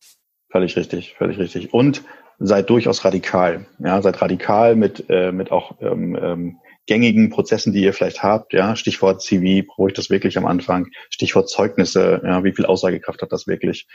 Völlig 0.49 0.77
richtig, 0.77 1.17
völlig 1.19 1.41
richtig. 1.41 1.75
Und 1.75 2.05
seid 2.39 2.71
durchaus 2.71 3.05
radikal. 3.05 3.67
Ja, 3.81 4.01
seid 4.01 4.23
radikal 4.23 4.77
mit, 4.77 5.07
äh, 5.09 5.33
mit 5.33 5.51
auch 5.51 5.81
ähm, 5.81 6.17
ähm, 6.23 6.59
gängigen 6.87 7.31
Prozessen, 7.31 7.73
die 7.73 7.83
ihr 7.83 7.93
vielleicht 7.93 8.23
habt. 8.23 8.53
Ja, 8.53 8.77
Stichwort 8.77 9.21
CV, 9.21 9.67
brauche 9.67 9.89
ich 9.89 9.95
das 9.95 10.09
wirklich 10.09 10.39
am 10.39 10.47
Anfang? 10.47 10.87
Stichwort 11.11 11.51
Zeugnisse, 11.51 12.23
ja, 12.25 12.45
wie 12.45 12.53
viel 12.53 12.65
Aussagekraft 12.65 13.23
hat 13.23 13.33
das 13.33 13.49
wirklich? 13.49 13.89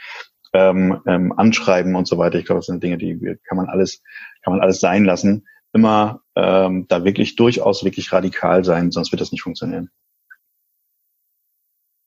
Ähm, 0.52 1.00
ähm, 1.06 1.32
Anschreiben 1.38 1.94
und 1.94 2.06
so 2.06 2.18
weiter. 2.18 2.38
Ich 2.38 2.44
glaube, 2.44 2.58
das 2.58 2.66
sind 2.66 2.82
Dinge, 2.82 2.98
die 2.98 3.38
kann 3.48 3.56
man 3.56 3.70
alles, 3.70 4.02
kann 4.42 4.52
man 4.52 4.60
alles 4.60 4.78
sein 4.78 5.06
lassen. 5.06 5.46
Immer 5.74 6.22
ähm, 6.36 6.86
da 6.88 7.04
wirklich 7.04 7.36
durchaus 7.36 7.84
wirklich 7.84 8.12
radikal 8.12 8.64
sein, 8.64 8.90
sonst 8.90 9.12
wird 9.12 9.20
das 9.20 9.32
nicht 9.32 9.42
funktionieren. 9.42 9.90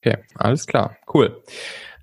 Okay, 0.01 0.17
alles 0.35 0.65
klar, 0.65 0.97
cool. 1.13 1.43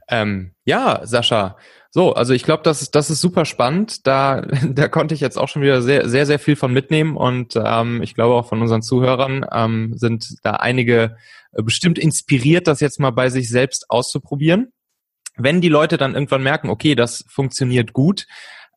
Ähm, 0.09 0.53
ja, 0.65 1.01
Sascha, 1.05 1.57
so, 1.97 2.13
also 2.13 2.35
ich 2.35 2.43
glaube, 2.43 2.65
das 2.65 2.83
ist, 2.83 2.97
das 2.97 3.09
ist 3.09 3.21
super 3.21 3.45
spannend. 3.45 4.05
Da, 4.09 4.41
da 4.69 4.89
konnte 4.89 5.15
ich 5.15 5.21
jetzt 5.21 5.39
auch 5.39 5.49
schon 5.49 5.63
wieder 5.63 5.81
sehr, 5.81 6.09
sehr, 6.09 6.27
sehr 6.27 6.41
viel 6.41 6.57
von 6.57 6.73
mitnehmen 6.73 7.17
und 7.17 7.55
ähm, 7.55 8.03
ich 8.03 8.15
glaube 8.15 8.35
auch 8.35 8.49
von 8.49 8.61
unseren 8.61 8.83
Zuhörern 8.83 9.47
ähm, 9.53 9.93
sind 9.97 10.39
da 10.43 10.55
einige 10.55 11.17
äh, 11.53 11.63
bestimmt 11.63 12.01
inspiriert, 12.01 12.67
das 12.67 12.81
jetzt 12.81 12.99
mal 12.99 13.13
bei 13.13 13.29
sich 13.29 13.49
selbst 13.49 13.91
auszuprobieren. 13.91 14.73
Wenn 15.37 15.61
die 15.61 15.69
Leute 15.69 15.97
dann 15.97 16.15
irgendwann 16.15 16.43
merken, 16.43 16.69
okay, 16.69 16.97
das 16.97 17.25
funktioniert 17.29 17.93
gut, 17.93 18.27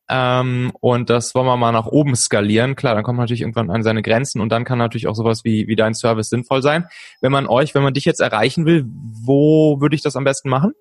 ähm, 0.08 0.72
und 0.80 1.10
das 1.10 1.34
wollen 1.34 1.46
wir 1.46 1.56
mal 1.56 1.72
nach 1.72 1.86
oben 1.86 2.16
skalieren. 2.16 2.76
Klar, 2.76 2.94
dann 2.94 3.04
kommt 3.04 3.16
man 3.16 3.24
natürlich 3.24 3.42
irgendwann 3.42 3.70
an 3.70 3.82
seine 3.82 4.02
Grenzen 4.02 4.40
und 4.40 4.50
dann 4.50 4.64
kann 4.64 4.78
natürlich 4.78 5.06
auch 5.06 5.14
sowas 5.14 5.44
wie, 5.44 5.68
wie 5.68 5.76
dein 5.76 5.94
Service 5.94 6.30
sinnvoll 6.30 6.62
sein. 6.62 6.86
Wenn 7.20 7.32
man 7.32 7.46
euch, 7.46 7.74
wenn 7.74 7.82
man 7.82 7.94
dich 7.94 8.04
jetzt 8.04 8.20
erreichen 8.20 8.64
will, 8.64 8.86
wo 8.86 9.80
würde 9.80 9.94
ich 9.94 10.02
das 10.02 10.16
am 10.16 10.24
besten 10.24 10.48
machen? 10.48 10.72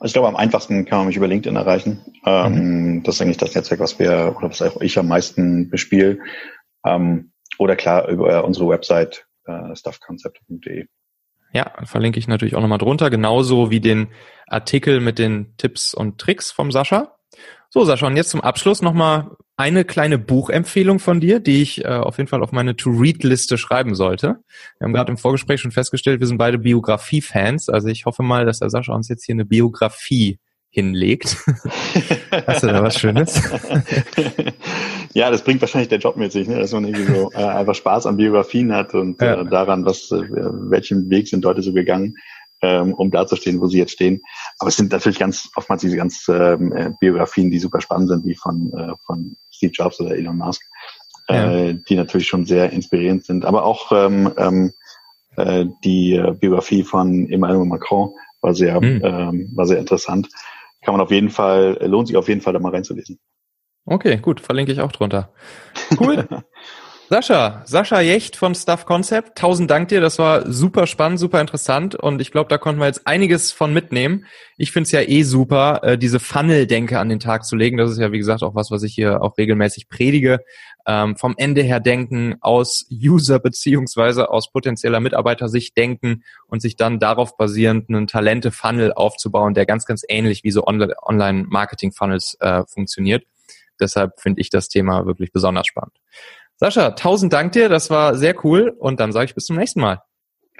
Also 0.00 0.10
ich 0.10 0.12
glaube, 0.12 0.28
am 0.28 0.36
einfachsten 0.36 0.84
kann 0.84 0.98
man 0.98 1.06
mich 1.08 1.16
über 1.16 1.26
LinkedIn 1.26 1.56
erreichen. 1.56 2.04
Ähm, 2.24 2.54
mhm. 2.96 3.02
Das 3.02 3.16
ist 3.16 3.22
eigentlich 3.22 3.36
das 3.36 3.54
Netzwerk, 3.54 3.80
was 3.80 3.98
wir 3.98 4.34
oder 4.36 4.50
was 4.50 4.62
auch 4.62 4.80
ich 4.80 4.98
am 4.98 5.08
meisten 5.08 5.70
bespiele. 5.70 6.18
Ähm, 6.84 7.32
oder 7.58 7.76
klar 7.76 8.08
über 8.08 8.44
unsere 8.44 8.68
Website 8.68 9.26
äh, 9.46 9.74
stuffconcept.de. 9.74 10.86
Ja, 11.52 11.72
verlinke 11.84 12.18
ich 12.18 12.28
natürlich 12.28 12.54
auch 12.54 12.60
nochmal 12.60 12.78
drunter, 12.78 13.10
genauso 13.10 13.70
wie 13.70 13.80
den 13.80 14.08
Artikel 14.46 15.00
mit 15.00 15.18
den 15.18 15.56
Tipps 15.56 15.94
und 15.94 16.18
Tricks 16.18 16.52
vom 16.52 16.70
Sascha. 16.70 17.16
So, 17.70 17.84
Sascha, 17.84 18.06
und 18.06 18.16
jetzt 18.16 18.30
zum 18.30 18.40
Abschluss 18.40 18.80
nochmal 18.80 19.36
eine 19.58 19.84
kleine 19.84 20.18
Buchempfehlung 20.18 21.00
von 21.00 21.20
dir, 21.20 21.38
die 21.38 21.60
ich 21.60 21.84
äh, 21.84 21.88
auf 21.88 22.16
jeden 22.16 22.28
Fall 22.28 22.42
auf 22.42 22.50
meine 22.50 22.76
To-Read-Liste 22.76 23.58
schreiben 23.58 23.94
sollte. 23.94 24.36
Wir 24.78 24.86
haben 24.86 24.94
gerade 24.94 25.10
im 25.10 25.18
Vorgespräch 25.18 25.60
schon 25.60 25.72
festgestellt, 25.72 26.20
wir 26.20 26.26
sind 26.26 26.38
beide 26.38 26.58
Biografie-Fans. 26.58 27.68
Also 27.68 27.88
ich 27.88 28.06
hoffe 28.06 28.22
mal, 28.22 28.46
dass 28.46 28.60
der 28.60 28.70
Sascha 28.70 28.94
uns 28.94 29.08
jetzt 29.08 29.26
hier 29.26 29.34
eine 29.34 29.44
Biografie 29.44 30.38
hinlegt. 30.70 31.36
Hast 32.46 32.62
du 32.62 32.68
da 32.68 32.82
was 32.82 32.98
Schönes? 32.98 33.42
ja, 35.12 35.30
das 35.30 35.42
bringt 35.42 35.60
wahrscheinlich 35.60 35.88
der 35.88 35.98
Job 35.98 36.16
mit 36.16 36.32
sich, 36.32 36.48
ne? 36.48 36.58
dass 36.58 36.72
man 36.72 36.86
irgendwie 36.86 37.12
so 37.12 37.32
äh, 37.32 37.36
einfach 37.36 37.74
Spaß 37.74 38.06
an 38.06 38.16
Biografien 38.16 38.72
hat 38.72 38.94
und 38.94 39.20
ja. 39.20 39.42
äh, 39.42 39.44
daran, 39.44 39.84
was, 39.84 40.10
äh, 40.10 40.22
welchen 40.70 41.10
Weg 41.10 41.28
sind 41.28 41.44
Leute 41.44 41.60
so 41.60 41.74
gegangen 41.74 42.14
ähm, 42.62 42.94
um 42.94 43.10
da 43.10 43.26
zu 43.26 43.36
stehen, 43.36 43.60
wo 43.60 43.66
sie 43.66 43.78
jetzt 43.78 43.92
stehen. 43.92 44.22
Aber 44.58 44.68
es 44.68 44.76
sind 44.76 44.92
natürlich 44.92 45.18
ganz 45.18 45.50
oftmals 45.56 45.82
diese 45.82 45.96
ganz 45.96 46.26
ähm, 46.28 46.72
äh, 46.72 46.90
Biografien, 47.00 47.50
die 47.50 47.58
super 47.58 47.80
spannend 47.80 48.08
sind, 48.08 48.24
wie 48.24 48.34
von, 48.34 48.72
äh, 48.72 48.94
von 49.06 49.36
Steve 49.50 49.72
Jobs 49.72 50.00
oder 50.00 50.16
Elon 50.16 50.36
Musk, 50.36 50.62
äh, 51.28 51.68
ja. 51.68 51.72
die 51.72 51.96
natürlich 51.96 52.26
schon 52.26 52.46
sehr 52.46 52.70
inspirierend 52.70 53.24
sind. 53.24 53.44
Aber 53.44 53.64
auch 53.64 53.92
ähm, 53.92 54.32
ähm, 54.36 54.72
äh, 55.36 55.66
die 55.84 56.14
äh, 56.14 56.32
Biografie 56.32 56.82
von 56.82 57.30
Emmanuel 57.30 57.66
Macron 57.66 58.12
war 58.40 58.54
sehr, 58.54 58.80
mhm. 58.80 59.00
ähm, 59.04 59.52
war 59.54 59.66
sehr 59.66 59.78
interessant. 59.78 60.28
Kann 60.82 60.94
man 60.94 61.00
auf 61.00 61.10
jeden 61.10 61.30
Fall, 61.30 61.78
lohnt 61.82 62.08
sich 62.08 62.16
auf 62.16 62.28
jeden 62.28 62.40
Fall 62.40 62.52
da 62.52 62.58
mal 62.60 62.72
reinzulesen. 62.72 63.18
Okay, 63.84 64.18
gut, 64.18 64.40
verlinke 64.40 64.72
ich 64.72 64.80
auch 64.80 64.92
drunter. 64.92 65.30
Cool. 65.98 66.28
Sascha, 67.10 67.62
Sascha 67.64 68.02
Jecht 68.02 68.36
von 68.36 68.54
Stuff 68.54 68.84
Concept, 68.84 69.38
tausend 69.38 69.70
Dank 69.70 69.88
dir, 69.88 70.02
das 70.02 70.18
war 70.18 70.52
super 70.52 70.86
spannend, 70.86 71.18
super 71.18 71.40
interessant 71.40 71.94
und 71.94 72.20
ich 72.20 72.32
glaube, 72.32 72.50
da 72.50 72.58
konnten 72.58 72.82
wir 72.82 72.86
jetzt 72.86 73.06
einiges 73.06 73.50
von 73.50 73.72
mitnehmen. 73.72 74.26
Ich 74.58 74.72
finde 74.72 74.88
es 74.88 74.92
ja 74.92 75.00
eh 75.00 75.22
super, 75.22 75.80
äh, 75.84 75.96
diese 75.96 76.20
Funnel-Denke 76.20 76.98
an 76.98 77.08
den 77.08 77.18
Tag 77.18 77.46
zu 77.46 77.56
legen. 77.56 77.78
Das 77.78 77.90
ist 77.90 77.96
ja, 77.96 78.12
wie 78.12 78.18
gesagt, 78.18 78.42
auch 78.42 78.54
was, 78.54 78.70
was 78.70 78.82
ich 78.82 78.94
hier 78.94 79.22
auch 79.22 79.38
regelmäßig 79.38 79.88
predige. 79.88 80.40
Ähm, 80.86 81.16
vom 81.16 81.34
Ende 81.38 81.62
her 81.62 81.80
denken, 81.80 82.36
aus 82.42 82.86
User 82.92 83.38
beziehungsweise 83.38 84.28
aus 84.30 84.52
potenzieller 84.52 85.00
Mitarbeitersicht 85.00 85.78
denken 85.78 86.24
und 86.46 86.60
sich 86.60 86.76
dann 86.76 86.98
darauf 86.98 87.38
basierend 87.38 87.88
einen 87.88 88.06
Talente-Funnel 88.06 88.92
aufzubauen, 88.92 89.54
der 89.54 89.64
ganz, 89.64 89.86
ganz 89.86 90.02
ähnlich 90.10 90.44
wie 90.44 90.50
so 90.50 90.66
Online-Marketing-Funnels 90.66 92.36
äh, 92.40 92.64
funktioniert. 92.66 93.24
Deshalb 93.80 94.20
finde 94.20 94.42
ich 94.42 94.50
das 94.50 94.68
Thema 94.68 95.06
wirklich 95.06 95.32
besonders 95.32 95.68
spannend. 95.68 95.94
Sascha, 96.58 96.90
tausend 96.90 97.32
Dank 97.32 97.52
dir, 97.52 97.68
das 97.68 97.88
war 97.88 98.16
sehr 98.16 98.34
cool 98.44 98.74
und 98.78 98.98
dann 98.98 99.12
sage 99.12 99.26
ich 99.26 99.34
bis 99.34 99.44
zum 99.44 99.56
nächsten 99.56 99.80
Mal. 99.80 100.02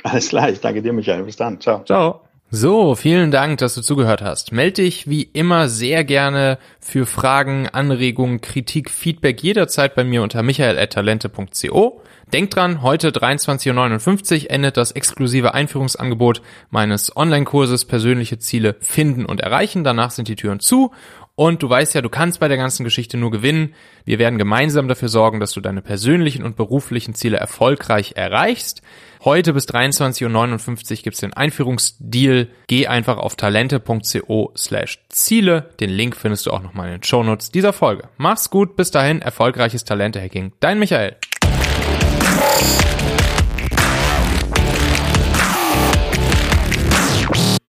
Alles 0.04 0.28
klar, 0.28 0.48
ich 0.48 0.60
danke 0.60 0.80
dir, 0.80 0.92
Michael. 0.92 1.24
Bis 1.24 1.36
dann. 1.36 1.60
Ciao. 1.60 1.82
Ciao. 1.84 2.20
So, 2.50 2.94
vielen 2.94 3.30
Dank, 3.30 3.58
dass 3.58 3.74
du 3.74 3.82
zugehört 3.82 4.22
hast. 4.22 4.52
Meld 4.52 4.78
dich 4.78 5.10
wie 5.10 5.22
immer 5.22 5.68
sehr 5.68 6.02
gerne 6.04 6.58
für 6.80 7.04
Fragen, 7.04 7.68
Anregungen, 7.68 8.40
Kritik, 8.40 8.90
Feedback 8.90 9.42
jederzeit 9.42 9.94
bei 9.94 10.04
mir 10.04 10.22
unter 10.22 10.42
michael.talente.co. 10.42 12.00
Denk 12.32 12.50
dran, 12.50 12.80
heute 12.80 13.10
23.59 13.10 14.44
Uhr 14.44 14.50
endet 14.50 14.76
das 14.78 14.92
exklusive 14.92 15.52
Einführungsangebot 15.52 16.40
meines 16.70 17.14
Online-Kurses 17.14 17.84
Persönliche 17.86 18.38
Ziele 18.38 18.76
finden 18.80 19.26
und 19.26 19.40
erreichen. 19.40 19.84
Danach 19.84 20.12
sind 20.12 20.28
die 20.28 20.36
Türen 20.36 20.60
zu 20.60 20.92
und 21.38 21.62
du 21.62 21.70
weißt 21.70 21.94
ja, 21.94 22.02
du 22.02 22.08
kannst 22.08 22.40
bei 22.40 22.48
der 22.48 22.56
ganzen 22.56 22.82
Geschichte 22.82 23.16
nur 23.16 23.30
gewinnen. 23.30 23.72
Wir 24.04 24.18
werden 24.18 24.40
gemeinsam 24.40 24.88
dafür 24.88 25.08
sorgen, 25.08 25.38
dass 25.38 25.52
du 25.52 25.60
deine 25.60 25.82
persönlichen 25.82 26.42
und 26.42 26.56
beruflichen 26.56 27.14
Ziele 27.14 27.36
erfolgreich 27.36 28.14
erreichst. 28.16 28.82
Heute 29.22 29.52
bis 29.52 29.68
23.59 29.68 30.90
Uhr 30.90 31.02
gibt's 31.04 31.20
den 31.20 31.34
Einführungsdeal. 31.34 32.48
Geh 32.66 32.88
einfach 32.88 33.18
auf 33.18 33.36
talente.co 33.36 34.52
slash 34.56 34.98
Ziele. 35.10 35.70
Den 35.78 35.90
Link 35.90 36.16
findest 36.16 36.46
du 36.46 36.50
auch 36.50 36.60
nochmal 36.60 36.88
in 36.88 36.94
den 36.94 37.04
Shownotes 37.04 37.52
dieser 37.52 37.72
Folge. 37.72 38.08
Mach's 38.16 38.50
gut, 38.50 38.74
bis 38.74 38.90
dahin, 38.90 39.22
erfolgreiches 39.22 39.84
Talente-Hacking. 39.84 40.54
Dein 40.58 40.80
Michael. 40.80 41.14